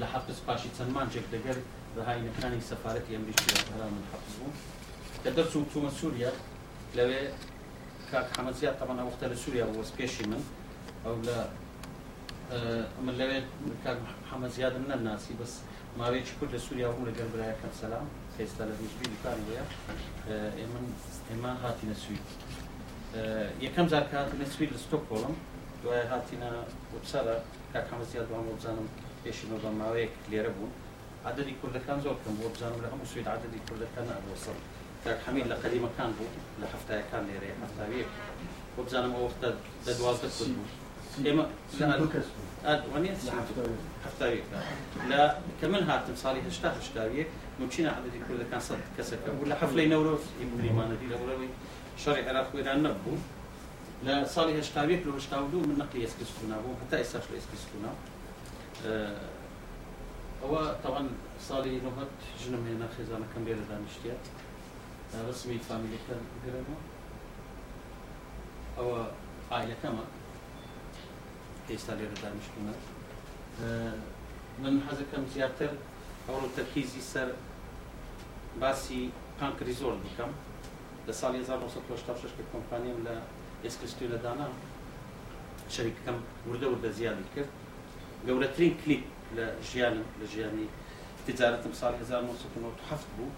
لە 0.00 0.06
حەفز 0.12 0.38
پاشی 0.46 0.70
چەند 0.76 0.90
مانجێک 0.96 1.26
لەگەر 1.34 1.58
ڕهاینەکانی 1.96 2.62
سەفارەتی 2.70 3.14
ئەمریکی 3.16 3.48
لە 3.54 3.60
تەهران 3.66 3.90
من 3.96 4.04
حەفز 4.12 4.34
بوو 4.38 4.52
کە 5.22 5.30
دەرچوو 5.36 5.68
چوومە 5.72 5.90
سووریا 5.98 6.32
لەوێ 6.96 7.22
کاک 8.10 8.26
حەمەزیات 8.36 8.74
تەمەە 8.80 9.02
وەختە 9.08 9.26
لە 9.32 9.36
سووریا 9.42 9.66
بووە 9.70 9.84
پێشی 9.98 10.26
من. 10.30 10.42
ئەو 11.04 11.16
لە 11.28 11.38
من 13.04 13.14
لەوێ 13.20 13.38
کاک 13.84 13.98
حەمەزیادم 14.30 14.84
نەناسی 14.90 15.34
بەس 15.40 15.52
ماوەیەکی 15.98 16.34
کورد 16.38 16.50
لە 16.56 16.60
سووریا 16.66 16.88
بوو 16.94 17.08
لەگەر 17.10 17.28
برایەکەم 17.34 17.72
سەسلام. 17.80 18.06
خێستا 18.36 18.64
لە 18.68 18.74
هیچبی 18.82 19.06
دوکانی 19.12 19.44
وەیە 19.48 19.64
ئێمە 20.58 20.80
ئێمە 21.30 21.52
هاتیە 21.62 21.94
سوید 22.02 22.26
یەکەم 23.66 23.86
جار 23.90 24.04
کە 24.10 24.16
هاتیە 24.20 24.46
سوید 24.54 24.70
لە 24.74 24.78
ستۆکۆڵم 24.84 25.34
دوای 25.82 26.04
هاتیە 26.12 26.50
وبسارە 26.92 27.36
کاک 27.72 27.86
حەمەزیاد 27.92 28.26
دوام 28.28 28.46
بزانم 28.58 28.86
پێشی 29.24 29.46
نۆ 29.50 29.56
ماوەیەک 29.80 30.12
لێرە 30.30 30.52
بوون 30.56 30.72
عددی 31.28 31.54
کوردەکان 31.60 31.98
زۆر 32.04 32.16
کەم 32.22 32.34
بۆ 32.40 32.46
بزانم 32.54 32.80
لە 32.84 32.88
هەموو 32.92 33.10
سوید 33.12 33.26
عددی 33.36 33.60
کوردەکان 33.66 34.06
ئەوەسڵ 34.14 34.56
کاک 35.04 35.18
حەمید 35.26 35.46
لە 35.52 35.56
قەدیمەکان 35.62 36.10
بوو 36.16 36.28
لە 36.60 36.66
هەفتایەکان 36.72 37.22
لێرە 37.28 37.48
هەفتاویەک 37.62 38.10
بۆ 38.74 38.80
بزانم 38.86 39.12
ئەو 39.14 39.22
وەختە 39.26 39.48
لە 39.86 39.92
دوازدە 39.98 40.28
کورد 40.36 40.52
بوو 40.56 40.66
ئێمە 41.26 41.44
هەفتاویەک 44.06 44.46
لە 45.10 45.20
کە 45.58 45.66
من 45.72 45.82
هاتم 45.88 46.16
ساڵی 46.22 46.40
هشتا 46.46 46.68
هشتاویەک 46.78 47.28
مچینە 47.60 47.90
عددی 47.98 48.20
کوردەکان 48.26 48.62
سەد 48.68 48.80
کەسەکە 48.96 49.30
بوو 49.36 49.50
لە 49.50 49.56
حەفلەی 49.60 49.88
نەورۆز 49.92 50.24
ئیمریمانەدی 50.40 51.06
لە 51.12 51.16
وڵەوەی 51.20 51.50
شەڕی 52.02 52.22
عێراق 52.28 52.48
و 52.52 52.56
ئێران 52.58 52.80
نەبوو 52.86 53.16
لە 54.06 54.14
ساڵی 54.34 54.54
هشتاویەک 54.60 55.00
لە 55.06 55.10
هشتا 55.16 55.36
و 55.42 55.50
دوو 55.52 55.66
من 55.68 55.76
نەقلی 55.82 56.00
ئێسکستونا 56.04 56.56
بوو 56.62 56.80
هەتا 56.82 56.96
ئێستاش 57.02 57.24
لە 57.30 57.36
ئێسکستونا 57.38 57.92
ئەوە 60.42 60.62
تاوان 60.82 61.08
ساڵی 61.48 61.80
نوهەت 61.86 62.12
ژنم 62.40 62.62
هێنا 62.68 62.88
خێزانەکەم 62.94 63.42
لێرە 63.46 63.64
دانیشتە 63.70 64.14
ڕسمی 65.26 65.58
فامیلەکە 65.66 66.16
گرەوە 66.44 66.76
ئەوە 68.78 69.00
ئایلەکەمە. 69.50 70.04
ئێستا 71.70 71.92
لێرە 71.98 72.16
دانیشتونە 72.22 72.74
من 74.62 74.74
حەزەکەم 74.86 75.24
زیاتر 75.34 75.72
ئەوڕ 76.28 76.42
تەرکیزی 76.56 77.02
سەر 77.12 77.28
باسی 78.60 79.02
پانکری 79.38 79.74
زۆر 79.80 79.96
بکەم. 80.04 80.30
لە 81.06 81.12
ساڵی 81.20 81.38
1996 81.42 82.36
کە 82.36 82.44
کۆمپانیم 82.52 82.98
لە 83.06 83.16
ئێسکستوی 83.64 84.08
لە 84.14 84.18
دانا 84.24 84.48
شەریکەکەم 85.74 86.18
وردە 86.48 86.66
وردە 86.72 86.90
زیادی 86.98 87.26
کرد. 87.34 87.63
گەورەترین 88.26 88.72
کلیپ 88.80 89.04
لە 89.36 89.46
ژیانم 89.68 90.06
لە 90.20 90.26
ژیانی 90.32 90.66
تجارەتم 91.26 91.72
ساڵی 91.80 91.96
1970 92.02 93.16
بوو 93.16 93.28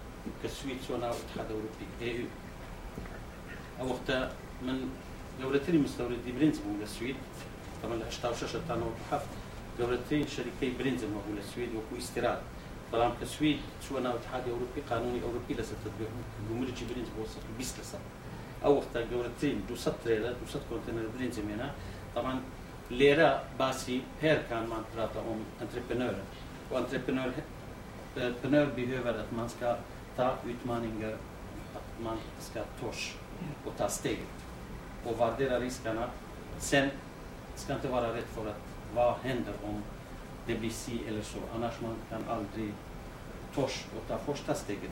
کە 0.41 0.47
سوید 0.57 0.79
چۆ 0.85 0.93
ناو 1.03 1.15
اتحاد 1.21 1.47
ئەوروپی 1.51 1.87
ئێ 2.01 2.11
ئەو 3.79 3.87
وەختە 3.91 4.17
من 4.65 4.79
گەورەترین 5.39 5.81
مستەوردی 5.85 6.31
برنج 6.37 6.55
بوو 6.63 6.81
لە 6.83 6.87
سوید 6.95 7.17
طبعا 7.81 7.95
لە 8.01 8.05
86 8.11 8.51
تا 8.67 8.75
97 8.75 9.21
گەورەترین 9.79 10.25
شەریکەی 10.35 10.71
برنجم 10.79 11.11
هەبوو 11.17 11.37
لە 11.39 11.43
سوید 11.51 11.69
وەکو 11.77 11.93
ئیسرات 11.99 12.41
بەڵام 12.91 13.13
کە 13.19 13.25
سوید 13.33 13.59
چوە 13.83 13.99
ناو 14.05 14.15
اتحاد 14.19 14.43
ئەوروپی 14.51 14.81
قانونی 14.89 15.19
ئەوروپی 15.25 15.53
لەسەر 15.59 15.77
تطبیق 15.85 16.09
گومرجی 16.49 16.85
برنج 16.89 17.07
بۆ 17.15 17.23
20 17.57 17.79
لەسەر 17.79 18.01
ئەو 18.63 18.73
وەختە 18.77 18.99
گەورەترین 19.11 19.57
200 19.67 19.91
ترێلە 20.03 20.31
200 20.41 20.61
کۆنتێنەر 20.69 21.05
برنج 21.13 21.35
مێنا 22.90 22.98
طبعا 22.98 22.98
لێرە 22.98 23.30
باسی 23.58 24.02
هێرکانمان 24.22 24.84
پراتە 24.90 25.20
ئۆم 25.26 25.40
ئەنترپنەرە 25.58 26.22
و 26.70 26.74
ئەنترپنەر 26.78 27.30
پنەر 28.42 28.66
behöver 28.76 29.14
att 29.22 29.32
man 29.32 29.48
ska 29.48 29.78
ta 30.16 30.38
utmaningar, 30.44 31.16
att 31.74 32.04
man 32.04 32.18
ska 32.40 32.60
törs 32.80 33.14
och 33.66 33.76
ta 33.76 33.88
steget 33.88 34.36
och 35.04 35.20
värdera 35.20 35.60
riskerna. 35.60 36.06
Sen 36.58 36.90
ska 37.56 37.74
inte 37.74 37.88
vara 37.88 38.14
rädd 38.14 38.24
för 38.34 38.50
att 38.50 38.62
vad 38.94 39.14
händer 39.22 39.54
om 39.64 39.82
det 40.46 40.54
blir 40.54 40.70
si 40.70 41.00
eller 41.08 41.22
så. 41.22 41.38
Annars 41.54 41.80
man 41.80 41.96
kan 42.10 42.24
aldrig 42.28 42.72
törs 43.54 43.84
och 43.96 44.08
ta 44.08 44.18
första 44.18 44.54
steget. 44.54 44.90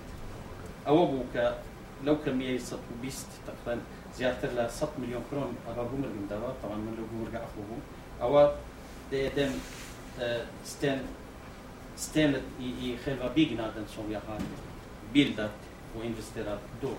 أو 0.86 1.06
بوكا 1.06 1.58
لو 2.04 2.16
كان 2.24 2.40
يصط 2.42 2.78
بيست 3.02 3.26
تقريبا 3.46 3.82
زیاتر 4.17 4.49
ل 4.57 4.59
100 4.69 4.99
میلیۆن 5.01 5.23
کرۆن 5.29 5.51
ئەبابوومەرگمداوە 5.67 6.49
تەوان 6.61 6.81
من 6.85 6.93
لە 6.97 7.03
گومرگە 7.09 7.39
ئەخۆ 7.43 7.61
ستين 7.69 7.81
ستين 8.19 8.49
دێدەم 9.11 9.53
ستێن 10.71 10.99
ستێنت 12.03 12.45
ئی 12.59 12.97
خێڤە 13.03 13.27
بیگنادەن 13.35 13.87
سۆڵیەخان 13.93 14.43
بیلدات 15.13 15.55
و 15.93 15.97
ئینڤستێرات 16.03 16.63
دۆ 16.81 16.93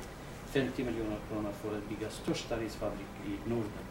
فێنتی 0.52 0.82
میلیۆن 0.86 1.12
کرۆنە 1.26 1.52
فۆرە 1.58 1.78
بیگە 1.88 2.08
ستۆ 2.16 2.32
شتاریز 2.40 2.74
فابریکی 2.80 3.32
نوردن 3.50 3.86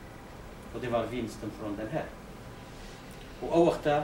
و 0.71 0.75
دێوار 0.83 1.05
ڤینستن 1.11 1.51
فرۆندن 1.55 1.89
هەر 1.95 2.07
و 3.41 3.45
ئەو 3.53 3.63
وەختە 3.67 3.95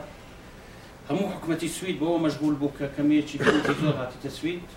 هەموو 1.08 1.32
حكومة 1.34 1.62
السويد 1.62 1.96
بۆەوە 2.00 2.18
مشغول 2.26 2.54
بوو 2.54 2.70
كمية 2.78 2.96
کەمەیەکی 2.96 3.38
زۆر 3.82 3.94
هاتیتە 4.00 4.30
سوید 4.38 4.68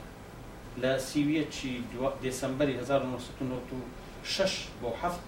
لە 0.81 0.91
سیویەکی 1.09 1.73
دێسمبەری 2.23 2.73
1992 2.81 4.04
شش 4.33 4.53
بو 4.81 4.89
هەفت 5.01 5.21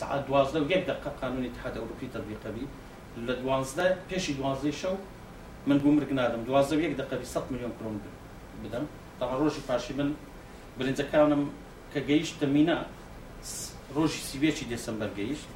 سعات 0.00 0.26
دوازده 0.26 0.60
و 0.60 0.70
یەک 0.70 0.82
دقه 0.90 1.10
قانون 1.20 1.44
اتحاد 1.46 1.74
ئەوروپی 1.78 2.08
تەبیقەبی 2.14 2.66
لە 3.16 3.30
لدوازده 3.30 3.86
پیش 4.08 4.30
دوازده 4.30 4.70
شو 4.70 4.94
من 5.66 5.78
بوو 5.78 5.92
مرگ 5.92 6.12
نادم. 6.12 6.42
دوازده 6.44 6.76
و 6.76 6.80
یەک 6.80 6.94
دقەبی 7.00 7.24
ست 7.24 7.46
میلیۆن 7.52 7.72
کرون 7.78 8.00
بدم. 8.64 8.84
طبعا 9.20 9.36
ڕۆژی 9.40 9.62
پاشی 9.68 9.92
من 9.98 10.14
برنجەکانم 10.78 11.42
کە 11.92 12.00
گەیشتە 12.08 12.46
مینە 12.54 12.76
ڕۆژی 13.96 14.20
سیوێکی 14.28 14.64
دێسمبەر 14.70 15.10
گەیشت 15.18 15.48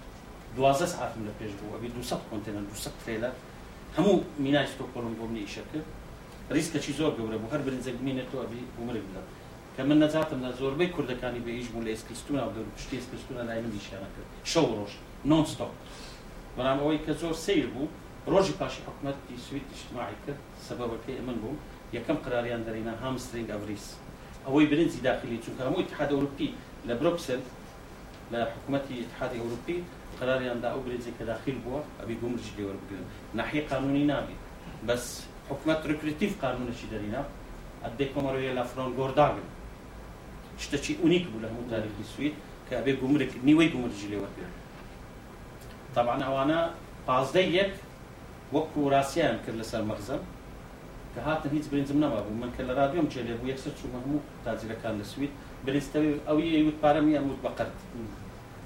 دوازدە 0.57 0.87
ساعتم 0.94 1.20
لە 1.28 1.33
پێش 1.38 1.52
بوو 1.59 1.74
ئەبی 1.74 1.88
200 1.88 2.18
کۆنتێنەر 2.30 2.64
200 2.70 2.90
ترێلە 3.00 3.30
هەموو 3.96 4.22
مینای 4.38 4.66
تۆ 4.66 4.85
کۆلم 4.94 5.14
بۆ 5.18 5.24
منی 5.30 5.46
ئیشەکە 5.46 5.80
ریسکەکی 6.54 6.92
زۆر 6.98 7.12
گەورە 7.18 7.37
بوو 7.40 7.52
هەر 7.54 7.62
برنجەک 7.66 7.96
مینێت 8.07 8.28
تۆ 8.33 8.37
ئەبی 8.42 8.61
بوو 8.76 8.87
مرگ 8.87 9.02
بدم. 9.09 9.26
کە 9.76 9.82
من 9.88 9.98
نەجاتم 10.04 10.40
لە 10.46 10.50
زۆربەی 10.60 10.90
کوردەکانی 10.94 11.40
بەئیش 11.46 11.68
بوو 11.72 11.84
لە 11.87 11.90
ئێسکستونە 11.94 12.40
و 12.46 12.50
پشتی 12.76 12.96
ئێسکستونە 12.98 13.42
لای 13.48 13.60
من 13.64 13.72
دیشانە 13.76 14.08
کرد. 14.14 14.28
شەو 14.52 14.66
ڕۆژ 14.76 14.92
نۆنستۆپ 15.30 15.72
بەڵام 16.56 16.78
ئەوەی 16.82 17.00
کە 17.06 17.12
زۆر 17.20 17.34
سیر 17.44 17.66
بوو 17.74 17.88
ڕۆژی 18.32 18.54
پاشی 18.60 18.82
حکوومەتی 18.88 19.37
سوید 19.46 19.66
اجتماعی 19.74 20.16
کرد 20.24 20.40
سەبەبەکەی 20.66 21.20
من 21.26 21.37
بوو 21.42 21.60
یەکەم 21.96 22.18
قراریان 22.24 22.62
دەرینا 22.66 22.94
هامسترینگ 23.02 23.48
ئەڤریس. 23.54 23.87
ئەوەی 24.46 24.66
برنجی 24.70 25.00
داخلی 25.08 25.38
چونکە 25.44 25.62
هەموو 25.66 25.82
اتحاد 25.84 26.10
ئەوروپی 26.14 26.50
لە 26.88 26.94
بروکسل 27.00 27.40
لە 28.32 28.40
حکوومەتی 28.52 28.94
اتحادی 29.04 29.38
ئەوروپی 29.42 29.78
قراریاندا 30.20 30.68
ئەو 30.72 30.80
برنجی 30.87 31.12
کە 31.18 31.24
داخل 31.32 31.56
بووە 31.64 31.80
ئەبی 32.00 32.16
گومرج 32.22 32.46
لێوەربگرن 32.56 33.06
ناحیە 33.38 33.62
قانونی 33.70 34.04
نابێت. 34.10 34.40
بەس 34.88 35.04
حکوومەت 35.50 35.80
ڕکرتیف 35.90 36.32
قانونەشی 36.42 36.87
دەرینا 36.92 37.22
ئەدێ 37.84 38.06
کۆمەڕۆیە 38.12 38.52
لە 38.58 38.64
فرۆن 38.70 38.90
گۆرداگن 38.98 39.46
شتێکی 40.62 40.92
ئونیک 41.02 41.24
بوو 41.30 41.42
لە 41.42 41.48
هەموو 41.52 41.70
تاریخی 41.70 42.04
سوید 42.16 42.34
کە 42.66 42.72
ئەبێ 42.78 42.92
گومرک 43.00 43.32
نیوەی 43.48 43.68
گومرجی 43.74 44.06
لێوەرگرن 44.12 44.52
طبعا 45.94 46.16
ئەوانە 46.26 46.60
پازدەی 47.06 47.48
یەک 47.58 47.72
وەکو 48.54 48.80
ڕاستیان 48.94 49.36
کرد 49.44 49.56
لەسەر 49.60 49.82
مەغزم 49.90 50.22
کە 51.14 51.20
هاتن 51.26 51.50
هیچ 51.56 51.64
برنجم 51.70 51.98
نەما 52.04 52.20
بوو 52.24 52.36
من 52.42 52.50
کە 52.56 52.62
لە 52.68 52.72
رادیۆم 52.80 53.06
جێلێ 53.12 53.34
بوو 53.38 53.50
یەکسەر 53.52 53.72
چوومە 53.78 53.98
هەموو 54.04 54.20
تاجرەکان 54.44 54.94
لە 55.00 55.04
سوید 55.12 55.32
برنجتەوی 55.66 56.12
ئەوی 56.28 56.62
وت 56.66 56.78
پارەمی 56.84 57.14
ئەم 57.18 57.26
وت 57.30 57.40
بەقرد 57.46 57.74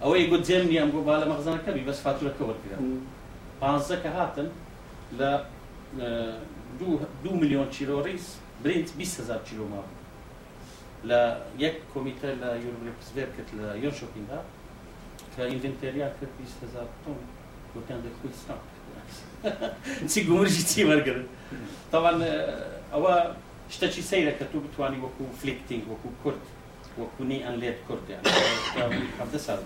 ئەوەی 0.03 0.25
گوت 0.31 0.43
جێم 0.49 0.65
نیام 0.71 0.91
بۆ 0.93 1.01
با 1.09 1.15
لە 1.23 1.27
مەغزانەکەبی 1.33 1.83
بەس 1.89 1.99
فاتورەکە 2.05 2.43
وەرگرا 2.49 2.79
پانزە 3.61 3.97
کە 4.03 4.11
هاتن 4.17 4.49
لە 5.19 5.31
دو 7.25 7.31
میلیۆن 7.41 7.69
چیرۆ 7.75 7.97
ڕیس 8.07 8.27
برنج 8.63 8.89
20 8.99 9.21
هزار 9.21 9.41
چیرۆ 9.47 9.65
ما 9.73 9.83
لە 11.09 11.21
یەک 11.65 11.77
کۆمیتە 11.93 12.31
لە 12.43 12.51
یورپسڤێر 12.65 13.29
کرد 13.37 13.49
لە 13.59 13.67
یۆن 13.85 13.95
شۆپینگدا 14.01 14.39
کە 15.33 15.43
ئینڤنتەریا 15.51 16.09
کرد 16.19 16.33
20 16.39 16.63
هزار 16.65 16.87
تۆن 17.03 17.19
گوتیان 17.75 18.01
دەکویستان 18.07 18.61
چی 20.11 20.19
گومرژی 20.29 20.63
چی 20.71 20.81
وەرگرن 20.89 21.27
طبعا 21.93 22.13
ئەوە 22.93 23.15
شتەی 23.75 24.03
سەیرە 24.11 24.33
کە 24.39 24.45
تو 24.51 24.57
بتوانانی 24.65 24.99
وەکو 25.05 25.25
فلیکتینگ 25.41 25.85
وەکو 25.93 26.09
کورد 26.23 26.43
وەکوونی 27.01 27.39
ئەن 27.47 27.55
لێت 27.63 27.79
کورد 27.87 28.07
هەفتە 29.21 29.39
سال 29.47 29.59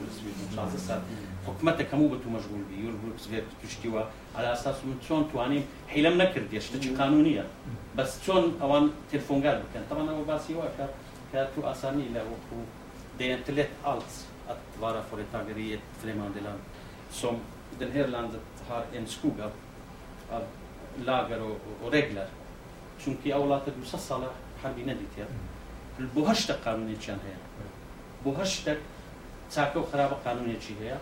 سال 0.88 1.00
حکومەتە 1.46 1.82
هەموو 1.92 2.10
بە 2.12 2.18
تو 2.22 2.28
مەژغول 2.34 2.62
بی 2.68 2.76
یور 2.82 2.94
بێت 3.32 3.46
توشتیوە. 3.60 4.02
على 4.36 4.48
اساس 4.56 4.76
من 4.86 4.98
چۆن 5.06 5.22
توانیم 5.32 5.64
حیلم 5.92 6.14
نەکرد 6.22 6.48
شتێکی 6.66 6.90
قانونیە. 6.98 7.44
بەس 7.96 8.10
چۆن 8.24 8.44
ئەوان 8.62 8.84
تلفۆنگار 9.10 9.56
بکەن. 9.62 9.82
طبعا 9.90 10.04
ئەوە 10.10 10.24
باسی 10.30 10.54
وەکە 11.33 11.45
کە 11.45 11.55
تو 11.55 11.61
ئاسانی 11.67 12.07
لە 12.15 12.21
وەکو 12.31 12.59
دەیەنتلێت 13.19 13.71
ئالت 13.85 14.13
vara 14.81 15.01
företageriet 15.09 15.83
främmande 16.01 16.41
land 16.47 16.61
som 17.11 17.35
den 17.79 17.91
här 17.91 18.07
landet 18.07 18.41
har 18.69 18.83
en 18.97 19.07
skog 19.07 19.39
av, 19.39 19.51
av 20.31 20.43
lagar 21.05 21.39
och, 21.39 21.57
och 21.83 21.91
regler 21.91 22.27
chunki 22.99 23.33
أولاد 23.33 23.61
المسلسلة 23.67 24.29
حربي 24.63 24.83
نديت 24.83 25.27
بۆ 26.15 26.21
هەشتە 26.29 26.53
قانونێکیان 26.65 27.19
هەیە 27.25 27.41
بۆ 28.23 28.31
هەشتێک 28.39 28.79
چاکە 29.53 29.77
و 29.77 29.85
خراپە 29.91 30.17
قانونێکی 30.25 30.73
هەیە 30.81 30.97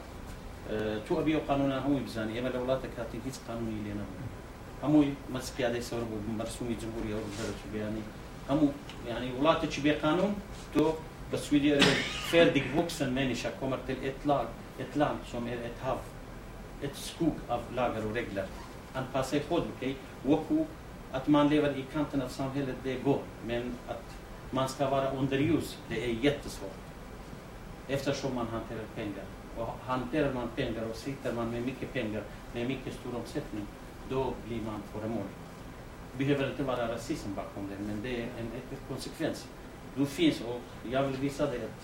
تو 1.06 1.12
ئەبی 1.20 1.36
و 1.36 1.42
قانونە 1.50 1.78
هەمووی 1.84 2.06
بزانانی 2.08 2.36
ئێمە 2.38 2.50
لە 2.54 2.60
وڵاتە 2.64 2.88
کاتی 2.96 3.18
هیچ 3.26 3.38
قانونی 3.48 3.80
لێ 3.86 3.94
نەبوو 4.00 4.24
هەمووی 4.84 5.12
مەسپیادەی 5.36 5.84
سەر 5.90 6.04
بوو 6.10 6.36
مەرسومی 6.40 6.76
جمهوری 6.82 7.12
ئەو 7.16 7.24
بەرەچ 7.38 7.62
بیانی 7.74 8.04
هەموو 8.50 8.70
ینی 9.10 9.32
وڵاتێکی 9.38 9.80
بێ 9.86 9.94
قانون 10.04 10.34
تۆ 10.74 10.86
بسويدي 11.32 11.80
färdig 12.32 12.64
vuxen 12.76 13.14
människa 13.14 13.50
kommer 13.60 13.78
till 13.86 13.96
ett, 14.10 14.26
lag, 14.26 14.48
ett 14.80 14.96
land 14.96 15.20
som 15.32 15.48
är 15.48 15.54
ett 15.54 15.80
hav, 15.82 16.00
ett 16.82 16.96
skog 16.96 17.34
av 17.48 17.62
lagar 17.76 18.06
och 18.06 18.14
regler. 18.14 18.46
Anpassa 18.94 19.30
sig 19.30 19.44
själv, 19.50 19.64
okej? 19.78 19.96
Okay? 20.26 20.66
Att 21.12 21.28
man 21.28 21.50
lever 21.50 21.78
i 21.78 21.86
kanten 21.94 22.22
av 22.22 22.28
samhället, 22.28 22.76
det 22.84 22.96
går. 22.96 23.20
Men 23.48 23.76
att 23.88 24.06
man 24.52 24.70
ska 24.70 24.90
vara 24.90 25.12
under 25.12 25.38
ljus, 25.38 25.78
det 25.90 26.06
är 26.06 26.10
jättesvårt. 26.10 26.80
Eftersom 27.88 28.36
man 28.36 28.48
hanterar 28.48 28.86
pengar. 28.96 29.26
Och 29.58 29.76
hanterar 29.86 30.34
man 30.34 30.50
behöver 36.21 36.45
inte 36.51 36.63
vara 36.63 36.85
rasism 36.95 37.29
bakom 37.41 37.63
det, 37.71 37.79
men 37.89 37.97
det 38.03 38.13
är 38.21 38.27
en, 38.41 38.49
en 38.73 38.79
konsekvens. 38.89 39.39
Du 39.97 40.07
finns 40.07 40.41
och 40.41 40.61
jag 40.93 41.03
vill 41.03 41.17
visa 41.17 41.47
dig 41.47 41.61
att 41.69 41.81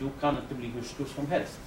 du 0.00 0.10
kan 0.20 0.36
inte 0.36 0.54
bli 0.54 0.68
hur 0.74 0.82
stor 0.82 1.06
som 1.16 1.26
helst. 1.34 1.58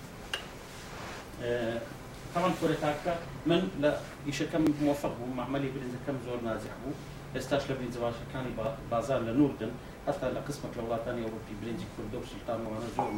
طبعا 2.36 2.50
فورتاكا 2.50 3.20
من 3.46 3.70
لا 3.80 4.00
يشكم 4.28 4.66
موفق 4.82 5.14
بو 5.20 5.26
معملي 5.36 5.70
برينزا 5.70 5.98
كم 6.08 6.18
زور 6.26 6.42
ناجح 6.42 6.74
بو 6.86 6.92
استاش 7.40 7.72
لبرينزا 7.72 8.00
باش 8.00 8.14
كان 8.34 8.46
بازار 8.92 9.20
لنوردن 9.20 9.72
حتى 10.08 10.32
لقسمة 10.32 10.70
لولات 10.78 11.02
ثانية 11.06 11.24
أوروبي 11.24 11.54
برينزي 11.62 11.86
كردو 11.98 12.26
سلطان 12.26 12.62
وأنا 12.66 12.88
زور 12.98 13.18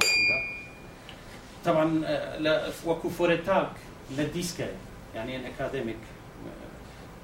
طبعا 1.66 1.86
لا 2.40 2.70
وكو 2.86 3.10
فورتاك 3.10 3.72
لديسكا 4.18 4.68
يعني 5.16 5.36
ان 5.36 5.46
اكاديميك 5.46 6.04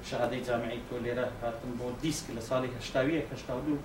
شهادەی 0.08 0.40
جامعی 0.48 0.80
تۆلێرە 0.90 1.26
هاتم 1.42 1.70
بۆ 1.78 1.86
دیسک 2.02 2.26
لە 2.36 2.42
ساڵی 2.48 2.70
هشتاویە 2.78 3.22
هشتاودو 3.32 3.76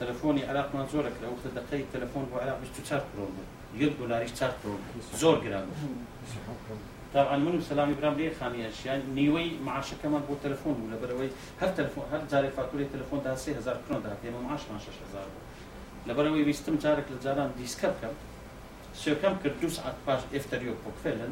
تەلەفۆنی 0.00 0.42
عراقمان 0.50 0.86
زۆرە 0.92 1.10
کرا 1.16 1.28
وتە 1.34 1.50
دقەی 1.58 1.84
تەلەفۆن 1.92 2.24
بۆ 2.30 2.36
عراق 2.42 2.58
چار 2.88 3.02
کرۆن 3.10 3.32
یەک 3.82 3.92
دلاریش 4.00 4.32
چار 4.40 4.52
کرۆن 4.60 4.80
زۆر 5.22 5.36
گران 5.44 5.66
طبعا 7.14 7.36
من 7.36 7.58
وسلام 7.58 7.90
إبراهيم 7.90 8.16
ليه 8.18 8.32
خاني 8.40 8.68
اشياء 8.68 9.02
نيوي 9.14 9.58
معاش 9.66 9.88
كمان 10.02 10.22
بو 10.28 10.34
تليفون 10.42 10.76
ولا 10.82 10.96
بروي 11.02 11.28
هر 11.60 11.68
تليفون 11.68 12.04
هر 12.12 12.20
جاري 12.30 12.50
فاتورة 12.50 12.86
تليفون 12.92 13.20
ده 13.24 13.34
3000 13.34 13.78
كرون 13.88 14.02
ده 14.02 14.08
ما 14.08 14.16
يعني 14.24 14.36
معاش 14.46 14.60
ما 14.72 14.78
6000 14.78 15.26
لبروي 16.06 16.44
بيستم 16.44 16.76
جارك 16.78 17.04
لجاران 17.12 17.50
ديسكاب 17.58 17.94
كم 18.02 18.14
سو 18.94 19.14
كم 19.22 19.36
كردو 19.44 19.68
ساعات 19.68 19.94
باش 20.06 20.20
افتر 20.34 20.62
يو 20.62 20.72
بوك 20.84 20.94
فعلا 21.04 21.28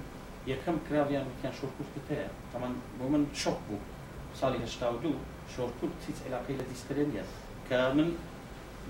يا 0.47 0.57
كم 0.67 0.77
كراف 0.91 1.11
يعني 1.11 1.27
كان 1.43 1.53
شوكوش 1.53 1.87
كتاع 1.97 2.27
طبعا 2.55 2.71
بو 3.01 3.09
من 3.09 3.27
شوك 3.35 3.59
بو. 3.71 3.77
سالی 4.41 4.59
82 4.65 5.15
شورکو 5.57 5.87
تیت 6.07 6.27
علاقه 6.27 6.53
لدیسکرنیا 6.53 7.25
کامن 7.69 8.11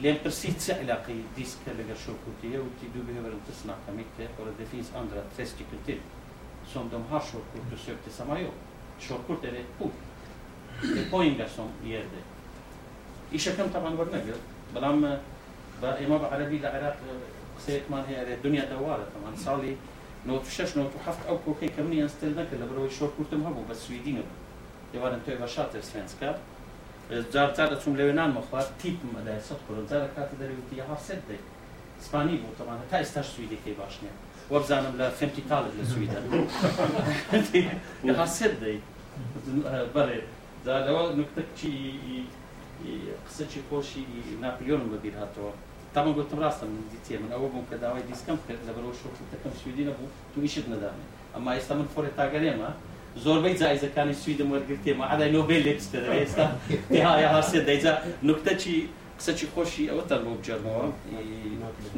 L'imprecis 0.03 0.71
علاقه 0.71 1.15
دیسک 1.37 1.69
لگر 1.69 1.95
شورکوتیه 2.05 2.59
و 2.59 2.69
تی 2.81 2.87
دو 2.95 3.01
به 3.03 3.21
ورن 3.21 3.41
تصنع 3.49 3.75
کمیت 3.87 4.31
اور 4.39 4.47
det 4.59 4.67
finns 4.73 4.89
andra 4.95 5.23
träskkultur 5.37 5.99
som 6.73 6.89
de 6.89 7.03
har 7.11 7.21
körkort 7.21 7.73
och 7.73 7.79
sökte 7.79 8.11
samma 8.11 8.41
jobb. 8.41 8.55
Körkort 9.01 9.45
är 9.45 9.53
ett 9.53 9.73
kort. 9.79 9.99
Det 10.83 11.01
är 11.01 11.11
poängar 11.11 11.49
som 11.57 11.69
ger 11.85 12.05
det. 12.13 12.23
إيش 13.33 13.49
كم 13.49 13.69
طبعا 13.75 13.95
برنامج 13.95 14.35
بلام 14.75 15.19
إما 15.83 16.17
بعربي 16.17 16.57
العراق 16.57 16.97
قصيت 17.59 17.91
مان 17.91 18.05
هي 18.09 18.35
الدنيا 18.35 18.65
دوارة 18.65 19.07
طبعا 19.15 19.37
صالي 19.37 19.77
نوت 20.27 20.47
شش 20.47 20.77
نوت 20.77 20.91
وحفت 20.97 21.27
أو 21.27 21.39
كوكي 21.39 21.69
كمني 21.69 22.03
أنستل 22.03 22.37
نكل 22.37 22.67
بروي 22.73 22.91
شور 22.91 23.11
كورتم 23.17 23.41
مهبو 23.41 23.63
بس 23.71 23.77
سويدين 23.77 24.23
det 24.92 25.00
var 25.02 25.12
en 25.12 25.22
översatt 25.34 25.72
svenska 25.92 26.30
جار 27.34 27.54
جار 27.58 27.76
چون 27.84 27.94
لەوێنان 27.98 28.32
مەخوات 28.38 28.68
تیپم 28.82 29.12
ئەدای 29.18 29.40
سەد 29.48 29.60
کڕۆ 29.66 29.82
جارە 29.90 30.10
کاتی 30.16 30.36
دەریوتی 30.42 30.76
یها 30.82 30.98
سێت 31.08 31.22
دەی 31.30 31.42
سپانی 32.06 32.38
بوو 32.42 32.56
تەوانە 32.60 32.86
تا 32.92 32.98
ئێستاش 33.02 33.28
سویدەکەی 33.34 33.76
باش 33.80 33.96
نییە 34.04 34.16
وەبزانم 34.54 34.94
لە 35.00 35.08
فێمتی 35.20 35.44
تاڵت 35.50 35.74
لە 35.80 35.86
سویدە 35.92 36.20
یها 38.10 38.26
سێت 38.38 38.54
دەی 38.64 38.78
بەڕێ 39.96 40.20
لەوە 40.88 41.04
نکتەکی 41.20 41.76
قسەی 43.28 43.62
خۆشی 43.70 44.04
ناپلیۆنم 44.44 44.90
بەبییر 44.94 45.16
هاتەوە 45.22 45.52
تامان 45.94 46.14
گوتم 46.18 46.40
ڕاستم 46.44 46.70
دیتێ 46.92 47.16
من 47.24 47.32
ئەوە 47.36 47.48
بووم 47.52 47.66
کە 47.72 47.76
داوای 47.84 48.04
دیسکەم 48.10 48.38
کرد 48.48 48.62
لە 48.68 48.72
بەرەوە 48.76 48.96
شۆکتەکەم 49.02 49.54
سویدی 49.62 49.84
نەبوو 49.90 50.08
تو 50.32 50.38
ئیشت 50.46 50.68
نەدامێ 50.74 51.06
ئەمما 51.34 51.52
ئێستا 51.58 51.74
من 51.80 51.88
فۆرێ 51.94 52.12
تاگەرێمە 52.20 52.70
زۆربەی 53.26 53.56
جایزەکانی 53.62 54.16
سویدم 54.24 54.50
وەرگرتێمە 54.54 55.06
ئەدای 55.12 55.32
نۆبێل 55.38 55.62
لێ 55.66 55.74
بستە 55.78 56.00
ئێستا 56.22 56.46
تێهایا 56.92 57.30
هاسێ 57.36 57.60
دەیجا 57.68 57.94
نکتەچی 58.30 58.78
قسەی 59.20 59.48
خۆشی 59.54 59.86
ئەوە 59.92 60.04
تەر 60.10 60.20
بۆ 60.26 60.32
بجەرمەوە 60.40 60.86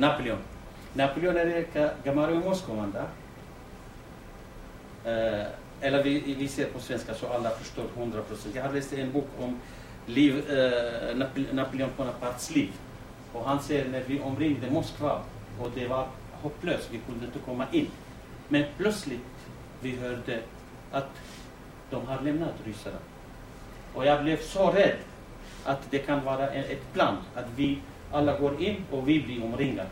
ناپلیۆن 0.04 0.41
ناپلیۆن 1.00 1.36
ئەرێ 1.39 1.60
کە 1.74 1.84
گەماروی 2.06 2.41
مۆسکۆماندا 2.48 3.06
Eller 5.86 6.04
vi, 6.04 6.36
vi 6.39 6.48
ser 6.48 6.65
på 6.65 6.80
svenska 6.80 7.13
så 7.13 7.26
alla 7.28 7.50
förstår 7.50 7.86
100 7.98 8.21
procent. 8.21 8.56
Jag 8.56 8.63
har 8.63 8.74
läst 8.74 8.93
en 8.93 9.12
bok 9.12 9.28
om 9.39 9.60
liv, 10.08 10.34
eh, 10.50 11.15
Napoleon 11.54 11.89
Bonapartes 11.98 12.56
liv. 12.56 12.69
Och 13.34 13.45
han 13.45 13.60
säger 13.60 13.89
när 13.89 14.04
vi 14.08 14.19
omringade 14.19 14.71
Moskva 14.71 15.21
och 15.60 15.71
det 15.76 15.88
var 15.88 16.08
hopplöst, 16.41 16.89
vi 16.91 17.00
kunde 17.08 17.26
inte 17.26 17.39
komma 17.39 17.65
in. 17.71 17.88
Men 18.50 18.63
plötsligt 18.78 19.19
vi 19.82 19.95
hörde 19.95 20.39
att 20.92 21.09
de 21.90 22.07
har 22.07 22.20
lämnat 22.20 22.55
ryssarna. 22.64 22.98
Och 23.94 24.07
jag 24.07 24.22
blev 24.22 24.42
så 24.42 24.70
rädd 24.70 24.96
att 25.64 25.90
det 25.90 25.98
kan 25.98 26.24
vara 26.24 26.48
ett 26.48 26.92
plan, 26.92 27.16
att 27.35 27.46
vi 27.57 27.79
alla 28.12 28.38
går 28.38 28.62
in 28.62 28.85
och 28.90 29.09
vi 29.09 29.22
blir 29.22 29.44
omringade. 29.44 29.88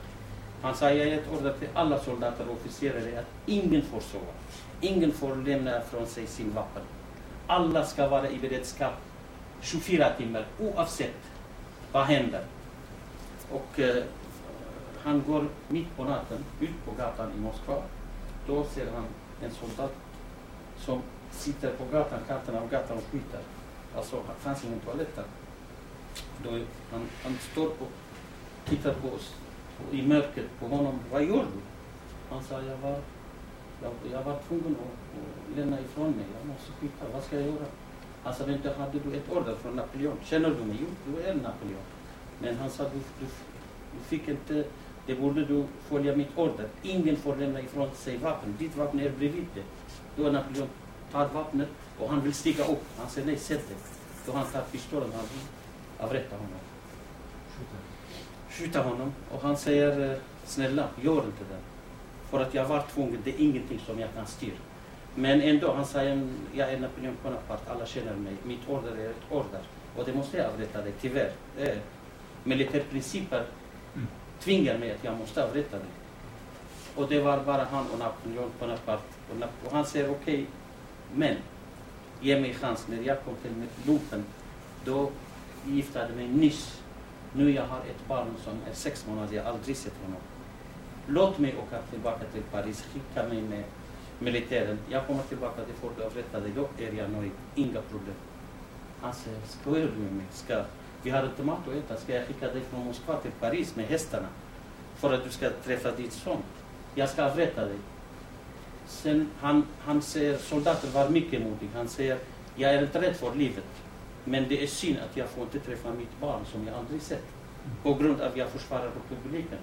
Han 0.62 0.74
sa, 0.74 0.90
jag 0.90 1.04
har 1.04 1.12
gett 1.12 1.32
order 1.32 1.52
till 1.58 1.68
alla 1.74 1.98
soldater 1.98 2.44
och 2.48 2.52
officerare 2.52 3.18
att 3.18 3.26
ingen 3.46 3.82
får 3.82 4.00
sova. 4.00 4.32
Ingen 4.80 5.12
får 5.12 5.36
lämna 5.36 5.80
från 5.80 6.06
sig 6.06 6.26
sin 6.26 6.52
vapen. 6.54 6.82
Alla 7.46 7.84
ska 7.84 8.08
vara 8.08 8.30
i 8.30 8.38
beredskap 8.38 8.92
24 9.60 10.10
timmar 10.16 10.46
oavsett 10.60 11.16
vad 11.92 12.04
händer. 12.04 12.42
Och 13.52 13.80
eh, 13.80 14.02
han 15.02 15.22
går 15.26 15.48
mitt 15.68 15.96
på 15.96 16.04
natten 16.04 16.44
ut 16.60 16.84
på 16.84 16.90
gatan 17.02 17.32
i 17.36 17.40
Moskva. 17.40 17.82
Då 18.46 18.64
ser 18.64 18.86
han 18.94 19.04
en 19.44 19.50
soldat 19.50 19.92
som 20.78 21.02
sitter 21.30 21.70
på 21.70 21.84
gatan, 21.92 22.18
kanten 22.28 22.56
av 22.56 22.70
gatan 22.70 22.96
och 22.96 23.04
skjuter. 23.04 23.40
Alltså, 23.96 24.16
det 24.16 24.42
fanns 24.44 24.64
ingen 24.64 24.80
toalett 24.80 25.16
där. 25.16 25.24
Då, 26.44 26.50
han, 26.90 27.06
han 27.22 27.38
står 27.52 27.66
och 27.66 27.92
tittar 28.64 28.94
på 28.94 29.08
oss 29.08 29.34
och 29.78 29.94
i 29.94 30.06
mörkret 30.06 30.46
på 30.60 30.66
honom. 30.66 30.98
Vad 31.12 31.22
gör 31.24 31.44
du? 31.54 31.60
Han 32.30 32.42
sa, 32.42 32.54
jag 32.62 32.76
var, 32.76 32.98
jag, 33.82 33.92
jag 34.12 34.22
var 34.22 34.38
tvungen 34.48 34.76
att, 34.76 35.18
att 35.50 35.58
lämna 35.58 35.80
ifrån 35.80 36.10
mig. 36.10 36.26
Jag 36.38 36.46
måste 36.46 36.72
skjuta. 36.72 37.04
Vad 37.12 37.24
ska 37.24 37.36
jag 37.36 37.46
göra? 37.46 37.66
Han 38.22 38.34
sa, 38.34 38.44
vänta, 38.44 38.74
hade 38.78 38.98
du 38.98 39.16
ett 39.16 39.32
order 39.32 39.54
från 39.54 39.76
Napoleon? 39.76 40.16
Känner 40.24 40.50
du 40.50 40.64
mig? 40.64 40.76
Jo, 40.80 40.86
du 41.06 41.22
är 41.22 41.34
Napoleon. 41.34 41.82
Men 42.40 42.56
han 42.56 42.70
sa, 42.70 42.82
du, 42.82 42.98
du, 43.20 43.26
du 43.92 44.04
fick 44.04 44.28
inte, 44.28 44.64
det 45.06 45.14
borde 45.14 45.44
du 45.44 45.64
följa 45.88 46.16
mitt 46.16 46.38
order. 46.38 46.68
Ingen 46.82 47.16
får 47.16 47.36
lämna 47.36 47.60
ifrån 47.60 47.90
sig 47.94 48.16
vapen. 48.16 48.56
Ditt 48.58 48.76
vapen 48.76 49.00
är 49.00 49.10
bredvid 49.10 49.46
dig. 49.54 49.64
Då 50.18 50.30
Napoleon 50.30 50.68
tar 51.12 51.28
vapnet 51.28 51.68
och 51.98 52.10
han 52.10 52.20
vill 52.20 52.34
stiga 52.34 52.64
upp. 52.64 52.84
Han 52.98 53.10
säger, 53.10 53.26
nej, 53.26 53.36
sätt 53.36 53.68
dig. 53.68 53.76
Då 54.26 54.32
han 54.32 54.46
tar 54.46 54.62
pistolen, 54.72 55.10
han 55.14 55.22
vill 55.22 55.46
avrätta 56.06 56.36
honom. 56.36 56.58
Skjuta 58.50 58.82
honom. 58.82 59.12
Och 59.32 59.42
han 59.42 59.56
säger, 59.56 60.10
eh, 60.10 60.18
snälla, 60.44 60.88
gör 61.02 61.16
inte 61.16 61.44
det. 61.50 61.58
För 62.30 62.40
att 62.40 62.54
jag 62.54 62.64
var 62.64 62.84
tvungen, 62.94 63.18
det 63.24 63.30
är 63.30 63.40
ingenting 63.40 63.80
som 63.86 63.98
jag 63.98 64.14
kan 64.14 64.26
styra. 64.26 64.56
Men 65.14 65.40
ändå, 65.40 65.72
han 65.72 65.86
säger, 65.86 66.28
jag 66.52 66.72
är 66.72 66.80
Napoleon 66.80 67.16
Bonaparte, 67.22 67.72
alla 67.72 67.86
känner 67.86 68.14
mig. 68.14 68.36
Mitt 68.42 68.68
order 68.68 68.96
är 68.96 69.10
ett 69.10 69.30
order. 69.30 69.60
Och 69.96 70.04
det 70.04 70.14
måste 70.14 70.36
jag 70.36 70.46
avrätta 70.46 70.82
dig, 70.82 70.92
tyvärr. 71.00 71.32
Eh, 71.58 71.78
militärprinciper 72.44 73.44
mm. 73.94 74.06
tvingar 74.40 74.78
mig 74.78 74.92
att 74.92 75.04
jag 75.04 75.18
måste 75.18 75.44
avrätta 75.44 75.76
dig. 75.76 75.88
Och 76.94 77.08
det 77.08 77.20
var 77.20 77.38
bara 77.44 77.64
han 77.64 77.86
och 77.92 77.98
Napoleon 77.98 78.50
Bonaparte. 78.60 79.17
Och 79.64 79.72
han 79.72 79.86
säger 79.86 80.10
okej, 80.10 80.34
okay, 80.34 80.46
men 81.14 81.36
ge 82.20 82.40
mig 82.40 82.54
chans. 82.54 82.86
När 82.88 83.02
jag 83.02 83.24
kom 83.24 83.34
till 83.42 83.52
lumpen, 83.86 84.24
då 84.84 85.10
giftade 85.66 86.06
jag 86.08 86.16
mig 86.16 86.28
nyss. 86.28 86.80
Nu 87.32 87.50
jag 87.50 87.66
har 87.66 87.78
ett 87.78 88.08
barn 88.08 88.34
som 88.44 88.52
är 88.70 88.74
sex 88.74 89.06
månader, 89.06 89.36
jag 89.36 89.44
har 89.44 89.50
aldrig 89.50 89.76
sett 89.76 89.92
honom. 90.04 90.20
Låt 91.06 91.38
mig 91.38 91.54
åka 91.56 91.82
tillbaka 91.90 92.24
till 92.32 92.42
Paris, 92.42 92.84
skicka 92.92 93.28
mig 93.28 93.42
med 93.42 93.64
militären. 94.18 94.78
Jag 94.88 95.06
kommer 95.06 95.22
tillbaka 95.22 95.64
till 95.64 95.74
folk 95.74 95.98
och 95.98 96.06
avrättar 96.06 96.40
dig, 96.40 96.52
då 96.54 96.68
är 96.78 96.92
jag 96.92 97.10
nöjd. 97.10 97.30
Inga 97.54 97.80
problem. 97.80 98.14
Han 99.00 99.14
säger, 99.14 99.38
skojar 99.46 99.88
du 99.96 100.02
med 100.02 100.12
mig? 100.12 100.26
Ska, 100.30 100.64
vi 101.02 101.10
har 101.10 101.24
inte 101.24 101.42
mat 101.42 101.68
att 101.68 101.74
äta. 101.74 101.96
Ska 101.96 102.14
jag 102.14 102.26
skicka 102.26 102.46
dig 102.46 102.62
från 102.70 102.84
Moskva 102.84 103.16
till 103.16 103.30
Paris 103.40 103.76
med 103.76 103.86
hästarna? 103.86 104.28
För 104.96 105.12
att 105.12 105.24
du 105.24 105.30
ska 105.30 105.50
träffa 105.64 105.90
ditt 105.90 106.12
son. 106.12 106.42
Jag 106.94 107.08
ska 107.08 107.24
avrätta 107.24 107.64
dig. 107.64 107.78
Sen 108.88 109.30
han, 109.40 109.66
han 109.80 110.02
säger, 110.02 110.38
soldaten 110.38 110.92
var 110.92 111.08
mycket 111.08 111.42
modig. 111.42 111.68
Han 111.74 111.88
säger, 111.88 112.18
jag 112.56 112.74
är 112.74 112.82
inte 112.82 113.00
rädd 113.00 113.16
för 113.16 113.34
livet. 113.34 113.64
Men 114.24 114.48
det 114.48 114.62
är 114.62 114.66
synd 114.66 114.98
att 115.10 115.16
jag 115.16 115.28
får 115.28 115.42
inte 115.42 115.60
träffa 115.60 115.90
mitt 115.92 116.20
barn 116.20 116.40
som 116.52 116.66
jag 116.66 116.76
aldrig 116.76 117.02
sett. 117.02 117.24
På 117.82 117.94
grund 117.94 118.20
av 118.20 118.26
att 118.26 118.36
jag 118.36 118.48
försvarar 118.48 118.90
republiken. 118.90 119.58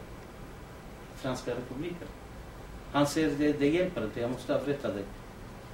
Franska 1.16 1.52
republiken. 1.52 2.08
Han 2.92 3.08
säger, 3.08 3.32
det, 3.38 3.54
det 3.54 3.68
hjälper 3.70 4.04
inte, 4.04 4.20
jag 4.20 4.32
måste 4.32 4.56
avrätta 4.56 4.88
dig. 4.88 5.04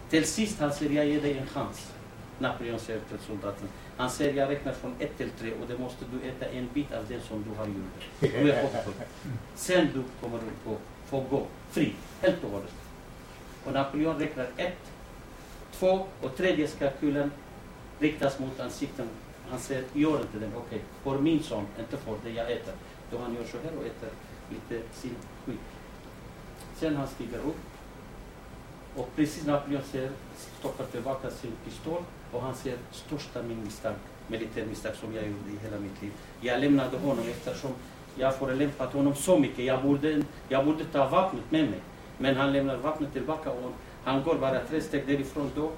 Till 0.09 0.25
sist 0.25 0.59
han 0.59 0.73
säger, 0.73 0.91
jag 0.91 1.05
ger 1.05 1.21
dig 1.21 1.37
en 1.37 1.47
chans. 1.47 1.91
Napoleon 2.39 2.79
säger 2.79 2.99
till 2.99 3.19
soldaten. 3.27 3.67
Han 3.97 4.09
säger, 4.09 4.33
jag 4.33 4.49
räknar 4.49 4.73
från 4.73 4.95
ett 4.99 5.17
till 5.17 5.29
tre 5.39 5.51
och 5.61 5.67
det 5.67 5.77
måste 5.77 6.05
du 6.11 6.29
äta 6.29 6.45
en 6.45 6.69
bit 6.73 6.93
av 6.93 7.05
det 7.07 7.19
som 7.19 7.43
du 7.43 7.57
har 7.57 7.65
gjort. 7.65 8.09
Du 8.19 8.51
är 8.51 8.61
hoppfull. 8.61 8.93
Sen 9.55 9.87
du 9.93 10.03
kommer 10.21 10.37
du 10.37 10.75
få 11.05 11.25
gå 11.29 11.45
fri, 11.71 11.93
helt 12.21 12.43
och 12.43 12.51
hållet. 12.51 12.73
Och 13.65 13.73
Napoleon 13.73 14.19
räknar 14.19 14.47
ett, 14.57 14.91
två 15.71 16.05
och 16.21 16.37
tredje 16.37 16.67
ska 16.67 16.89
kulan 16.89 17.31
riktas 17.99 18.39
mot 18.39 18.59
ansikten. 18.59 19.07
Han 19.49 19.59
säger, 19.59 19.83
gör 19.93 20.21
inte 20.21 20.39
den, 20.39 20.51
okej, 20.55 20.63
okay. 20.65 20.79
för 21.03 21.21
min 21.21 21.43
son, 21.43 21.65
inte 21.79 21.97
för 21.97 22.15
det 22.23 22.29
jag 22.29 22.51
äter. 22.51 22.73
Då 23.11 23.17
han 23.17 23.35
gör 23.35 23.43
så 23.43 23.57
här 23.63 23.77
och 23.79 23.85
äter 23.85 24.09
lite 24.49 24.85
sin 24.93 25.15
skit. 25.45 25.59
Sen 26.75 26.95
han 26.95 27.07
stiger 27.07 27.37
upp 27.37 27.55
och 28.95 29.09
precis 29.15 29.45
när 29.45 29.53
Napoleon 29.53 29.83
ser, 29.91 30.11
stoppar 30.59 30.85
tillbaka 30.85 31.29
sin 31.29 31.51
pistol 31.65 32.03
och 32.31 32.41
han 32.41 32.55
ser 32.55 32.77
största 32.91 33.43
min 33.43 33.63
misstag, 33.63 33.93
militärmisstag 34.27 34.95
som 34.95 35.15
jag 35.15 35.23
gjorde 35.23 35.49
i 35.49 35.65
hela 35.65 35.79
mitt 35.79 36.01
liv. 36.01 36.11
Jag 36.41 36.59
lämnade 36.59 36.97
honom 36.97 37.25
eftersom 37.29 37.71
jag 38.15 38.35
förolämpat 38.35 38.93
honom 38.93 39.15
så 39.15 39.39
mycket. 39.39 39.65
Jag 39.65 39.83
borde, 39.83 40.23
jag 40.49 40.65
borde 40.65 40.85
ta 40.85 41.09
vapnet 41.09 41.51
med 41.51 41.69
mig. 41.69 41.79
Men 42.21 42.35
han 42.35 42.53
lämnar 42.53 42.77
vapnet 42.77 43.13
tillbaka 43.13 43.49
och 43.49 43.71
han 44.03 44.23
går 44.23 44.35
bara 44.35 44.59
tre 44.59 44.81
steg 44.81 45.07
därifrån 45.07 45.51
då. 45.55 45.71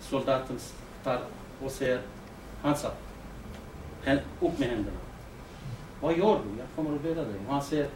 Soldaten 0.00 0.58
tar 1.04 1.18
och 1.64 1.70
säger 1.70 2.00
Hansa, 2.62 2.90
upp 4.40 4.58
med 4.58 4.68
händerna. 4.68 4.96
Vad 6.00 6.18
gör 6.18 6.38
du? 6.44 6.58
Jag 6.58 6.66
kommer 6.76 6.96
att 6.96 7.02
döda 7.02 7.22
dig. 7.22 7.34
Och 7.46 7.52
han 7.52 7.62
säger, 7.62 7.86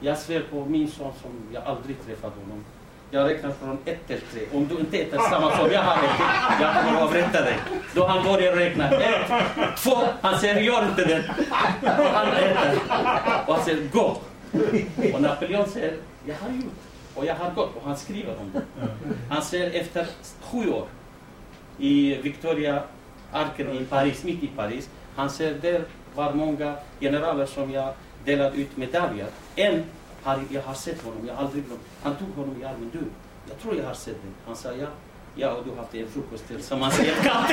jag 0.00 0.18
svär 0.18 0.42
på 0.50 0.64
min 0.64 0.90
son 0.90 1.12
som 1.22 1.30
jag 1.52 1.64
aldrig 1.64 1.96
träffat 2.06 2.32
honom. 2.42 2.64
Jag 3.10 3.30
räknar 3.30 3.50
från 3.50 3.78
ett 3.84 4.06
till 4.06 4.20
tre. 4.20 4.42
Om 4.52 4.68
du 4.68 4.78
inte 4.78 4.98
äter 4.98 5.18
samma 5.18 5.56
som 5.56 5.70
jag 5.70 5.82
har 5.82 5.96
ätit, 5.96 6.60
jag 6.60 6.84
kommer 6.84 6.98
att 6.98 7.02
avrätta 7.02 7.40
dig. 7.40 7.58
Då 7.94 8.06
han 8.06 8.24
börjar 8.24 8.56
räkna. 8.56 8.90
Ett, 8.90 9.30
två. 9.76 9.98
Han 10.22 10.38
säger, 10.38 10.60
gör 10.60 10.88
inte 10.88 11.04
det. 11.04 11.24
Och 11.80 12.04
han 12.04 12.28
äter. 12.28 12.78
Och 13.46 13.54
han 13.54 13.64
säger, 13.64 13.88
gå. 13.88 14.16
Och 15.14 15.20
Napoleon 15.22 15.68
säger, 15.68 15.96
jag 16.24 16.34
har 16.34 16.50
gjort. 16.50 16.91
Och 17.14 17.24
jag 17.26 17.34
har 17.34 17.50
gått. 17.50 17.76
Och 17.76 17.82
han 17.84 17.96
skriver 17.96 18.36
om 18.40 18.52
det. 18.52 18.62
Han 19.28 19.42
säger, 19.42 19.80
efter 19.80 20.06
sju 20.40 20.70
år 20.70 20.86
i 21.78 22.14
Victoria 22.14 22.82
Arken 23.32 23.70
i 23.70 23.84
Paris, 23.84 24.24
mitt 24.24 24.42
i 24.42 24.46
Paris. 24.46 24.88
Han 25.16 25.30
säger, 25.30 25.54
där 25.54 25.84
var 26.14 26.32
många 26.32 26.74
generaler 27.00 27.46
som 27.46 27.70
jag 27.72 27.94
delade 28.24 28.56
ut 28.56 28.76
medaljer. 28.76 29.26
En 29.56 29.84
har, 30.22 30.40
jag 30.48 30.62
har 30.62 30.74
sett 30.74 31.02
honom, 31.02 31.26
jag 31.26 31.34
har 31.34 31.44
aldrig 31.44 31.64
glömt. 31.66 31.80
Han 32.02 32.16
tog 32.16 32.36
honom 32.36 32.62
i 32.62 32.64
armen. 32.64 32.90
Du, 32.92 32.98
jag 33.48 33.58
tror 33.58 33.76
jag 33.76 33.86
har 33.86 33.94
sett 33.94 34.22
dig. 34.22 34.32
Han 34.46 34.56
sa 34.56 34.72
ja. 34.72 34.86
Ja, 35.34 35.50
och 35.50 35.64
du 35.64 35.70
har 35.70 35.76
haft 35.76 35.94
en 35.94 36.08
frukost 36.08 36.48
tillsammans 36.48 37.00
i 37.00 37.08
ett 37.08 37.22
katt. 37.22 37.52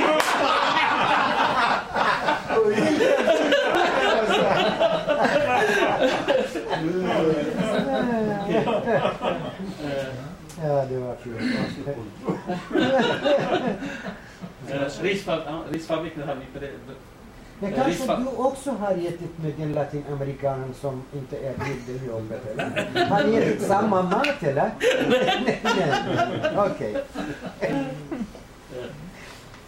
Ja, 10.64 10.86
det 10.90 11.00
var 11.00 11.16
kul. 11.24 11.54
Risfabriken 15.72 16.24
har 16.24 16.36
vi 16.36 16.46
men 17.62 17.74
kanske 17.74 18.16
du 18.16 18.26
också 18.26 18.72
har 18.72 18.92
ätit 18.92 19.38
med 19.38 19.54
den 19.58 19.74
latinamerikanen 19.74 20.74
som 20.74 21.04
inte 21.14 21.38
är 21.38 21.54
i 21.90 22.08
jobbet? 22.08 22.48
Eller? 22.48 23.06
Har 23.10 23.24
ni 23.24 23.36
ätit 23.36 23.62
samma 23.62 24.02
mat 24.02 24.44
eller? 24.44 24.72
nej, 25.10 25.62
nej. 25.64 26.58
Okej. 26.58 27.04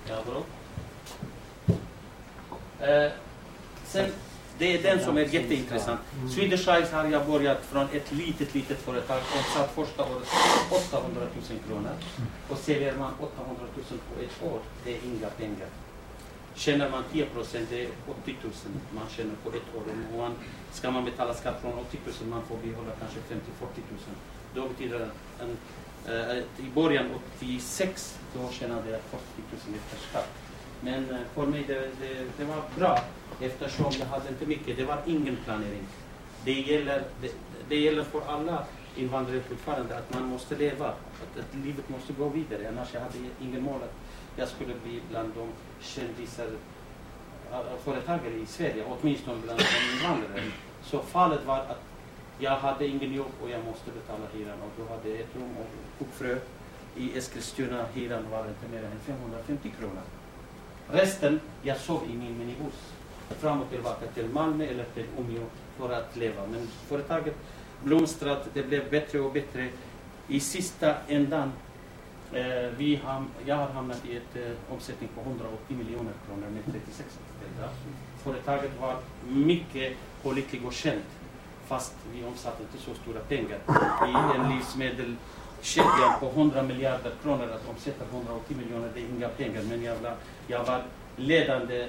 Ja, 0.09 0.15
bra. 0.25 0.43
Eh, 2.87 3.11
sen, 3.85 4.05
det 4.61 4.73
är 4.77 4.83
den 4.83 4.99
som 5.05 5.17
är 5.17 5.25
jätteintressant. 5.25 5.99
Swedish 6.29 6.67
Eyes 6.67 6.91
har 6.91 7.05
jag 7.05 7.27
börjat 7.27 7.65
från 7.65 7.87
ett 7.93 8.11
litet, 8.11 8.55
litet 8.55 8.77
företag. 8.77 9.19
Omsatt 9.37 9.71
första 9.75 10.03
året 10.03 10.27
800 10.91 11.21
000 11.49 11.59
kronor. 11.67 11.95
Och 12.49 12.57
säljer 12.57 12.95
man 12.97 13.13
800 13.19 13.65
000 13.75 13.99
på 14.09 14.21
ett 14.23 14.51
år, 14.51 14.59
det 14.83 14.91
är 14.91 14.99
inga 15.05 15.27
pengar. 15.27 15.69
Tjänar 16.55 16.89
man 16.89 17.03
10 17.11 17.25
procent, 17.25 17.67
det 17.69 17.81
är 17.83 17.89
80 18.23 18.35
000 18.43 18.53
man 18.95 19.03
tjänar 19.09 19.35
på 19.43 19.49
ett 19.49 19.75
år. 19.75 19.83
Och 20.11 20.17
man, 20.17 20.33
ska 20.71 20.91
man 20.91 21.05
betala 21.05 21.33
skatt 21.33 21.61
från 21.61 21.73
80 21.73 21.97
000, 22.21 22.29
man 22.29 22.41
får 22.49 22.57
behålla 22.57 22.91
kanske 22.99 23.19
50-40 23.19 23.33
000. 23.33 23.39
Då 24.55 24.67
betyder 24.67 24.99
det 24.99 25.09
en, 25.43 25.57
äh, 26.29 26.65
i 26.65 26.69
början 26.75 27.05
86, 27.37 28.19
då 28.33 28.51
tjänade 28.51 28.89
jag 28.89 29.01
40 29.01 29.21
000 29.67 29.75
efter 29.75 30.09
skatt. 30.09 30.29
Men 30.81 31.09
eh, 31.09 31.17
för 31.35 31.45
mig 31.45 31.63
det, 31.67 31.79
det, 31.79 32.25
det, 32.37 32.45
var 32.45 32.61
bra 32.77 32.99
eftersom 33.43 33.91
jag 33.99 34.05
hade 34.05 34.29
inte 34.29 34.45
mycket, 34.45 34.77
det 34.77 34.85
var 34.85 34.97
ingen 35.05 35.37
planering. 35.45 35.87
Det 36.45 36.53
gäller, 36.53 37.03
det, 37.21 37.31
det 37.69 37.75
gäller 37.75 38.03
för 38.03 38.21
alla 38.27 38.65
invandrare 38.95 39.41
fortfarande 39.41 39.97
att 39.97 40.13
man 40.13 40.23
måste 40.23 40.55
leva, 40.55 40.87
att, 40.87 41.39
att 41.39 41.55
livet 41.65 41.89
måste 41.89 42.13
gå 42.13 42.29
vidare. 42.29 42.69
Annars 42.69 42.93
jag 42.93 43.01
hade 43.01 43.17
ingen 43.41 43.63
mål 43.63 43.83
att 43.83 43.95
jag 44.35 44.47
skulle 44.47 44.73
bli 44.83 45.01
bland 45.09 45.33
de 45.35 45.47
kändisar, 45.81 46.47
äh, 47.51 47.57
äh, 47.57 47.77
företagare 47.83 48.33
i 48.33 48.45
Sverige, 48.45 48.85
åtminstone 48.87 49.37
bland 49.43 49.59
de 49.59 49.65
invandrare. 49.93 50.43
Så 50.83 50.99
fallet 50.99 51.45
var 51.45 51.57
att 51.57 51.81
jag 52.39 52.51
hade 52.51 52.87
ingen 52.87 53.13
jobb 53.13 53.31
och 53.43 53.49
jag 53.49 53.65
måste 53.65 53.91
betala 53.91 54.25
hyran 54.33 54.61
och 54.61 54.71
då 54.77 54.93
hade 54.93 55.09
jag 55.09 55.19
ett 55.19 55.35
rum 55.35 55.57
och 55.57 55.99
kokfrö 55.99 56.37
i 56.95 57.17
Eskilstuna. 57.17 57.85
Hyran 57.93 58.29
var 58.31 58.39
inte 58.39 58.67
mer 58.71 58.83
än 58.83 58.99
550 59.05 59.73
kronor. 59.79 60.01
Resten, 60.87 61.39
jag 61.61 61.77
sov 61.77 62.03
i 62.05 62.13
min 62.17 62.37
minibuss 62.37 62.93
fram 63.31 63.61
och 63.61 63.69
tillbaka 63.69 64.05
till 64.13 64.29
Malmö 64.29 64.65
eller 64.65 64.83
till 64.83 65.05
Umeå 65.19 65.43
för 65.77 65.93
att 65.93 66.15
leva. 66.15 66.47
Men 66.47 66.67
företaget 66.87 67.35
blomstrat, 67.83 68.47
det 68.53 68.63
blev 68.63 68.89
bättre 68.89 69.19
och 69.19 69.33
bättre. 69.33 69.69
I 70.27 70.39
sista 70.39 70.95
ändan, 71.07 71.51
eh, 72.33 72.69
vi 72.77 72.95
ham, 72.95 73.29
jag 73.45 73.55
har 73.55 73.67
hamnat 73.67 74.05
i 74.05 74.17
ett 74.17 74.35
eh, 74.35 74.73
omsättning 74.73 75.09
på 75.15 75.21
180 75.21 75.77
miljoner 75.77 76.13
kronor 76.27 76.49
med 76.49 76.63
36 76.65 76.99
anställda. 76.99 77.69
Företaget 78.23 78.71
var 78.81 78.95
mycket 79.27 79.93
pålitligt 80.23 80.65
och 80.65 80.73
känt 80.73 81.05
fast 81.71 81.95
vi 82.13 82.23
omsatte 82.23 82.63
inte 82.63 82.77
så 82.85 82.93
stora 82.93 83.19
pengar. 83.19 83.59
I 84.07 84.37
en 84.37 84.49
livsmedelskedja 84.55 86.17
på 86.19 86.25
100 86.25 86.63
miljarder 86.63 87.11
kronor 87.23 87.43
att 87.43 87.69
omsätta 87.69 88.05
180 88.11 88.57
miljoner, 88.57 88.89
det 88.93 88.99
är 88.99 89.05
inga 89.17 89.29
pengar. 89.29 89.61
Men 89.69 89.83
jag 89.83 89.95
var, 89.95 90.15
jag 90.47 90.63
var 90.63 90.83
ledande 91.15 91.87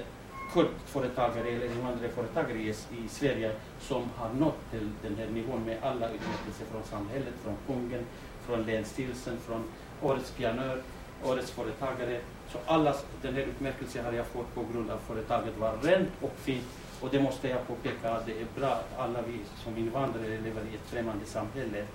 kurdföretagare 0.53 1.49
eller 1.49 1.65
invandrarföretagare 1.65 2.57
i, 2.57 2.69
i 2.69 3.07
Sverige 3.09 3.51
som 3.79 4.09
har 4.15 4.29
nått 4.29 4.71
till 4.71 4.89
den 5.01 5.15
här 5.15 5.27
nivån 5.27 5.65
med 5.65 5.77
alla 5.81 6.09
utmärkelser 6.09 6.65
från 6.71 6.83
samhället, 6.83 7.33
från 7.43 7.55
kungen, 7.67 8.05
från 8.45 8.63
länsstyrelsen, 8.63 9.37
från 9.37 9.63
Årets 10.01 10.31
pianör, 10.31 10.81
Årets 11.23 11.51
företagare. 11.51 12.19
Så 12.51 12.57
alla 12.65 12.95
den 13.21 13.33
här 13.33 13.41
utmärkelsen 13.41 14.05
har 14.05 14.13
jag 14.13 14.25
fått 14.25 14.55
på 14.55 14.65
grund 14.73 14.91
av 14.91 14.97
företaget 14.97 15.57
var 15.57 15.77
rent 15.81 16.09
och 16.21 16.33
fint. 16.35 16.67
Och 17.01 17.09
det 17.11 17.21
måste 17.21 17.47
jag 17.47 17.67
påpeka 17.67 18.11
att 18.11 18.25
det 18.25 18.41
är 18.41 18.47
bra 18.55 18.67
att 18.67 18.99
alla 18.99 19.21
vi 19.21 19.39
som 19.63 19.77
invandrare 19.77 20.27
lever 20.27 20.61
i 20.71 20.75
ett 20.75 20.89
främmande 20.89 21.25
samhälle, 21.25 21.85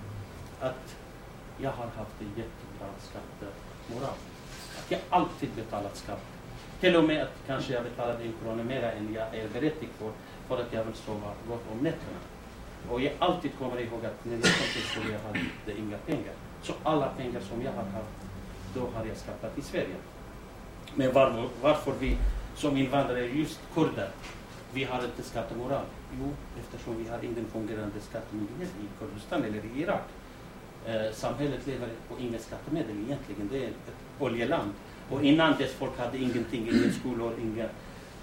att 0.59 0.95
jag 1.57 1.71
har 1.71 1.85
haft 1.85 2.21
en 2.21 2.27
jättebra 2.27 2.87
skattemoral. 2.99 4.15
Att 4.79 4.91
jag 4.91 4.99
alltid 5.09 5.49
betalat 5.55 5.97
skatt 5.97 6.38
till 6.79 6.95
och 6.95 7.03
med 7.03 7.21
att 7.21 7.33
kanske 7.47 7.73
jag 7.73 7.83
betalade 7.83 8.23
en 8.23 8.33
krona 8.43 8.63
mer 8.63 8.83
än 8.83 9.13
jag 9.13 9.35
är 9.35 9.47
berättigad 9.47 9.95
för, 9.97 10.11
för 10.47 10.61
att 10.63 10.73
jag 10.73 10.83
vill 10.83 10.95
sova 10.95 11.33
gott 11.47 11.63
om 11.71 11.77
nätterna. 11.77 12.19
Och 12.89 13.01
jag 13.01 13.13
alltid 13.19 13.51
kommer 13.59 13.81
ihåg 13.81 14.05
att 14.05 14.25
när 14.25 14.33
jag 14.33 14.43
kom 14.43 14.67
till 14.73 14.81
Sverige 14.81 15.17
hade 15.27 15.39
jag 15.65 15.77
inga 15.77 15.97
pengar. 15.97 16.33
Så 16.61 16.73
alla 16.83 17.07
pengar 17.07 17.39
som 17.39 17.61
jag 17.61 17.71
har 17.71 17.83
haft, 17.83 18.19
då 18.75 18.79
har 18.79 19.05
jag 19.05 19.17
skaffat 19.17 19.57
i 19.57 19.61
Sverige. 19.61 19.95
Men 20.95 21.13
var, 21.13 21.49
varför 21.61 21.93
vi 21.99 22.17
som 22.55 22.77
invandrare, 22.77 23.25
just 23.25 23.59
kurder, 23.73 24.09
vi 24.73 24.83
har 24.83 25.03
inte 25.03 25.23
skattemoral? 25.23 25.85
Jo, 26.19 26.29
eftersom 26.59 26.97
vi 27.03 27.09
har 27.09 27.23
ingen 27.23 27.45
fungerande 27.45 27.99
skattemyndighet 27.99 28.69
i 28.69 28.99
Kurdistan 28.99 29.43
eller 29.43 29.65
i 29.65 29.81
Irak. 29.81 30.07
Eh, 30.85 31.13
samhället 31.13 31.67
lever 31.67 31.89
på 32.09 32.19
inga 32.19 32.39
skattemedel 32.39 32.95
egentligen. 33.05 33.49
Det 33.51 33.63
är 33.63 33.67
ett 33.67 33.93
oljeland. 34.19 34.73
Och 35.09 35.23
innan 35.23 35.57
dess 35.57 35.73
folk 35.73 35.99
hade 35.99 36.17
ingenting, 36.17 36.69
inga 36.69 36.93
skolor, 36.93 37.33
inga 37.41 37.65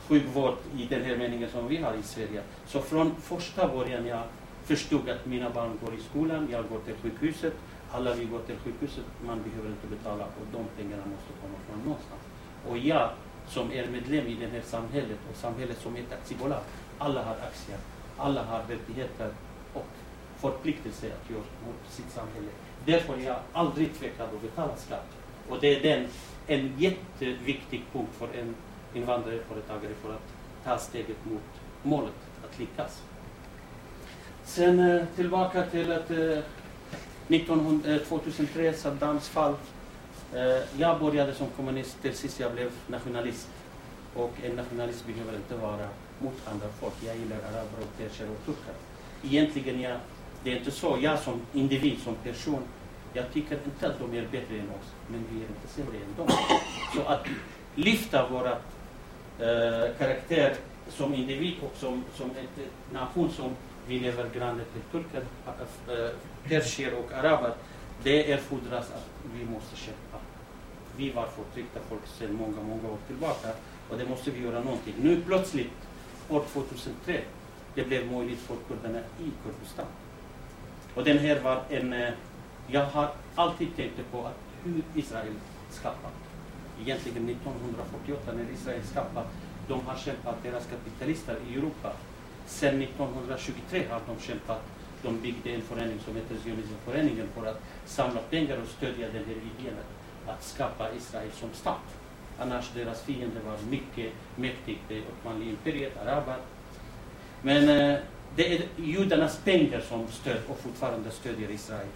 sjukvård 0.09 0.55
i 0.79 0.85
den 0.85 1.05
här 1.05 1.17
meningen 1.17 1.51
som 1.51 1.69
vi 1.69 1.77
har 1.77 1.95
i 1.95 2.03
Sverige. 2.03 2.43
Så 2.67 2.81
från 2.81 3.17
första 3.21 3.69
början 3.69 4.07
jag 4.07 4.23
förstod 4.65 5.09
att 5.09 5.27
mina 5.27 5.51
barn 5.51 5.79
går 5.85 5.95
i 5.95 6.03
skolan, 6.11 6.49
jag 6.53 6.69
går 6.69 6.79
till 6.79 6.95
sjukhuset, 7.03 7.53
alla 7.91 8.15
vi 8.15 8.25
går 8.25 8.39
till 8.39 8.57
sjukhuset, 8.57 9.05
man 9.27 9.43
behöver 9.43 9.69
inte 9.69 9.87
betala 9.87 10.25
och 10.25 10.47
de 10.53 10.65
pengarna 10.77 11.03
måste 11.07 11.33
komma 11.41 11.59
från 11.69 11.79
någonstans. 11.79 12.23
Och 12.69 12.79
jag 12.79 13.11
som 13.49 13.73
är 13.73 13.87
medlem 13.87 14.27
i 14.27 14.35
det 14.35 14.47
här 14.47 14.61
samhället 14.61 15.19
och 15.31 15.37
samhället 15.37 15.79
som 15.81 15.97
är 15.97 16.01
ett 16.01 16.13
aktiebolag, 16.13 16.63
alla 16.99 17.23
har 17.23 17.33
aktier, 17.35 17.79
alla 18.17 18.43
har 18.45 18.63
rättigheter 18.69 19.31
och 19.75 19.87
förpliktelser 20.39 21.09
att 21.09 21.31
göra 21.31 21.41
mot 21.67 21.91
sitt 21.91 22.11
samhälle. 22.11 22.49
Därför 22.85 23.15
är 23.15 23.27
jag 23.27 23.37
aldrig 23.53 23.95
tvekad 23.95 24.29
att 24.35 24.43
betala 24.43 24.77
skatt. 24.77 25.09
Och 25.49 25.59
det 25.61 25.77
är 25.77 25.83
den 25.83 26.09
en 26.47 26.73
jätteviktig 26.79 27.85
punkt 27.93 28.11
för 28.19 28.29
en 28.39 28.55
invandrarföretagare 28.95 29.93
för 30.03 30.13
att 30.13 30.33
ta 30.65 30.79
steget 30.79 31.25
mot 31.25 31.43
målet 31.83 32.15
att 32.45 32.59
lyckas. 32.59 33.03
Sen 34.45 34.79
eh, 34.79 35.05
tillbaka 35.17 35.63
till 35.63 35.93
att 35.93 36.11
eh, 36.11 36.39
1900, 37.29 37.99
2003, 38.09 38.67
eh, 38.67 38.75
Saddams 38.75 39.29
fall. 39.29 39.55
Jag 40.77 41.01
började 41.01 41.35
som 41.35 41.47
kommunist, 41.57 42.03
till 42.03 42.15
sist 42.15 42.41
jag 42.41 42.53
blev 42.53 42.71
nationalist. 42.87 43.49
Och 44.15 44.33
en 44.45 44.57
nationalist 44.57 45.07
behöver 45.07 45.37
inte 45.37 45.57
vara 45.57 45.89
mot 46.19 46.35
andra 46.45 46.67
folk. 46.81 46.95
Jag 47.07 47.17
gillar 47.17 47.37
araber 47.37 47.79
och 47.83 47.99
perser 47.99 48.31
och 48.31 48.45
turkar. 48.45 48.75
Egentligen, 49.25 49.81
jag, 49.81 49.97
det 50.45 50.53
är 50.53 50.57
inte 50.57 50.71
så. 50.71 50.99
Jag 51.01 51.19
som 51.19 51.41
individ, 51.53 51.99
som 52.05 52.15
person, 52.15 52.63
jag 53.17 53.33
tycker 53.33 53.59
inte 53.65 53.87
att 53.89 53.99
de 53.99 54.19
är 54.19 54.23
bättre 54.23 54.59
än 54.59 54.71
oss, 54.71 54.89
men 55.09 55.25
vi 55.31 55.37
är 55.37 55.49
inte 55.49 55.69
sämre 55.69 55.97
än 55.97 56.17
dem. 56.17 56.29
Så 56.95 57.03
att 57.03 57.27
lyfta 57.75 58.29
våra 58.29 58.53
eh, 59.39 59.97
karaktär 59.99 60.57
som 60.89 61.15
individ 61.15 61.55
och 61.63 61.73
som, 61.77 62.05
som 62.15 62.31
en 62.31 62.69
nation 62.93 63.31
som 63.31 63.51
vi 63.89 63.99
lever 63.99 64.29
grannet 64.35 64.67
till 64.73 64.83
turkar, 64.83 65.23
eh, 66.49 66.87
äh, 66.87 66.99
och 66.99 67.13
araber, 67.13 67.55
det 68.03 68.33
erfordras 68.33 68.91
att 68.91 69.09
vi 69.35 69.45
måste 69.45 69.77
kämpa. 69.77 70.19
Vi 70.97 71.11
var 71.11 71.27
förtryckta 71.27 71.81
folk 71.89 72.07
sedan 72.07 72.35
många, 72.35 72.63
många 72.63 72.93
år 72.93 72.99
tillbaka 73.07 73.49
och 73.91 73.99
det 73.99 74.09
måste 74.09 74.31
vi 74.31 74.43
göra 74.43 74.61
någonting. 74.61 74.95
Nu 75.03 75.23
plötsligt, 75.27 75.73
år 76.29 76.45
2003, 76.53 77.21
det 77.75 77.85
blev 77.85 78.13
möjligt 78.13 78.39
för 78.39 78.57
kurderna 78.69 78.99
i 78.99 79.31
Kurdistan. 79.45 79.87
Och 80.95 81.05
den 81.05 81.19
här 81.19 81.41
var 81.41 81.63
en 81.71 81.93
eh, 81.93 82.13
jag 82.69 82.85
har 82.85 83.11
alltid 83.35 83.77
tänkt 83.77 84.13
på 84.13 84.27
att 84.27 84.39
hur 84.65 84.83
Israel 84.95 85.35
skapat. 85.71 86.13
Egentligen 86.81 87.29
1948 87.29 88.33
när 88.33 88.55
Israel 88.55 88.83
skapat, 88.85 89.27
de 89.69 89.81
har 89.87 89.97
kämpat, 89.97 90.43
deras 90.43 90.67
kapitalister 90.67 91.37
i 91.51 91.55
Europa. 91.55 91.93
Sen 92.47 92.83
1923 92.83 93.85
har 93.91 94.01
de 94.07 94.23
kämpat. 94.23 94.63
De 95.03 95.21
byggde 95.21 95.51
en 95.51 95.63
förening 95.63 95.99
som 96.05 96.17
heter 96.17 96.37
Zionismföreningen 96.45 97.29
för 97.35 97.47
att 97.47 97.61
samla 97.87 98.21
pengar 98.21 98.57
och 98.63 98.69
stödja 98.69 99.07
den 99.07 99.25
här 99.25 99.35
idén 99.35 99.75
att 100.27 100.45
skapa 100.45 100.93
Israel 100.93 101.31
som 101.33 101.49
stat. 101.53 101.97
Annars 102.39 102.71
deras 102.75 103.03
fiende 103.03 103.41
var 103.47 103.57
mycket 103.71 104.13
mäktig, 104.37 104.79
det 104.89 105.01
Ottomanliga 105.01 105.51
imperiet, 105.51 105.97
araber. 105.97 106.37
Men 107.43 107.69
eh, 107.69 107.99
det 108.37 108.57
är 108.57 108.63
judarnas 108.77 109.39
pengar 109.45 109.81
som 109.81 110.09
stöd 110.09 110.41
och 110.49 110.59
fortfarande 110.59 111.11
stödjer 111.11 111.51
Israel. 111.51 111.87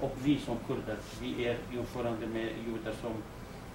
Och 0.00 0.12
vi 0.24 0.38
som 0.38 0.56
kurder, 0.66 0.96
vi 1.20 1.44
är 1.44 1.56
jämförande 1.72 2.26
med 2.26 2.48
judar 2.66 2.92
som 3.00 3.12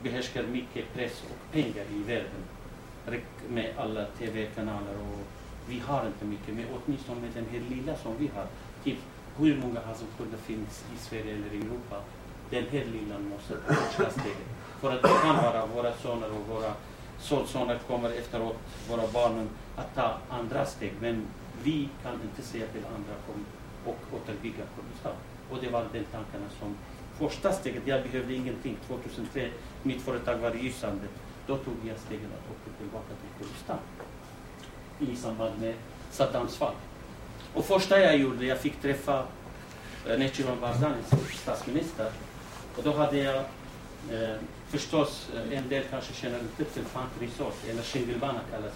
behärskar 0.03 0.43
mycket 0.43 0.93
press 0.93 1.24
och 1.30 1.53
pengar 1.53 1.86
i 1.95 2.03
världen. 2.03 2.43
Med 3.49 3.74
alla 3.78 4.05
tv-kanaler 4.05 4.95
och 4.95 5.19
vi 5.67 5.80
har 5.80 6.05
inte 6.05 6.26
mycket, 6.26 6.55
men 6.55 6.65
åtminstone 6.72 7.22
med 7.22 7.30
den 7.34 7.45
här 7.51 7.76
lilla 7.76 7.95
som 7.95 8.17
vi 8.17 8.30
har. 8.36 8.45
Typ 8.84 8.97
hur 9.38 9.57
många 9.57 9.80
alltså 9.80 10.05
Hazm-kurder 10.05 10.38
finns 10.38 10.86
i 10.95 10.97
Sverige 10.97 11.36
eller 11.36 11.53
i 11.53 11.57
Europa? 11.57 12.01
Den 12.49 12.65
här 12.72 12.86
lilla 12.86 13.19
måste 13.19 13.53
ta 13.53 13.74
första 13.74 14.11
steget. 14.11 14.47
För 14.80 14.91
att 14.91 15.01
det 15.01 15.07
kan 15.24 15.36
vara 15.36 15.65
våra 15.65 15.93
söner 15.93 16.32
och 16.32 16.55
våra 16.55 16.74
sonsoner 17.19 17.80
kommer 17.88 18.09
efteråt, 18.09 18.57
våra 18.89 19.07
barn, 19.07 19.49
att 19.76 19.95
ta 19.95 20.17
andra 20.30 20.65
steg. 20.65 20.93
Men 21.01 21.26
vi 21.63 21.89
kan 22.03 22.13
inte 22.13 22.41
säga 22.41 22.67
till 22.67 22.86
andra 22.86 23.13
kom 23.28 23.45
och 23.86 23.99
återbygga 24.15 24.63
Kurdistan. 24.76 25.15
Och 25.52 25.58
det 25.62 25.70
var 25.70 25.86
den 25.93 26.04
tankarna 26.04 26.45
som 26.60 26.76
första 27.20 27.52
steget. 27.54 27.84
Jag 27.86 28.04
behövde 28.04 28.34
ingenting. 28.34 28.78
2003, 28.88 29.49
mitt 29.84 30.02
företag 30.02 30.38
var 30.38 30.54
lysande. 30.54 31.08
Då 31.47 31.58
tog 31.58 31.76
jag 31.88 31.99
steget 31.99 32.26
att 32.26 32.52
åka 32.52 32.78
tillbaka 32.78 33.08
till 33.08 33.45
Kurdistan 33.45 33.80
i 34.99 35.16
samband 35.16 35.62
med 35.62 35.74
Saddams 36.12 36.58
fall. 36.58 36.74
Och 37.54 37.66
första 37.66 37.99
jag 37.99 38.18
gjorde, 38.18 38.45
jag 38.45 38.60
fick 38.60 38.82
träffa 38.82 39.26
eh, 40.08 40.20
Necimon 40.20 40.60
Barzani, 40.62 41.02
statsminister. 41.34 42.12
Och 42.78 42.84
då 42.84 42.93
hade 42.93 43.18
jag 43.18 43.38
eh, 44.12 44.36
förstås, 44.68 45.30
eh, 45.36 45.58
en 45.58 45.70
del 45.70 45.84
kanske 45.89 46.14
känner 46.14 46.39
inte 46.39 46.64
till 46.64 46.84
Fant 46.84 47.12
Resort, 47.20 47.58
eller 47.70 47.82
Shingelbana 47.82 48.39
kallas 48.52 48.74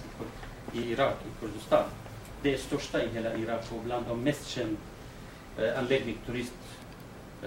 det 0.71 0.79
i 0.79 0.91
Irak, 0.91 1.15
i 1.25 1.39
Kurdistan. 1.45 1.83
Det 2.41 2.53
är 2.53 2.57
största 2.57 3.03
i 3.03 3.07
hela 3.13 3.33
Irak 3.33 3.65
och 3.71 3.81
bland 3.85 4.05
de 4.07 4.23
mest 4.23 4.47
kända 4.47 4.77
eh, 5.57 5.79
anläggning, 5.79 6.17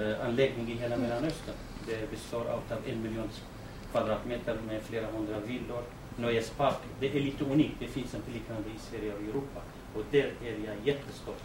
Eh, 0.01 0.27
anläggning 0.27 0.71
i 0.71 0.75
hela 0.75 0.97
Mellanöstern. 0.97 1.55
Det 1.87 2.11
består 2.11 2.41
av 2.41 2.63
en 2.87 3.03
miljon 3.03 3.29
kvadratmeter 3.93 4.57
med 4.67 4.83
flera 4.83 5.07
hundra 5.07 5.41
villor, 5.41 5.83
nöjespark. 6.17 6.77
Det 7.01 7.17
är 7.17 7.21
lite 7.21 7.45
unikt, 7.45 7.75
det 7.79 7.87
finns 7.87 8.15
inte 8.15 8.31
liknande 8.31 8.69
i 8.69 8.79
Sverige 8.79 9.15
och 9.15 9.21
Europa. 9.21 9.61
Och 9.95 10.03
där 10.11 10.33
är 10.45 10.67
jag 10.67 10.77
jättestolt. 10.85 11.43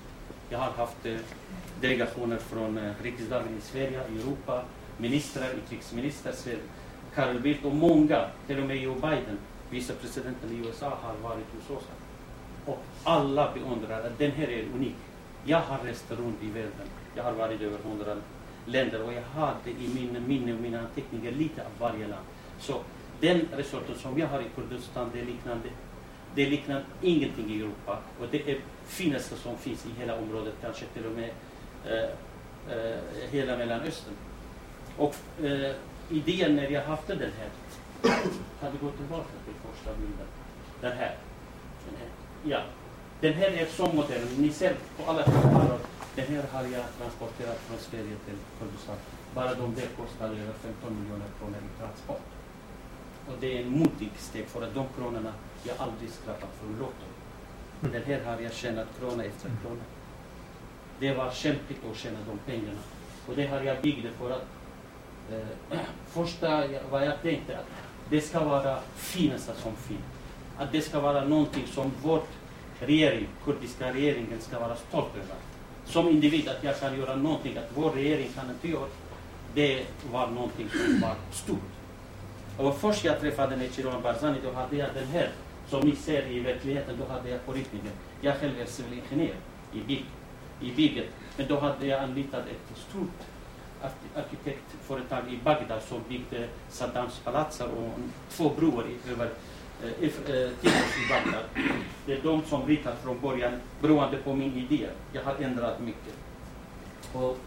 Jag 0.49 0.59
har 0.59 0.71
haft 0.71 1.05
eh, 1.05 1.15
delegationer 1.81 2.37
från 2.37 2.77
eh, 2.77 2.91
riksdagen 3.03 3.57
i 3.57 3.61
Sverige, 3.61 4.01
Europa, 4.01 4.63
ministrar, 4.97 5.49
utrikesminister, 5.53 6.57
Carl 7.15 7.39
Bildt 7.39 7.65
och 7.65 7.75
många, 7.75 8.25
till 8.47 8.59
och 8.59 8.65
med 8.65 8.77
Joe 8.77 8.95
Biden, 8.95 9.37
vicepresidenten 9.69 10.51
i 10.51 10.67
USA, 10.67 10.97
har 11.01 11.29
varit 11.29 11.45
hos 11.55 11.77
oss. 11.77 11.83
Och 12.65 12.79
alla 13.03 13.53
beundrar 13.53 14.01
att 14.01 14.17
den 14.17 14.31
här 14.31 14.47
är 14.47 14.63
unik. 14.75 14.95
Jag 15.45 15.59
har 15.59 15.77
rest 15.85 16.11
runt 16.11 16.43
i 16.43 16.49
världen. 16.49 16.87
Jag 17.15 17.23
har 17.23 17.31
varit 17.31 17.61
i 17.61 17.65
över 17.65 17.77
hundra 17.77 18.15
länder 18.65 19.03
och 19.03 19.13
jag 19.13 19.21
hade 19.21 19.69
i 19.69 19.89
min 19.95 20.27
minne 20.27 20.53
och 20.53 20.59
mina 20.59 20.79
anteckningar 20.79 21.31
lite 21.31 21.61
av 21.61 21.71
varje 21.79 22.07
land. 22.07 22.25
Så 22.59 22.81
den 23.19 23.47
resorten 23.51 23.95
som 23.95 24.19
jag 24.19 24.27
har 24.27 24.41
i 24.41 24.45
Kurdistan, 24.55 25.09
det 25.13 25.23
liknande 25.23 25.69
Det 26.35 26.49
liknar 26.49 26.83
ingenting 27.01 27.51
i 27.51 27.59
Europa 27.59 27.99
och 28.19 28.27
det 28.31 28.51
är 28.51 28.57
finaste 28.85 29.35
som 29.35 29.57
finns 29.57 29.85
i 29.85 29.99
hela 29.99 30.17
området, 30.17 30.53
kanske 30.61 30.85
till 30.85 31.05
och 31.05 31.11
med 31.11 31.29
eh, 31.85 32.09
eh, 32.77 32.99
hela 33.31 33.57
Mellanöstern. 33.57 34.13
Och 34.97 35.15
eh, 35.43 35.75
idén 36.09 36.55
när 36.55 36.69
jag 36.69 36.83
haft 36.83 37.07
den 37.07 37.19
här, 37.19 37.49
hade 38.61 38.77
gått 38.77 38.97
tillbaka 38.97 39.29
till 39.45 39.53
första 39.53 39.93
bilden. 39.93 40.27
Den 40.81 40.97
här. 40.97 41.15
Den 41.85 41.95
här. 41.99 42.09
Ja. 42.43 42.61
Den 43.23 43.33
här 43.33 43.47
är 43.47 43.65
så 43.65 43.85
modern. 43.85 44.27
Ni 44.37 44.49
ser 44.49 44.75
på 44.97 45.11
alla 45.11 45.23
filmer. 45.23 45.77
Den 46.15 46.27
här 46.27 46.43
har 46.51 46.63
jag 46.63 46.85
transporterat 46.97 47.59
från 47.59 47.77
Sverige 47.79 48.15
till 48.25 48.37
Kurdistan. 48.59 48.95
Bara 49.35 49.53
de 49.53 49.75
där 49.75 49.87
kostar 49.97 50.25
över 50.25 50.53
15 50.53 50.99
miljoner 50.99 51.25
kronor 51.39 51.57
i 51.57 51.79
transport. 51.79 52.27
Och 53.27 53.33
det 53.39 53.57
är 53.57 53.61
en 53.61 53.69
modig 53.69 54.11
steg 54.17 54.45
för 54.47 54.61
att 54.61 54.73
de 54.75 54.85
kronorna 54.97 55.33
jag 55.63 55.75
aldrig 55.79 56.09
skrapat 56.09 56.49
för 56.59 56.79
Lotto. 56.79 57.07
Den 57.79 58.03
här 58.03 58.23
har 58.25 58.41
jag 58.41 58.53
tjänat 58.53 58.87
krona 58.99 59.23
efter 59.23 59.49
krona. 59.61 59.83
Det 60.99 61.13
var 61.13 61.31
kämpigt 61.31 61.79
att 61.91 61.97
tjäna 61.97 62.17
de 62.27 62.51
pengarna. 62.51 62.81
Och 63.27 63.35
det 63.35 63.47
har 63.47 63.61
jag 63.61 63.81
byggt 63.81 64.07
för 64.19 64.31
att 64.31 64.47
eh, 65.31 65.79
första 66.07 66.67
vad 66.91 67.05
jag 67.05 67.21
tänkte 67.21 67.57
att 67.57 67.65
det 68.09 68.21
ska 68.21 68.43
vara 68.43 68.79
finaste 68.95 69.53
som 69.55 69.75
finns. 69.75 70.11
Att 70.57 70.71
det 70.71 70.81
ska 70.81 70.99
vara 70.99 71.25
någonting 71.25 71.67
som 71.67 71.91
vårt 72.01 72.27
regering, 72.79 73.27
kurdiska 73.45 73.93
regeringen, 73.93 74.41
ska 74.41 74.59
vara 74.59 74.75
stolt 74.75 75.15
över. 75.15 75.35
Som 75.85 76.09
individ, 76.09 76.49
att 76.49 76.63
jag 76.63 76.79
kan 76.79 76.99
göra 76.99 77.15
någonting, 77.15 77.57
att 77.57 77.69
vår 77.75 77.91
regering 77.91 78.29
kan 78.35 78.49
inte 78.49 78.67
göra. 78.67 78.87
Det 79.53 79.85
var 80.11 80.27
någonting 80.27 80.69
som 80.69 81.01
var 81.01 81.15
stort. 81.31 81.73
Och 82.57 82.77
först 82.77 83.05
jag 83.05 83.19
träffade 83.19 83.55
Nechiron 83.55 84.01
Barzani, 84.01 84.37
då 84.43 84.51
hade 84.51 84.75
jag 84.75 84.89
den 84.93 85.07
här, 85.07 85.29
som 85.69 85.81
ni 85.89 85.95
ser 85.95 86.27
i 86.27 86.39
verkligheten, 86.39 86.95
då 86.99 87.13
hade 87.13 87.29
jag 87.29 87.45
på 87.45 87.51
ritningen. 87.51 87.93
Jag 88.21 88.37
själv 88.37 88.59
är 88.61 88.65
civilingenjör 88.65 89.35
i, 89.73 89.79
bygg, 89.79 90.05
i 90.61 90.71
bygget, 90.71 91.09
men 91.37 91.47
då 91.47 91.59
hade 91.59 91.87
jag 91.87 92.03
anlitat 92.03 92.41
ett 92.47 92.77
stort 92.89 93.19
arkitektföretag 94.15 95.33
i 95.33 95.39
Bagdad 95.43 95.81
som 95.81 95.99
byggde 96.09 96.47
Saddams 96.69 97.19
palatser 97.19 97.67
och 97.67 97.99
två 98.29 98.49
broar 98.49 98.85
över 99.11 99.29
eh, 99.83 100.35
eh, 100.35 100.51
Bagdad. 101.09 101.43
Det 102.05 102.13
är 102.13 102.21
de 102.23 102.43
som 102.43 102.67
ritat 102.67 103.03
från 103.03 103.19
början 103.19 103.53
beroende 103.81 104.17
på 104.17 104.33
min 104.33 104.57
idé. 104.57 104.87
Jag 105.13 105.23
har 105.23 105.35
ändrat 105.35 105.79
mycket. 105.81 106.13
Och, 107.13 107.37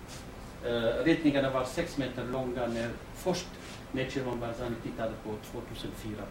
eh, 0.66 1.04
ritningarna 1.04 1.50
var 1.50 1.64
sex 1.64 1.98
meter 1.98 2.24
långa 2.24 2.66
när 2.66 2.90
först 3.14 3.46
när 3.92 4.36
Barzani 4.40 4.76
tittade 4.82 5.12
på 5.24 5.30
2004. 5.52 6.22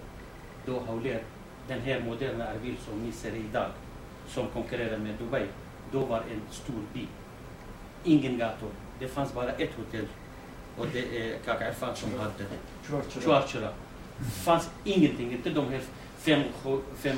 Då 0.66 0.80
Hauler, 0.80 1.24
den 1.68 1.82
här 1.82 1.99
moderna 1.99 2.45
Erbil 2.45 2.76
som 2.78 2.99
ni 2.99 3.12
ser 3.12 3.36
idag, 3.36 3.70
som 4.28 4.47
konkurrerar 4.47 4.97
med 4.97 5.16
Dubai, 5.20 5.45
då 5.91 5.99
var 5.99 6.18
en 6.18 6.41
stor 6.51 6.82
by. 6.93 7.08
Ingen 8.03 8.38
gator. 8.38 8.70
Det 8.99 9.08
fanns 9.08 9.34
bara 9.34 9.51
ett 9.51 9.74
hotell 9.78 10.08
och 10.78 10.88
det 10.93 10.99
är 10.99 11.38
Kaka 11.38 11.70
Irfan 11.70 11.95
som 11.95 12.20
hade 12.20 12.32
det. 12.38 12.88
Det 14.18 14.26
fanns 14.26 14.70
ingenting, 14.84 15.32
inte 15.32 15.49
de 15.49 15.70
här 15.70 15.82
fem, 16.18 16.43
fem 16.95 17.18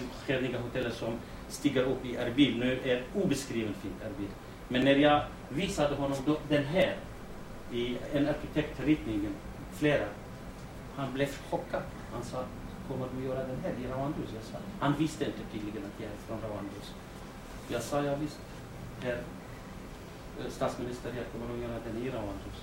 hotellen 0.64 0.92
som 0.92 1.14
stiger 1.50 1.84
upp 1.84 2.06
i 2.06 2.16
Erbil. 2.16 2.60
Nu 2.60 2.80
är 2.84 3.04
obeskriven 3.16 3.74
fint 3.74 4.02
Erbil. 4.02 4.28
Men 4.68 4.86
när 4.86 4.96
jag 4.96 5.24
visade 5.50 5.96
honom 5.96 6.18
då, 6.26 6.38
den 6.50 6.64
här 6.64 6.96
i 7.72 7.98
en 8.14 8.28
arkitektritning, 8.28 9.28
flera, 9.74 10.06
han 10.96 11.14
blev 11.14 11.30
chockad. 11.50 11.82
Han 12.14 12.24
sa, 12.24 12.44
kommer 12.88 13.08
du 13.18 13.28
göra 13.28 13.40
den 13.40 13.58
här 13.64 13.74
i 13.84 13.88
Rawandus? 13.88 14.30
Jag 14.34 14.44
sa, 14.44 14.58
han 14.80 14.94
visste 15.00 15.26
inte 15.26 15.40
tydligen 15.52 15.84
att 15.86 16.02
jag 16.02 16.10
är 16.12 16.18
från 16.28 16.50
Rawandus. 16.50 16.94
Jag 17.68 17.82
sa, 17.82 18.04
ja 18.04 18.16
visst, 18.16 18.40
herr 19.02 19.22
eh, 20.40 20.50
statsminister, 20.50 21.14
jag 21.18 21.26
kommer 21.32 21.56
att 21.56 21.62
göra 21.62 21.80
den 21.88 22.04
i 22.04 22.10
Rawandus. 22.10 22.60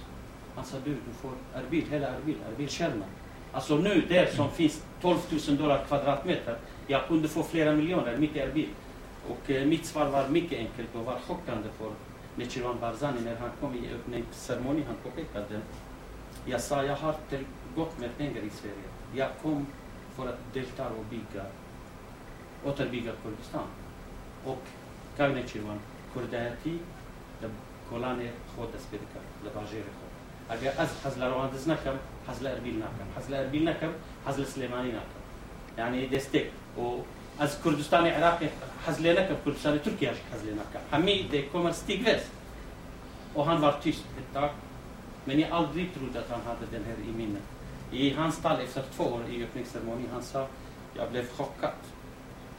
Han 0.55 0.65
sa, 0.65 0.77
du, 0.85 0.91
du 0.91 1.13
får 1.13 1.33
Erbil, 1.55 1.85
hela 1.91 2.07
Erbil, 2.07 2.37
Erbil 2.53 2.69
Kärna. 2.69 3.05
Alltså 3.54 3.76
nu, 3.76 4.06
där 4.10 4.26
som 4.26 4.52
finns 4.52 4.84
12 5.02 5.18
000 5.48 5.58
dollar 5.58 5.86
kvadratmeter, 5.88 6.58
jag 6.88 7.08
kunde 7.08 7.28
få 7.28 7.44
flera 7.44 7.72
miljoner 7.72 8.18
mitt 8.18 8.36
i 8.36 8.40
Erbil. 8.40 8.70
Och 9.30 9.52
eh, 9.52 9.66
mitt 9.66 9.86
svar 9.86 10.10
var 10.10 10.28
mycket 10.28 10.60
enkelt 10.60 10.96
och 10.96 11.06
var 11.06 11.20
chockande 11.28 11.68
för 11.78 11.92
Nechirwan 12.36 12.80
Barzani 12.82 13.22
när 13.22 13.36
han 13.36 13.50
kom 13.62 13.76
i 13.76 13.94
öppningsceremonin. 13.94 14.84
Han 14.88 14.96
påpekade, 15.04 15.62
jag 16.46 16.62
sa, 16.62 16.84
jag 16.84 16.96
har 16.96 17.16
till 17.30 17.46
gott 17.76 18.00
med 18.00 18.18
pengar 18.18 18.42
i 18.42 18.50
Sverige. 18.50 18.88
Jag 19.14 19.30
kom 19.42 19.66
för 20.16 20.28
att 20.28 20.54
delta 20.54 20.88
och 20.88 21.06
bygga, 21.10 21.46
återbygga 22.66 23.12
Kurdistan. 23.24 23.68
Och 24.46 24.64
Kagnechirwan, 25.18 25.80
Kurdayati, 26.14 26.80
Kolane 27.90 28.30
خود 28.56 28.70
سبيركا 28.78 29.22
لباجير 29.46 29.84
خود 29.84 30.12
اجا 30.50 30.72
از 32.30 32.36
حزل 32.36 32.48
رواندز 32.48 32.78
نكم 32.78 33.08
حزل 33.18 33.34
اربيل 33.34 33.66
نكم 33.66 33.92
حزل 34.28 34.44
اربيل 34.44 34.46
نكم 34.46 34.46
حزل 34.46 34.48
سليماني 34.48 34.90
نكم 34.90 35.20
يعني 35.78 36.06
دستك 36.06 36.52
و 36.78 37.00
از 37.40 37.58
كردستان 37.64 38.08
عراقي 38.08 38.48
حزل 38.88 39.16
نكم 39.16 39.36
كردستان 39.46 39.82
تركيا 39.86 40.14
حزل 40.34 40.56
نكم 40.56 40.80
همي 40.94 41.24
دي 41.24 41.42
كومر 41.42 41.72
ستيغرس 41.72 42.24
och 43.36 43.46
han 43.46 43.62
var 43.62 43.72
tyst 43.84 44.06
ett 44.18 44.34
tag. 44.34 44.50
Men 45.26 45.40
jag 45.40 45.52
aldrig 45.52 45.94
trodde 45.94 46.20
att 46.20 46.30
han 46.30 46.42
hade 46.42 46.66
den 46.72 46.84
här 46.86 46.96
i 47.10 47.18
minnet. 47.18 47.44
I 47.92 48.14
hans 48.14 48.42
tal 48.42 48.62
efter 48.62 48.84
två 48.96 49.04
år 49.04 49.22
i 49.30 49.44
öppningsceremonin, 49.44 50.08
han 50.14 50.24
sa 50.24 50.48
jag 50.96 51.12
blev 51.12 51.26
chockad. 51.38 51.74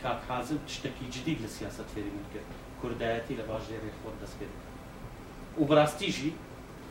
كان 0.03 0.17
حازم 0.29 0.59
تشتكي 0.67 1.05
جديد 1.13 1.43
للسياسة 1.43 1.85
في 1.95 2.01
ممكن 2.01 2.41
كرداتي 2.83 3.35
لباجيري 3.35 3.91
خود 4.05 4.13
دست 4.23 4.37
بيد 4.41 4.49
وبراستيجي 5.59 6.33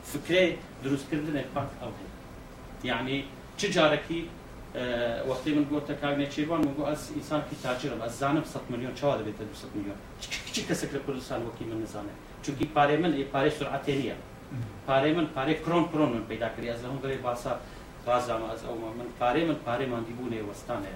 فكرة 0.04 0.56
دروس 0.84 1.00
كردن 1.10 1.32
بانك 1.54 1.68
يعني 2.85 3.25
تجاركي 3.57 4.19
آه، 4.77 5.29
وقتی 5.29 5.51
وەختی 5.51 5.55
من 5.57 5.65
گۆتە 5.71 5.93
کاگنێ 6.03 6.27
چێوان 6.35 6.59
من 6.65 6.73
بۆ 6.77 6.83
از 6.93 7.11
انسان 7.15 7.41
کی 7.49 7.55
تاجرم 7.63 7.99
ئە 8.05 8.09
زانم 8.09 8.43
100 8.43 8.61
میلیون 8.69 8.91
میلیۆن 8.91 8.99
چاوا 8.99 9.17
دەبێتە 9.17 9.43
200 9.43 9.67
چی 10.21 10.29
کچی 10.45 10.61
کەسێک 10.69 10.91
لە 10.95 10.99
کوردستان 11.05 11.45
وقتی 11.45 11.65
من 11.65 11.81
نزانه؟ 11.83 12.09
چون 12.43 12.55
کی 12.55 12.65
پاره 12.65 12.97
من 12.97 13.23
پاره 13.33 13.49
سرعتی 13.49 13.95
نیه. 14.01 14.15
پاره 14.87 15.13
من 15.13 15.25
پاره 15.25 15.53
کرون 15.53 15.87
کرون 15.87 16.09
من 16.09 16.23
پیدا 16.31 16.49
کری 16.57 16.69
از 16.69 16.83
همون 16.83 16.99
گری 17.03 17.17
باسا 17.17 17.51
باز 18.05 18.23
بازامە 18.23 18.47
از 18.53 18.65
اوم 18.65 18.81
من. 18.97 19.07
پاره 19.19 19.45
من 19.45 19.53
پاره 19.53 19.85
من 19.85 20.03
دیبونه 20.03 20.41
وستانه 20.49 20.87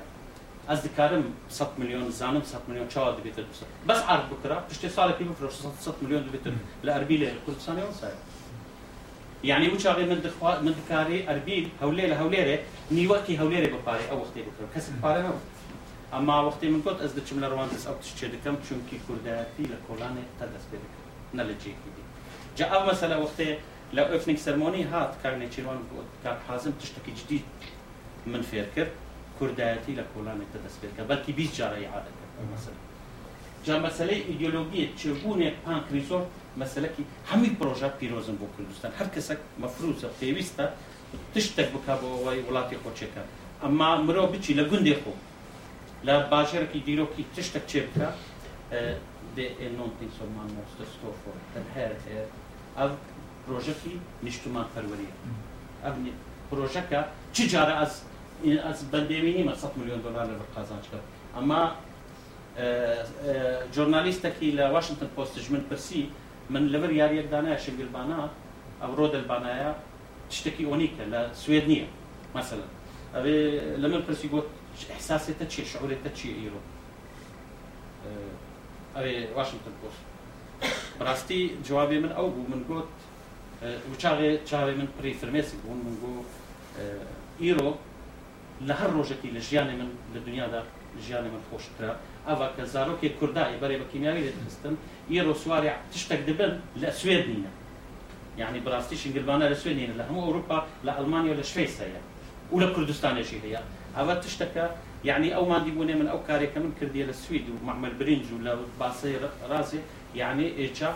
از 0.67 0.83
دکارم 0.83 1.23
100 1.49 1.67
میلیون 1.77 2.09
زانم 2.09 2.43
100 2.43 2.59
میلیون 2.67 2.87
چه 2.87 2.93
میلیۆن 2.93 2.93
چاوا 2.93 3.17
دەبێتە 3.17 3.41
بەس 3.89 4.01
عرض 4.09 4.25
بکرا 4.31 4.89
سال 4.95 5.11
کی 5.17 5.23
بفرۆ 5.23 5.49
100 5.79 5.93
میلیون 6.01 6.21
دو 6.23 6.31
بیت. 6.31 6.53
لاربیله 6.83 7.25
لێ 7.25 7.39
کوردستانی 7.45 7.81
ئەو 7.81 7.93
سایە 8.01 8.17
يعني 9.43 9.69
وچاغي 9.69 10.05
من 10.05 10.21
دخوا 10.21 10.59
من 10.61 10.75
دكاري 10.85 11.29
اربيل 11.29 11.69
هوليله 11.83 12.21
هوليره 12.21 12.59
نيوكي 12.91 13.39
هوليرة 13.39 13.75
بباري 13.75 14.09
أو 14.11 14.17
وقتي 14.19 14.41
بكرم. 14.41 14.67
كسب 14.75 15.01
باري 15.01 15.21
نو. 15.21 15.33
أما 16.13 16.39
وقتي 16.39 16.69
من 16.69 16.81
كنت 16.81 17.01
از 17.01 17.11
دچم 17.19 17.39
لروان 17.39 17.69
أو 17.87 17.93
تشي 18.01 18.27
دكم 18.27 18.55
چونكي 18.69 18.99
كرداتي 19.07 19.63
لكولانه 19.63 20.23
تدس 20.39 20.65
بيدك 20.71 20.93
نلجي 21.33 21.69
دي 21.69 22.03
جاء 22.57 22.85
مثلا 22.89 23.17
وقتي 23.17 23.57
لو 23.93 24.03
اوفنينغ 24.03 24.39
سيرموني 24.39 24.83
هات 24.83 25.13
كارني 25.23 25.47
تشيروان 25.47 25.79
كار 26.23 26.37
حازم 26.47 26.71
تشتكي 26.71 27.11
جديد 27.25 27.41
من 28.27 28.41
فيركر 28.41 28.87
كرداتي 29.39 29.91
لكولانه 29.95 30.43
تدس 30.53 30.75
كي 30.97 31.03
بلكي 31.03 31.31
بيجاري 31.31 31.87
عادة 31.87 32.11
مثلا 32.53 32.73
أمم. 32.73 33.65
جاء 33.65 33.79
مثلا 33.79 34.09
إيديولوجية 34.09 34.87
تشبوني 34.95 35.53
بانك 35.67 35.83
ريزورت 35.91 36.27
مەسلەکی 36.61 37.03
هەمی 37.29 37.51
پرۆژە 37.59 37.89
پیرۆزم 37.99 38.35
بۆ 38.41 38.47
کوردستان. 38.55 38.91
هەر 38.99 39.07
کەسێک 39.15 39.39
مەفروزە 39.61 40.09
پێویستە 40.19 40.65
تشتێک 41.33 41.67
بک 41.73 41.87
بۆ 42.01 42.07
ئەوەی 42.15 42.39
وڵاتی 42.47 42.77
خۆچەکە 42.83 43.23
ئەمما 43.63 43.89
مرۆ 44.07 44.23
بچی 44.33 44.53
لە 44.59 44.63
گوندێ 44.71 44.95
خۆ. 45.01 45.13
لە 46.07 46.15
باژێرەی 46.31 46.81
دیرۆکی 46.87 47.23
تشتێک 47.35 47.65
چێ 47.71 47.81
بکە 47.87 48.09
دێنۆمان 49.35 50.49
مۆستۆفۆ 50.55 51.31
هەر 51.75 51.91
ئەو 52.77 52.89
پرۆژەکی 53.45 53.95
نیشتمان 54.25 54.67
پەروەریە 54.73 55.15
ئەم 55.83 55.95
پرۆژەکە 56.49 57.01
چ 57.35 57.37
جارە 57.51 57.75
ئەس 57.81 57.93
ئەس 58.67 58.79
بەندێوینیمە 58.91 59.53
100 59.61 59.77
میلیۆن 59.79 60.01
دلار 60.05 60.25
لە 60.31 60.45
قازانچکە 60.55 60.99
ئەمما 61.35 61.61
ژۆرنالیستێکی 63.75 64.49
لە 64.57 64.65
واشنگتن 64.73 65.09
پۆستژ 65.17 65.45
من 65.53 65.63
پرسی 65.69 66.03
من 66.53 66.63
لەبەر 66.73 66.91
یاریەکدانایە 67.01 67.57
شنگلبانە 67.65 68.19
ئەو 68.81 68.91
ڕۆ 68.97 69.05
دەلبانایە 69.13 69.71
شتێکی 70.35 70.65
ئۆنیکە 70.69 71.05
لە 71.13 71.21
سوێد 71.41 71.65
نییە 71.71 71.87
مثلا 72.37 72.65
ئەوێ 73.15 73.37
لە 73.81 73.87
من 73.91 74.01
پرسی 74.07 74.27
گوت 74.33 74.47
احساسێتە 74.95 75.45
چی 75.51 75.61
شعورێتە 75.71 76.09
چی 76.17 76.27
ئیرۆ؟ 76.39 76.61
ئەوێ 78.95 79.13
واشنگتن 79.37 79.75
پۆست 79.81 80.03
بڕاستی 80.99 81.41
جوابێ 81.67 81.97
من 82.03 82.11
ئەو 82.17 82.27
بوو 82.35 82.49
من 82.53 82.61
گوت 82.69 82.89
چاوێ 84.01 84.29
چاوێ 84.49 84.73
من 84.79 84.87
پری 84.97 85.13
فرمێسی 85.21 85.55
بوون 85.61 85.79
من 85.85 85.95
گو 86.01 86.13
ئیرۆ 87.41 87.69
لە 88.67 88.73
هەر 88.79 88.89
ڕۆژێکی 88.97 89.29
لە 89.35 89.41
ژیانی 89.47 89.75
من 89.79 89.89
لە 90.13 90.19
دنیادا 90.27 90.61
ژیانی 91.05 91.29
من 91.33 91.41
خۆشترە. 91.49 91.91
ئەوە 92.27 92.47
کە 92.55 92.63
زارۆکێک 92.73 93.13
کوردایی 93.19 93.57
بەرێ 93.61 93.75
بە 93.81 93.85
کیمیاوی 93.91 94.23
دەخستن 94.27 94.75
ئیرۆ 95.11 95.33
سواری 95.43 95.71
تشتێک 95.91 96.21
دەبن 96.27 96.51
لە 96.81 96.89
سوێد 96.99 97.25
نینە 97.31 97.51
یعنی 98.41 98.59
بڕاستی 98.65 98.95
شنگلبانە 99.01 99.45
لە 99.51 99.57
سوێنینە 99.61 99.95
لە 99.99 100.03
هەموو 100.07 100.25
ئەوروپا 100.27 100.57
لە 100.85 100.91
ئەلمانیا 100.97 101.33
لە 101.41 101.45
شوێسەیە 101.51 102.01
و 102.53 102.59
لە 102.63 102.67
کوردستانێکی 102.75 103.39
هەیە. 103.45 103.61
ئەوە 103.97 104.15
تشتەکە 104.23 104.65
یعنی 105.09 105.29
ئەومان 105.35 105.61
دیبوونێ 105.65 105.95
من 106.01 106.07
ئەو 106.11 106.19
کارێکە 106.27 106.59
من 106.63 106.73
کردیە 106.79 107.05
لە 107.09 107.15
سوید 107.23 107.45
و 107.49 107.53
محمل 107.67 107.93
برنج 107.99 108.25
و 108.31 108.37
لە 108.45 108.53
باسی 108.79 109.15
ڕازێ 109.51 109.81
یعنی 110.21 110.47
ئێچا 110.59 110.91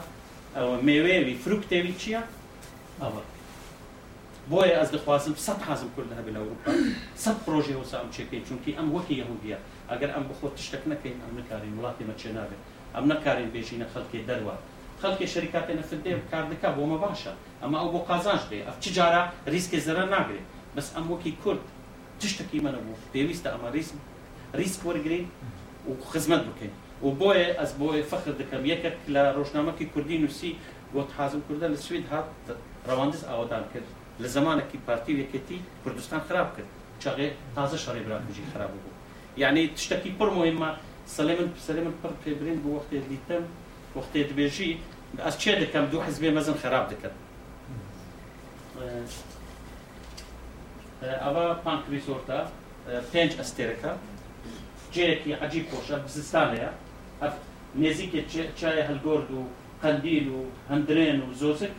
مێوێوی 0.88 1.36
فروکتێوی 1.44 1.94
چییە؟ 2.02 2.22
ئەوە. 3.02 3.22
بۆیە 4.52 4.76
ئەس 4.80 4.90
دەخوازم 4.96 5.36
سە 5.46 5.54
حازم 5.68 5.90
کرد 5.96 6.12
هەبێ 6.20 6.32
لە 6.36 6.40
ئەوروپا. 6.42 6.72
سە 7.24 7.32
پرۆژێ 7.46 7.76
وسا 7.82 7.98
ئەم 8.02 8.10
چێکەی 8.16 8.42
چونکی 8.48 8.72
ئەم 8.78 8.88
وەکی 8.96 9.16
یەهودیە. 9.22 9.58
ئەگەر 9.94 10.12
ئەم 10.16 10.24
بخۆ 10.30 10.48
تشتێک 10.58 10.84
نەکەین 10.92 11.18
ئەم 11.24 11.34
نکارین 11.40 11.74
وڵاتی 11.78 12.06
مەچێ 12.10 12.30
نابێت 12.38 12.62
ئەم 12.96 13.06
نەکارین 13.12 13.50
بێژینە 13.54 13.88
خەڵکی 13.94 14.22
دەروە. 14.30 14.56
خەڵکی 15.02 15.28
شەریکاتی 15.34 15.74
نەفدێ 15.80 16.12
کار 16.32 16.46
دکا 16.52 16.70
بۆمە 16.78 16.98
باشە. 17.04 17.34
ئەمە 17.62 17.78
ئەو 17.82 17.90
بۆ 17.94 18.00
قازانش 18.10 18.44
دێ. 18.52 18.60
ئەف 18.68 18.78
چ 18.84 18.86
جارە؟ 18.98 19.22
ریسکی 19.54 19.80
زەرە 19.88 20.06
ناگرێت 20.14 20.46
بەس 20.76 20.88
ئەم 20.96 21.06
وەکی 21.12 21.34
کورد 21.44 21.64
تشتێکی 22.20 22.60
منە 22.66 22.80
بوو. 22.86 22.96
پێویستە 23.14 23.50
ئەمە 23.54 23.70
ریسک 23.76 23.96
ریسک 24.60 24.80
وەرگین 24.88 25.26
و 25.90 25.92
خزمەت 26.12 26.44
بکەین. 26.50 26.74
و 27.06 27.08
بۆیە 27.20 27.48
ئەس 27.60 27.72
بۆی 27.80 28.04
فەخر 28.12 28.34
دەکەم. 28.42 28.62
یەکێک 28.72 28.98
لە 29.14 29.24
ڕۆژنامەکی 29.38 29.86
کوردی 29.94 30.18
نووسی 30.24 30.52
گوت 30.94 31.10
حازم 31.18 31.42
کوردە 31.48 31.68
لە 31.74 31.80
سوید 31.86 32.06
هات 32.12 32.28
ڕەواندز 32.88 33.22
ئاوادان 33.30 33.66
کرد. 33.74 33.88
لە 34.22 34.28
زمانێکی 34.36 34.78
پارتی 34.88 35.14
یەکێتی 35.24 35.58
کوردستان 35.84 36.22
خراپ 36.28 36.50
کرد. 36.56 36.70
چاغێ 37.02 37.28
تازە 37.56 37.78
شەڕێ 37.84 38.02
براکوژی 38.06 38.46
خراپ 38.54 38.72
بوو. 38.82 38.93
يعني 39.38 39.68
تشتكي 39.68 40.10
بر 40.10 40.30
مهمه 40.30 40.78
سلام 41.08 41.52
سلام 41.60 41.94
بر 42.04 42.12
برين 42.26 42.56
بوقت 42.56 42.84
وقت 42.84 42.94
اللي 42.94 43.18
تم 43.30 43.42
وقت 43.96 44.16
اللي 44.16 44.50
شيء 44.50 44.80
ده 45.60 45.66
كم؟ 45.66 45.86
دو 45.86 46.02
حزبي 46.02 46.32
مازن 46.32 46.54
خراب 46.54 46.90
دكم 46.90 47.10
أه، 48.82 49.04
أه، 51.04 51.30
أبا 51.30 51.54
بانك 51.54 51.84
ريزورتا 51.90 52.52
بنج 52.88 53.32
أه، 53.34 53.42
استيركا 53.42 53.98
جيكي 54.94 55.34
عجيب 55.34 55.66
كوشا 55.66 55.98
بزستانيا 55.98 56.74
نزيك 57.80 58.26
تشاي 58.56 58.82
هالجورد 58.82 59.48
وقنديل 59.84 60.46
وهندرين 60.70 61.22
وزوزك 61.30 61.72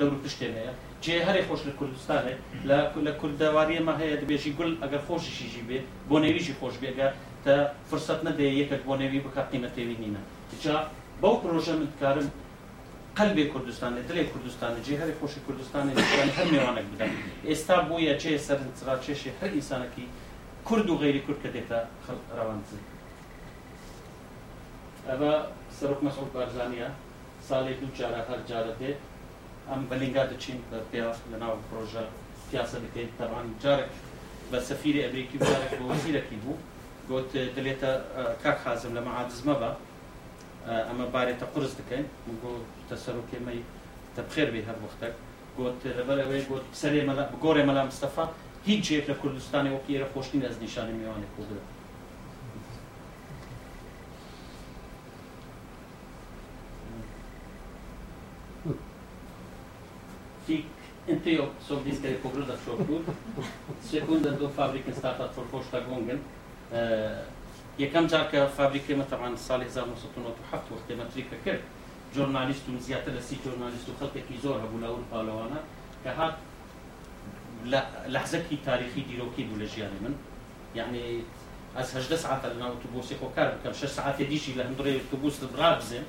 دور 0.00 0.10
بتشتنيا 0.10 0.74
و 1.06 1.08
جێ 1.08 1.18
هەرێ 1.28 1.42
خۆش 1.48 1.60
لە 1.68 1.72
کوردستانێ 1.78 2.34
لە 3.06 3.12
کوردەواریەمە 3.20 3.94
هەیە 4.00 4.16
دەبێژی 4.22 4.52
گوڵ 4.58 4.70
ئەگەر 4.82 5.02
خۆشیشیژی 5.08 5.62
بێ 5.68 5.78
بۆ 6.08 6.16
نێویژی 6.24 6.54
خۆش 6.60 6.74
بێگە 6.82 7.08
تا 7.44 7.54
فرسەت 7.88 8.20
نەدێ 8.28 8.46
یەکێک 8.60 8.82
بۆ 8.88 8.94
نێوی 9.00 9.20
بکە 9.26 9.42
قیمەتێوی 9.50 9.96
نینە. 10.02 10.22
جا 10.62 10.76
بەو 11.22 11.34
پرۆژە 11.42 11.74
من 11.80 11.88
کارم 12.00 12.26
قەلبێ 13.18 13.44
کوردستانی 13.52 14.02
دلێ 14.08 14.22
کوردستانی 14.32 14.80
جێ 14.86 14.94
هەری 15.00 15.14
خۆشی 15.20 15.40
کوردستانی 15.46 15.92
هەر 16.36 16.46
میوانێک 16.52 16.86
بدەن. 16.92 17.10
ئێستا 17.48 17.76
بووە 17.88 18.14
چێ 18.22 18.30
سەر 18.46 18.58
چێشی 19.04 19.30
هەر 19.38 19.50
ئینسانەکی 19.56 20.06
کورد 20.66 20.88
و 20.90 20.96
غیری 21.02 21.20
کورد 21.26 21.38
کە 21.42 21.48
دێتە 21.54 21.78
ڕەوانزی 22.36 22.80
ئەوە 25.08 25.32
سەرک 25.78 26.00
مەسعود 26.06 26.30
بارزانە 26.34 26.88
ساڵێ 27.48 27.72
دوو 27.80 27.94
جارە 27.98 28.20
هەر 28.28 28.40
جارە 28.50 28.72
دێت. 28.80 28.98
ئەم 29.70 29.80
بەلینگا 29.90 30.24
دەچین 30.30 30.58
بە 30.70 30.78
پێ 30.90 31.00
لە 31.32 31.36
ناو 31.42 31.54
پرۆژە 31.68 32.04
پیاسە 32.48 32.78
دەکەیت 32.84 33.12
تەوان 33.18 33.46
جارێک. 33.62 33.92
بە 34.50 34.58
سەفیری 34.68 35.00
ئەبرێکی 35.04 35.38
جارێک 35.48 35.72
بە 35.78 35.84
وەزیرەکی 35.90 36.38
بوو. 36.42 36.56
گوت 37.08 37.30
دلێتە 37.56 37.90
کاک 38.42 38.58
حازم 38.64 38.92
لە 38.96 39.02
مەعادزمە 39.06 39.54
بە. 39.62 39.70
ئەمە 40.88 41.06
بارێتە 41.14 41.46
قرس 41.54 41.72
دەکەین. 41.80 42.06
گۆ 42.42 42.52
تەسەرۆکێمەی 42.88 43.60
تەبخێر 44.16 44.48
بێ 44.54 44.60
هەر 44.68 44.78
وەختێک 44.84 45.14
گوت 45.58 45.80
لەبەر 45.98 46.18
ئەوەی 46.22 46.42
گوت 46.50 46.64
سەرێ 46.80 47.00
گۆڕێ 47.44 47.62
مەلا 47.68 47.82
مستەفا 47.88 48.24
هیچ 48.68 48.80
جێک 48.88 49.04
لە 49.10 49.14
کوردستانی 49.20 49.70
وەکیێرە 49.76 50.06
خۆشتین 50.12 50.42
ئەس 50.46 50.56
نیشانی 50.64 50.94
میوانێک 51.00 51.32
کوردە 51.36 51.62
fick 60.46 60.64
inte 61.06 61.30
jobb 61.30 61.52
som 61.68 61.84
diskare 61.84 62.14
på 62.14 62.28
grund 62.28 62.50
av 62.50 62.58
körkort. 62.66 63.06
Sekunden 63.82 64.36
då 64.40 64.48
fabriken 64.48 64.94
startade 64.94 65.32
för 65.32 65.44
första 65.44 65.80
gången. 65.80 66.18
يكم 67.78 68.06
جارك 68.06 68.48
فابريكي 68.56 69.02
طبعا 69.10 69.36
سال 69.36 69.60
1907 69.60 70.62
وقت 70.70 70.98
ما 70.98 71.04
تريكا 71.14 71.36
كرد 71.44 71.60
جورناليست 72.16 72.62
مزيات 72.68 73.08
لسي 73.08 73.36
جورناليست 73.44 73.88
خلقك 74.00 74.24
زور 74.42 74.56
ابو 74.56 74.78
لاول 74.78 75.02
بالوانا 75.12 75.60
كهات 76.04 76.34
لحظه 78.06 78.38
كي 78.50 78.58
تاريخي 78.66 79.00
ديروكي 79.00 79.42
بولجيان 79.44 79.90
من 80.02 80.14
يعني 80.76 81.20
از 81.76 81.96
هجد 81.96 82.14
ساعات 82.14 82.46
لنا 82.46 82.72
اتوبوسي 82.72 83.14
خو 83.20 83.28
كار 83.36 83.56
كم 83.64 83.72
شش 83.72 83.84
ساعات 83.84 84.22
ديشي 84.22 84.52
لهندري 84.52 85.00
اتوبوس 85.08 85.44
برابزن 85.44 86.02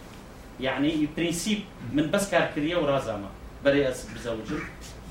يعني 0.60 1.08
برينسيب 1.18 1.60
من 1.94 2.12
بس 2.12 2.32
كار 2.32 2.52
كريا 2.56 2.78
ورازاما 2.78 3.30
بەرێ 3.64 3.82
ئەس 3.88 3.99
بزەوجم 4.14 4.62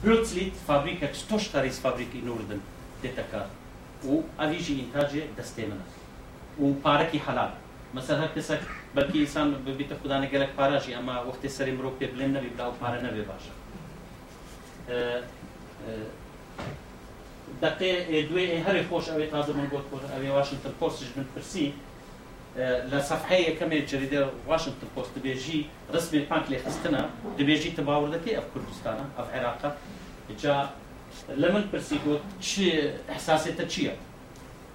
plötsligt 0.03 0.55
fabriken, 0.66 1.12
största 1.12 1.59
risfabrik 1.62 2.14
i 2.14 2.20
Norden, 2.28 2.61
detta 3.03 3.24
kar. 3.30 3.47
و 4.05 4.22
ئەویژی 4.38 4.74
ئینتاجێ 4.80 5.22
دەستێ 5.38 5.64
منە. 5.70 5.86
و 6.62 6.66
پارەکی 6.84 7.20
حەلال. 7.26 7.53
مەسەر 7.97 8.16
هەر 8.22 8.30
کەسێک 8.36 8.62
بەلکی 8.97 9.20
ئسان 9.26 9.49
ببیتە 9.66 9.94
خوددانە 10.01 10.26
گەلک 10.32 10.51
پاراژی 10.59 10.97
ئەمە 10.97 11.16
وەختی 11.28 11.49
سەری 11.57 11.72
مرۆ 11.78 11.90
پێ 11.99 12.07
بلێن 12.12 12.30
نەبی 12.36 12.51
بلا 12.55 12.64
و 12.70 12.74
پارە 12.80 12.99
نەبێ 13.07 13.22
باشە. 13.30 13.53
دقێ 17.62 17.92
دوێ 18.28 18.44
هەری 18.66 18.82
خۆش 18.88 19.07
ئەوێ 19.12 19.26
تازە 19.32 19.53
من 19.59 19.66
بۆ 19.72 19.78
ئەوێ 20.14 20.30
واشنگتن 20.36 20.74
پۆستش 20.80 21.11
من 21.16 21.26
پرسی 21.34 21.66
آه، 22.59 22.86
لصفحه 22.86 23.42
كم 23.61 23.68
جريدة 23.68 24.30
واشنطن 24.46 24.86
بوست. 24.96 25.11
بيجي 25.22 25.66
رسمي 25.94 26.20
بانك 26.20 26.50
لي 26.50 26.59
خستنا 26.59 27.11
دبيجي 27.38 27.70
تباوردتي 27.70 28.38
أف 28.38 28.44
كردستان 28.54 28.98
أف 29.18 29.34
عراق 29.34 29.76
جا 30.40 30.70
لمن 31.28 31.68
برسي 31.72 31.98
قلت 32.07 32.20
شي 32.40 32.90
إحساسي 33.11 33.52
تشيا 33.52 33.96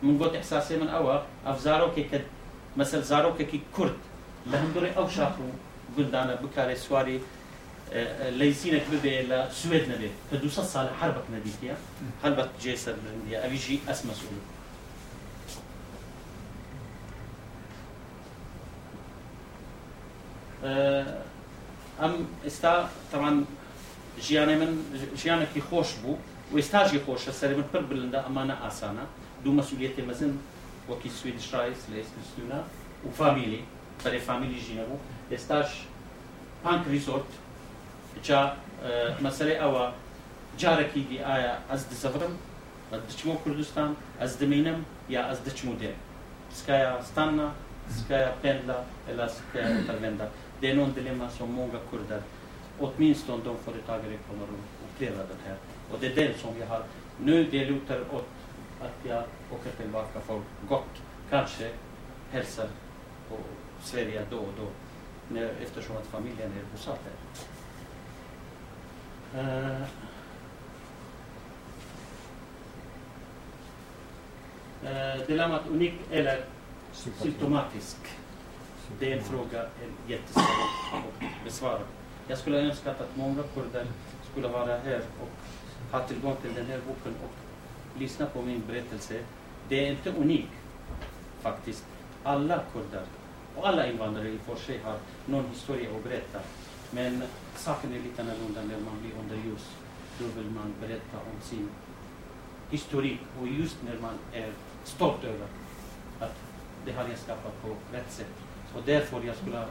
من 0.04 0.20
قلت 0.20 0.36
إحساسي 0.36 0.78
من 0.78 0.88
أوا؟ 0.88 1.20
أف 1.46 1.68
كي 1.96 2.04
كد 2.04 2.22
مثل 2.78 3.04
زارو 3.04 3.34
كي 3.34 3.62
كرد. 3.78 3.98
لهم 4.48 4.72
دوري 4.76 4.92
أو 4.98 5.08
شافو 5.08 5.44
قلدانا 5.98 6.36
بكاري 6.36 6.76
سواري 6.76 7.22
آه، 7.94 8.30
ليسينك 8.30 8.82
كبيبي 8.88 9.22
لا 9.22 9.50
سويد 9.52 9.90
نبي. 9.90 10.10
فدوسا 10.32 10.64
صالح 10.64 10.92
حربك 11.02 11.24
نديتيا 11.34 11.76
حربك 12.24 12.50
جيسر 12.62 12.92
نبي 12.92 13.38
ابي 13.38 13.46
أبيجي 13.46 13.80
اسمه 13.90 14.14
سويد. 14.14 14.61
ئەم 22.02 22.14
ئێستا 22.46 22.74
تەوان 23.12 23.38
ژیانە 24.26 24.56
من 24.62 24.72
ژیانێکی 25.22 25.62
خۆش 25.68 25.90
بوو 26.02 26.18
و 26.52 26.56
ئێستاژی 26.60 27.00
خۆشە 27.06 27.32
سەر 27.40 27.52
من 27.58 27.68
پڕ 27.72 27.84
بلندە 27.90 28.20
ئەمانە 28.26 28.56
ئاسانە 28.64 29.06
دوو 29.44 29.58
مەسوولێتی 29.60 30.04
مەزن 30.10 30.34
وەکی 30.90 31.10
سویدش 31.18 31.48
ڕایس 31.54 31.82
لە 31.92 31.96
ئێستستونا 32.02 32.60
و 33.06 33.10
فامیلی 33.20 33.62
بەرێ 34.04 34.20
فامیلی 34.28 34.60
ژینە 34.66 34.86
بوو 34.90 35.00
ئێستاش 35.32 35.70
پانک 36.64 36.84
ریسۆرت 36.94 37.30
جا 38.28 38.42
مەسەرەی 39.26 39.58
ئەوە 39.62 39.86
جارێکی 40.62 41.04
دی 41.10 41.18
ئایا 41.28 41.54
ئەس 41.70 41.82
دزەفرم 41.92 42.34
دچمە 43.10 43.36
کوردستان 43.44 43.90
ئەس 44.22 44.32
دمینم 44.42 44.80
یا 45.16 45.22
ئەس 45.30 45.40
دچم 45.46 45.68
و 45.70 45.76
دێ 45.82 45.94
سکایە 46.60 46.92
ستاننا 47.10 47.48
سکایە 47.98 48.32
پێندا 48.42 48.78
ئەلا 49.08 49.28
سکایە 49.38 49.70
det 50.62 50.72
är 50.72 50.76
någon 50.76 50.94
dilemma 50.94 51.30
som 51.30 51.52
många 51.54 51.80
kurder, 51.92 52.22
åtminstone 52.80 53.44
de 53.44 53.58
företagare, 53.58 54.18
kommer 54.30 54.44
att 54.44 54.50
uppleva 54.86 55.18
det 55.18 55.50
här. 55.50 55.58
Och 55.92 55.98
det 56.00 56.08
är 56.08 56.16
det 56.16 56.40
som 56.40 56.50
jag 56.60 56.68
har, 56.68 56.84
nu 57.24 57.44
det 57.52 57.66
lutar 57.66 58.00
åt 58.00 58.28
att 58.82 58.96
jag 59.04 59.24
åker 59.54 59.72
tillbaka 59.72 60.20
för 60.20 60.42
gott. 60.68 61.02
Kanske 61.30 61.70
hälsar 62.32 62.68
på 63.30 63.38
Sverige 63.84 64.26
då 64.30 64.38
och 64.38 64.54
då 64.58 64.68
eftersom 65.62 65.98
att 65.98 66.06
familjen 66.06 66.52
är 66.52 66.72
bosatt 66.72 67.00
här. 67.06 67.18
Uh, 69.34 69.82
uh, 74.84 75.28
dilemmat 75.28 75.62
unik 75.70 75.94
eller 76.12 76.46
symptomatisk. 76.94 78.21
Det 79.00 79.14
är 79.14 79.18
en 79.18 79.24
fråga, 79.24 79.62
en 79.62 79.94
jättesvår 80.08 80.44
att 80.94 81.44
besvara. 81.46 81.82
Jag 82.28 82.38
skulle 82.38 82.60
önska 82.62 82.92
att 82.92 83.16
många 83.16 83.44
kurder 83.56 83.86
skulle 84.32 84.48
vara 84.48 84.78
här 84.78 85.02
och 85.22 85.30
ha 85.92 86.08
tillgång 86.08 86.36
till 86.42 86.54
den 86.54 86.66
här 86.66 86.80
boken 86.88 87.16
och 87.24 87.32
lyssna 88.00 88.26
på 88.26 88.42
min 88.42 88.64
berättelse. 88.68 89.20
Det 89.70 89.86
är 89.88 89.92
inte 89.92 90.10
unik 90.10 90.50
faktiskt. 91.42 91.86
alla 92.24 92.60
kurder 92.74 93.04
och 93.56 93.68
alla 93.68 93.88
invandrare 93.88 94.30
i 94.30 94.38
och 94.38 94.42
för 94.42 94.66
sig 94.66 94.80
har 94.84 94.96
någon 95.26 95.46
historia 95.50 95.90
att 95.98 96.04
berätta. 96.04 96.40
Men 96.92 97.24
saken 97.56 97.94
är 97.94 98.00
lite 98.00 98.22
annorlunda 98.22 98.62
när 98.62 98.80
man 98.80 99.02
blir 99.02 99.12
under 99.22 99.36
ljus. 99.36 99.76
Då 100.20 100.26
vill 100.26 100.52
man 100.52 100.74
berätta 100.82 101.18
om 101.18 101.42
sin 101.42 101.70
historik 102.70 103.20
och 103.42 103.48
just 103.48 103.78
när 103.84 103.98
man 104.02 104.14
är 104.34 104.54
stolt 104.84 105.24
över 105.24 105.48
att 106.20 106.36
det 106.86 106.92
har 106.92 107.04
jag 107.10 107.18
skapat 107.18 107.62
på 107.62 107.68
rätt 107.92 108.12
sätt. 108.12 108.41
Och 108.76 108.82
därför 108.86 109.22
jag 109.24 109.36
skulle 109.36 109.66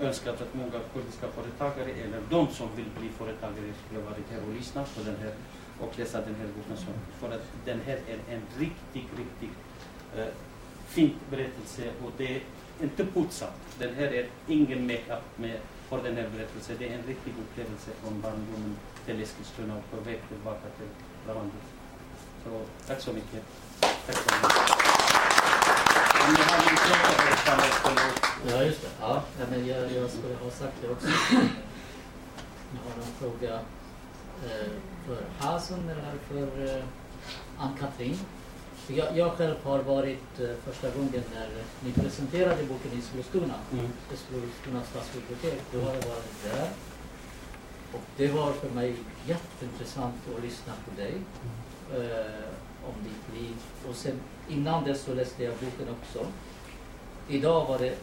önskat 0.00 0.40
att 0.40 0.54
många 0.54 0.78
kurdiska 0.94 1.26
företagare 1.28 1.90
eller 1.90 2.20
de 2.30 2.48
som 2.48 2.68
vill 2.76 2.90
bli 2.98 3.08
företagare 3.08 3.72
skulle 3.86 4.00
varit 4.00 4.30
här 4.30 4.40
och 4.48 4.54
lyssnat 4.54 4.96
på 4.96 5.02
den 5.02 5.16
här 5.22 5.32
och 5.80 5.98
läsa 5.98 6.20
den 6.20 6.34
här 6.34 6.46
boken. 6.56 6.76
Som, 6.76 6.94
för 7.20 7.36
att 7.36 7.46
den 7.64 7.80
här 7.86 7.98
är 8.08 8.34
en 8.34 8.42
riktigt, 8.58 9.18
riktigt 9.18 9.56
eh, 10.16 10.32
fin 10.86 11.14
berättelse 11.30 11.82
och 12.04 12.12
det 12.16 12.36
är 12.36 12.40
inte 12.82 13.04
putsat. 13.04 13.54
Den 13.78 13.94
här 13.94 14.14
är 14.14 14.26
ingen 14.48 14.86
makeup 14.86 15.24
med 15.36 15.58
för 15.88 16.02
den 16.02 16.16
här 16.16 16.28
berättelsen. 16.36 16.76
Det 16.78 16.88
är 16.88 16.92
en 16.92 17.06
riktig 17.06 17.32
upplevelse 17.42 17.90
från 18.02 18.20
barndomen 18.20 18.76
till 19.06 19.22
Eskilstuna 19.22 19.76
och 19.76 19.90
på 19.90 20.10
väg 20.10 20.18
tillbaka 20.28 20.68
till 20.78 20.88
Lavandet. 21.26 21.62
Så 22.44 22.60
tack 22.86 23.00
så 23.00 23.12
mycket. 23.12 23.44
Tack 23.80 24.16
så 24.16 24.30
mycket. 24.34 24.79
Om 26.22 26.32
ni 26.32 26.40
Ja, 28.50 28.62
just 28.62 28.82
det. 28.82 28.88
Ja, 29.00 29.22
men 29.50 29.66
jag, 29.66 29.92
jag 29.92 30.10
skulle 30.10 30.34
ha 30.34 30.50
sagt 30.50 30.74
det 30.82 30.88
också. 30.88 31.08
Jag 32.72 32.82
har 32.86 33.02
en 33.02 33.12
fråga 33.20 33.54
eh, 34.44 34.70
för 35.06 35.18
Hasan 35.38 35.88
eller 35.88 36.18
för 36.28 36.76
eh, 36.76 36.84
Ann-Katrin. 37.58 38.18
Jag, 38.86 39.18
jag 39.18 39.32
själv 39.32 39.54
har 39.64 39.78
varit 39.78 40.40
eh, 40.40 40.48
första 40.64 40.90
gången 40.90 41.22
när 41.34 41.48
ni 41.84 41.92
presenterade 41.92 42.64
boken 42.64 42.92
i 42.92 42.98
Eskilstuna, 42.98 43.54
mm. 43.72 43.86
Eskilstuna 44.12 44.82
stadsbibliotek. 44.90 45.62
Då 45.72 45.78
har 45.78 45.94
jag 45.94 46.06
varit 46.08 46.44
där. 46.44 46.68
Och 47.92 48.02
det 48.16 48.28
var 48.28 48.52
för 48.52 48.70
mig 48.70 48.96
jätteintressant 49.26 50.14
att 50.36 50.42
lyssna 50.42 50.72
på 50.84 51.00
dig 51.00 51.12
mm. 51.12 52.10
eh, 52.10 52.88
om 52.88 52.94
ditt 53.04 53.40
liv. 53.40 53.56
Och 53.88 53.94
sen 53.94 54.20
innan 54.50 54.84
dess 54.84 55.02
så 55.02 55.14
läste 55.14 55.44
jag 55.44 55.54
boken 55.54 55.94
också. 56.00 56.26
Idag 57.28 57.66
var 57.66 57.78
det 57.78 57.96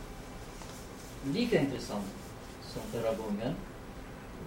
lika 1.34 1.62
intressant 1.62 2.06
som 2.62 2.82
förra 2.82 3.14
gången. 3.14 3.54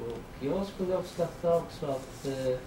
Och 0.01 0.47
jag 0.47 0.67
skulle 0.67 0.95
uppskatta 0.95 1.57
också 1.57 1.87
att 1.87 2.27
eh, 2.27 2.59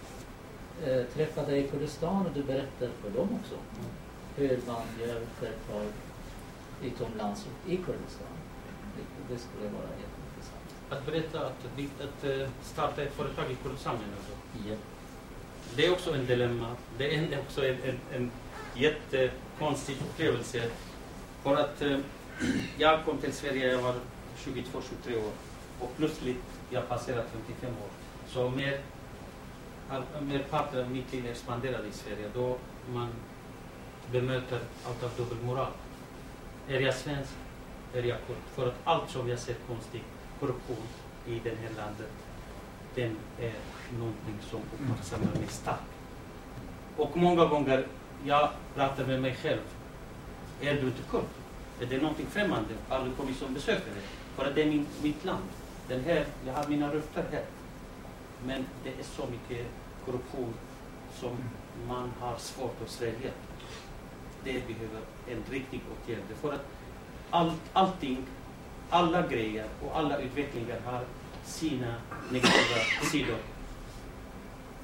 eh, 0.89 1.05
träffa 1.13 1.45
dig 1.45 1.65
i 1.65 1.67
Kurdistan 1.67 2.25
och 2.25 2.31
du 2.33 2.43
berättar 2.43 2.89
för 3.01 3.09
dem 3.09 3.27
också 3.41 3.55
hur 4.35 4.59
man 4.67 4.81
gör 4.99 5.21
företag 5.39 5.87
utomlands 6.83 7.45
och 7.45 7.71
i 7.71 7.77
Kurdistan. 7.77 8.33
Det, 8.95 9.33
det 9.33 9.39
skulle 9.39 9.69
vara 9.69 9.89
jätteintressant. 10.03 10.75
Att 10.89 11.05
berätta 11.05 11.45
att, 11.45 11.65
att, 12.01 12.23
eh, 12.23 12.49
starta 12.61 13.01
ett 13.01 13.13
företag 13.13 13.51
i 13.51 13.55
Kurdistan 13.55 13.93
alltså. 13.95 14.69
Ja. 14.69 14.75
Det 15.75 15.85
är 15.85 15.91
också 15.91 16.13
en 16.13 16.25
dilemma. 16.25 16.75
Det 16.97 17.15
är 17.15 17.39
också 17.39 17.65
en, 17.65 17.75
en, 17.83 17.99
en 18.13 18.31
jättekonstig 18.75 19.95
upplevelse. 20.01 20.69
För 21.43 21.55
att 21.55 21.81
eh, 21.81 21.97
jag 22.77 23.05
kom 23.05 23.17
till 23.17 23.33
Sverige, 23.33 23.71
jag 23.71 23.81
var 23.81 23.95
22-23 24.37 25.17
år 25.17 25.31
och 25.79 25.91
plötsligt 25.97 26.43
jag 26.69 26.89
passerat 26.89 27.25
55 27.33 27.69
år. 27.69 27.89
Så 28.27 28.49
mer, 28.49 28.79
merparten 30.21 30.79
av 30.79 30.91
mitt 30.91 31.13
liv 31.13 31.25
expanderade 31.25 31.87
i 31.87 31.91
Sverige. 31.91 32.29
Då 32.33 32.57
man 32.93 33.07
bemöter 34.11 34.59
allt 34.87 35.03
av 35.03 35.11
dubbelmoral. 35.17 35.71
Är 36.67 36.79
jag 36.79 36.95
svensk? 36.95 37.33
Är 37.93 38.03
jag 38.03 38.17
kurd? 38.27 38.37
För 38.55 38.67
att 38.67 38.75
allt 38.83 39.09
som 39.09 39.29
jag 39.29 39.39
ser 39.39 39.55
konstigt, 39.67 40.03
korruption 40.39 40.87
i 41.27 41.39
det 41.43 41.49
här 41.49 41.69
landet, 41.77 42.11
den 42.95 43.17
är 43.39 43.53
någonting 43.99 44.35
som 44.49 44.59
uppmärksammar 44.73 45.39
mig 45.39 45.47
starkt. 45.47 45.83
Och 46.97 47.17
många 47.17 47.45
gånger 47.45 47.87
jag 48.25 48.49
pratar 48.75 49.05
med 49.05 49.21
mig 49.21 49.35
själv. 49.35 49.61
Är 50.61 50.73
du 50.73 50.87
inte 50.87 51.01
kurd? 51.09 51.23
Är 51.81 51.85
det 51.85 51.97
någonting 51.97 52.25
främmande? 52.25 52.73
Har 52.89 53.05
du 53.05 53.11
kommit 53.11 53.37
som 53.37 53.53
besökare? 53.53 53.95
För 54.35 54.45
att 54.45 54.55
det 54.55 54.61
är 54.61 54.65
min, 54.65 54.87
mitt 55.01 55.25
land. 55.25 55.43
Den 55.87 56.03
här, 56.03 56.25
jag 56.45 56.53
har 56.53 56.67
mina 56.67 56.93
rötter 56.93 57.23
här. 57.31 57.43
Men 58.45 58.65
det 58.83 58.89
är 58.89 59.03
så 59.03 59.25
mycket 59.31 59.67
korruption 60.05 60.53
som 61.19 61.37
man 61.87 62.11
har 62.19 62.37
svårt 62.37 62.81
att 62.81 62.89
svälja. 62.89 63.31
Det 64.43 64.67
behöver 64.67 65.01
en 65.27 65.43
riktig 65.51 65.81
åtgärd. 65.91 66.37
För 66.41 66.53
att 66.53 66.65
all, 67.29 67.51
allting, 67.73 68.25
alla 68.89 69.27
grejer 69.27 69.65
och 69.85 69.97
alla 69.97 70.17
utvecklingar 70.17 70.79
har 70.85 71.01
sina 71.45 71.95
negativa 72.31 72.79
sidor 73.11 73.37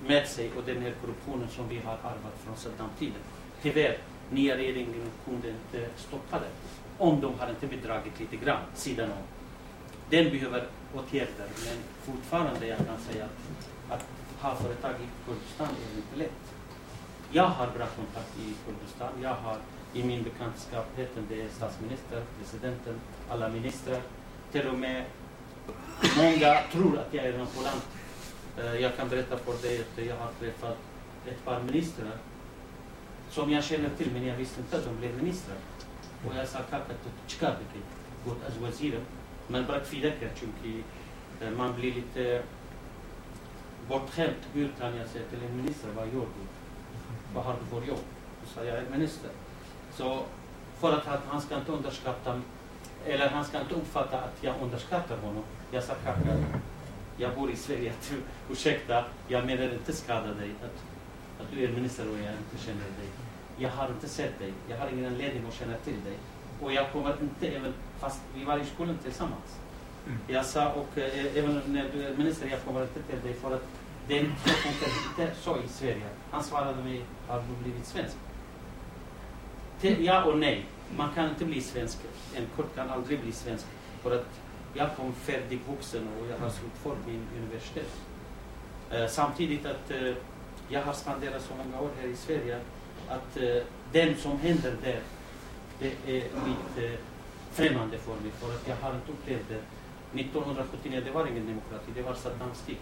med 0.08 0.28
sig 0.28 0.52
och 0.58 0.64
den 0.66 0.82
här 0.82 0.94
korruptionen 1.02 1.50
som 1.50 1.70
vi 1.70 1.80
har 1.80 1.94
arvat 1.94 2.36
från 2.44 2.56
Saddam-tiden. 2.58 3.22
Tyvärr, 3.62 3.98
nya 4.32 4.58
regeringen 4.58 5.12
kunde 5.26 5.50
inte 5.50 5.90
stoppa 5.98 6.40
det. 6.40 6.50
Om 6.98 7.22
de 7.22 7.40
hade 7.40 7.52
inte 7.52 7.68
bidragit 7.68 8.20
lite 8.20 8.36
grann, 8.36 8.62
sidan 8.76 9.12
om. 9.12 9.24
Den 10.10 10.32
behöver 10.32 10.68
åtgärder, 10.96 11.48
men 11.66 11.78
fortfarande 12.04 12.68
jag 12.68 12.78
kan 12.78 13.00
säga 13.12 13.26
att, 13.26 13.94
att 13.94 14.06
ha 14.42 14.56
företag 14.56 14.92
i 14.92 15.08
Kurdistan 15.26 15.68
är 15.68 15.98
inte 15.98 16.16
lätt. 16.16 16.56
Jag 17.32 17.44
har 17.48 17.68
bra 17.68 17.86
kontakt 17.86 18.40
i 18.40 18.54
Kurdistan. 18.66 19.12
Jag 19.22 19.34
har 19.34 19.58
i 19.94 20.04
min 20.04 20.24
bekantskap 20.24 20.86
det 21.30 21.42
är 21.42 21.50
statsminister, 21.50 22.24
presidenten, 22.40 23.00
alla 23.30 23.50
ministrar. 23.50 24.02
Till 24.52 24.68
och 24.68 24.80
med 24.80 25.04
många 26.18 26.62
tror 26.72 27.00
att 27.00 27.14
jag 27.14 27.26
är 27.26 27.34
en 27.34 27.48
polant 27.48 27.88
Eh, 28.58 28.76
jag 28.76 28.96
kan 28.98 29.10
berätta 29.10 29.38
för 29.38 29.68
dig 29.68 29.80
att 29.80 30.06
jag 30.06 30.16
har 30.16 30.32
träffat 30.40 30.78
ett 31.28 31.46
par 31.46 31.64
ministrar 31.64 32.12
som 33.30 33.52
jag 33.52 33.64
känner 33.64 33.90
till, 33.98 34.12
men 34.14 34.28
jag 34.28 34.36
visste 34.36 34.62
inte 34.62 34.78
att 34.78 34.86
de 34.86 34.98
blev 34.98 35.18
ministrar. 35.24 35.58
Och 36.28 36.36
jag 36.36 36.48
sa 36.48 36.60
Kaka, 36.70 36.94
tjkabiki, 37.28 37.80
god 38.26 38.38
azwaziren. 38.48 39.02
Man 39.48 39.66
bara 39.66 39.80
kvidakar, 39.80 40.30
man 41.58 41.74
blir 41.76 41.94
lite 41.94 42.44
bortskämd, 43.88 44.36
Hur 44.54 44.70
kan 44.80 44.96
jag 44.96 45.08
säga 45.08 45.24
till 45.30 45.40
en 45.44 45.58
minister, 45.58 45.90
vad 45.96 46.08
gör 46.08 46.14
du? 46.14 46.46
Vad 47.34 47.44
har 47.44 47.54
du 47.54 47.66
för 47.66 47.88
jobb? 47.88 48.06
Då 48.42 48.50
sa 48.54 48.64
jag, 48.64 48.78
är 48.78 48.90
minister. 48.90 49.30
Så 49.94 50.24
för 50.80 50.94
att 50.94 51.22
han 51.28 51.42
ska 51.42 51.58
inte 51.58 51.72
underskatta, 51.72 52.42
eller 53.06 53.30
han 53.30 53.46
ska 53.46 53.62
inte 53.62 53.76
uppfatta 53.76 54.18
att 54.18 54.38
jag 54.42 54.56
underskattar 54.62 55.18
honom. 55.18 55.44
Jag 55.72 55.84
sa 55.84 55.94
Kaka 55.94 56.38
jag 57.20 57.36
bor 57.36 57.52
i 57.52 57.56
Sverige, 57.56 57.92
att 57.92 58.14
ursäkta, 58.52 59.06
jag 59.28 59.46
menar 59.46 59.64
inte 59.64 59.94
skada 59.94 60.34
dig, 60.34 60.52
att, 60.64 60.84
att 61.42 61.52
du 61.54 61.64
är 61.64 61.72
minister 61.72 62.10
och 62.12 62.18
jag 62.18 62.34
inte 62.34 62.66
känner 62.66 62.80
dig. 62.80 63.10
Jag 63.58 63.70
har 63.70 63.88
inte 63.88 64.10
sett 64.10 64.40
dig, 64.40 64.54
jag 64.70 64.78
har 64.78 64.90
ingen 64.90 65.06
anledning 65.06 65.44
att 65.48 65.54
känna 65.54 65.74
till 65.78 66.04
dig. 66.04 66.14
Och 66.62 66.74
jag 66.74 66.92
kommer 66.92 67.16
inte, 67.22 67.48
även 67.48 67.74
fast 68.00 68.22
vi 68.36 68.44
var 68.44 68.58
i 68.58 68.66
skolan 68.66 68.98
tillsammans. 69.04 69.60
Mm. 70.08 70.20
Jag 70.28 70.46
sa, 70.46 70.72
och 70.72 70.98
äh, 70.98 71.38
även 71.38 71.62
när 71.66 71.90
du 71.94 72.04
är 72.04 72.18
minister, 72.18 72.48
jag 72.48 72.64
kommer 72.64 72.82
inte 72.82 73.02
till 73.02 73.22
dig 73.24 73.34
för 73.34 73.56
att 73.56 73.68
det 74.08 74.20
funkar 74.20 74.92
inte 75.10 75.36
så 75.42 75.58
i 75.58 75.68
Sverige. 75.68 76.10
Han 76.32 76.44
svarade 76.44 76.84
mig, 76.84 77.02
har 77.28 77.38
du 77.38 77.64
blivit 77.64 77.86
svensk? 77.86 78.16
Till 79.82 80.06
ja 80.06 80.24
och 80.24 80.38
nej. 80.38 80.66
Man 80.98 81.10
kan 81.16 81.30
inte 81.30 81.46
bli 81.46 81.62
svensk. 81.62 81.98
En 82.36 82.46
kurd 82.56 82.66
kan 82.76 82.90
aldrig 82.90 83.22
bli 83.22 83.32
svensk. 83.32 83.66
För 84.04 84.16
att 84.16 84.26
jag 84.74 84.96
kom 84.96 85.14
färdigvuxen 85.14 86.08
och 86.08 86.28
jag 86.32 86.38
har 86.38 86.50
slutfört 86.50 87.08
min 87.08 87.28
universitet. 87.38 87.92
Uh, 88.94 89.08
samtidigt 89.08 89.66
att 89.66 89.92
uh, 89.92 90.14
jag 90.70 90.84
har 90.84 90.94
spenderat 90.94 91.42
så 91.42 91.54
många 91.56 91.82
år 91.82 91.90
här 92.02 92.08
i 92.08 92.16
Sverige 92.16 92.60
att 93.10 93.38
uh, 93.38 93.62
den 93.92 94.16
som 94.16 94.40
händer 94.40 94.76
där, 94.84 95.00
det 95.80 95.92
är 96.06 96.24
lite 96.24 96.98
främmande 97.52 97.98
för 97.98 98.12
mig 98.12 98.32
för 98.32 98.48
att 98.48 98.68
jag 98.68 98.76
har 98.76 98.96
inte 98.96 99.12
upplevt 99.12 99.50
det. 99.50 99.62
1979 100.20 101.02
det 101.06 101.12
var 101.12 101.28
ingen 101.28 101.48
demokrati, 101.48 101.92
det 101.96 102.02
var 102.02 102.14
Saddams 102.14 102.62
tid. 102.62 102.78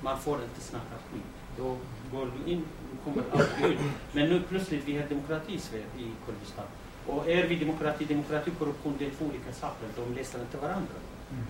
Man 0.00 0.18
får 0.18 0.42
inte 0.42 0.60
snacka 0.60 0.94
skit. 1.12 1.22
Då 1.56 1.76
går 2.12 2.30
du 2.36 2.52
in, 2.52 2.64
du 2.92 3.04
kommer 3.04 3.24
aldrig 3.32 3.72
ut. 3.72 3.78
Men 4.12 4.28
nu 4.28 4.42
plötsligt 4.48 4.84
vi 4.84 4.98
har 4.98 5.08
demokrati 5.08 5.54
i 5.54 5.58
Sverige, 5.58 5.84
i 5.98 6.10
Kurdistan. 6.26 6.64
Och 7.08 7.28
är 7.28 7.46
vi 7.46 7.54
demokrati, 7.56 8.04
demokrati 8.04 8.50
och 8.50 8.58
korruption 8.58 8.94
det 8.98 9.06
är 9.06 9.10
två 9.10 9.24
olika 9.24 9.52
saker. 9.52 9.86
De 9.96 10.14
läser 10.14 10.40
inte 10.40 10.56
varandra. 10.56 10.98
Mm. 11.30 11.44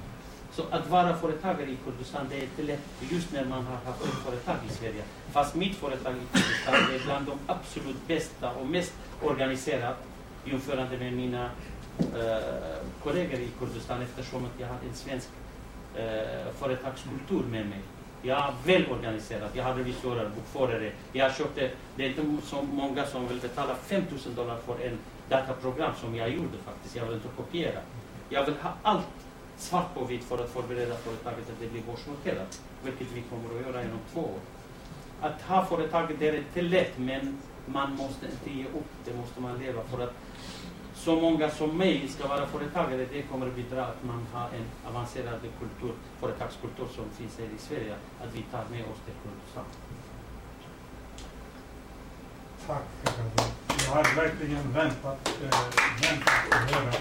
Så 0.52 0.62
att 0.70 0.90
vara 0.90 1.16
företagare 1.16 1.70
i 1.70 1.76
Kurdistan 1.84 2.26
det 2.30 2.36
är 2.36 2.42
inte 2.42 2.62
lätt 2.62 2.80
just 3.10 3.32
när 3.32 3.44
man 3.44 3.64
har 3.64 3.76
haft 3.76 4.04
ett 4.04 4.24
företag 4.24 4.56
i 4.68 4.72
Sverige. 4.72 5.02
Fast 5.32 5.54
mitt 5.54 5.76
företag 5.76 6.14
i 6.16 6.26
Kurdistan 6.32 6.74
är 6.74 7.04
bland 7.04 7.26
de 7.26 7.38
absolut 7.46 8.06
bästa 8.06 8.50
och 8.50 8.66
mest 8.66 8.92
organiserat 9.22 9.96
jämförande 10.44 10.98
med 10.98 11.12
mina 11.12 11.44
uh, 11.44 12.78
kollegor 13.02 13.40
i 13.40 13.48
Kurdistan 13.58 14.02
eftersom 14.02 14.44
att 14.44 14.60
jag 14.60 14.66
har 14.66 14.76
en 14.88 14.94
svensk 14.94 15.28
uh, 15.98 16.52
företagskultur 16.58 17.42
med 17.50 17.66
mig. 17.66 17.80
Jag 18.22 18.38
är 18.38 18.52
väl 18.64 18.86
organiserad. 18.90 19.50
Jag 19.52 19.64
har 19.64 19.74
revisorer, 19.74 20.30
bokförare. 20.36 20.92
Jag 21.12 21.34
köpte, 21.34 21.70
det 21.96 22.04
är 22.04 22.08
inte 22.08 22.46
så 22.46 22.62
många 22.62 23.06
som 23.06 23.28
vill 23.28 23.40
betala 23.40 23.74
5000 23.74 24.34
dollar 24.34 24.58
för 24.66 24.86
en 24.86 24.98
dataprogram 25.28 25.92
som 26.00 26.14
jag 26.14 26.30
gjorde 26.30 26.58
faktiskt. 26.64 26.96
Jag 26.96 27.04
vill 27.04 27.14
inte 27.14 27.28
kopiera. 27.36 27.80
Jag 28.28 28.44
vill 28.44 28.54
ha 28.54 28.72
allt 28.82 29.06
svart 29.56 29.94
på 29.94 30.04
vitt 30.04 30.24
för 30.24 30.44
att 30.44 30.50
förbereda 30.50 30.94
företaget 30.94 31.50
att 31.50 31.60
det 31.60 31.66
blir 31.66 31.82
börsnoterat. 31.82 32.62
Vilket 32.84 33.12
vi 33.14 33.22
kommer 33.22 33.60
att 33.60 33.66
göra 33.66 33.82
inom 33.82 33.98
två 34.12 34.20
år. 34.20 34.40
Att 35.20 35.42
ha 35.42 35.64
företaget 35.64 36.18
det 36.18 36.28
är 36.28 36.36
inte 36.38 36.62
lätt 36.62 36.98
men 36.98 37.38
man 37.66 37.96
måste 37.96 38.26
inte 38.26 38.58
ge 38.58 38.64
upp. 38.64 38.92
Det 39.04 39.14
måste 39.14 39.40
man 39.40 39.58
leva 39.58 39.82
för 39.82 40.04
att 40.04 40.14
så 40.94 41.16
många 41.16 41.50
som 41.50 41.78
mig 41.78 42.08
ska 42.08 42.28
vara 42.28 42.46
företagare, 42.46 43.06
det 43.12 43.22
kommer 43.22 43.46
att 43.46 43.56
bidra 43.56 43.86
att 43.86 44.04
man 44.04 44.26
har 44.32 44.48
en 44.48 44.64
avancerad 44.90 45.40
kultur, 45.40 45.94
företagskultur 46.20 46.86
som 46.94 47.04
finns 47.10 47.38
här 47.38 47.44
i 47.44 47.58
Sverige, 47.58 47.94
att 48.20 48.34
vi 48.34 48.42
tar 48.42 48.64
med 48.70 48.80
oss 48.80 48.98
det 49.06 49.12
kunskap. 49.22 49.66
Tack. 52.66 53.67
Jag 53.86 53.94
hade 53.94 54.08
verkligen 54.16 54.72
väntat, 54.72 55.28
äh, 55.42 55.58
väntat 56.02 56.34
att 56.50 56.70
höra 56.70 56.92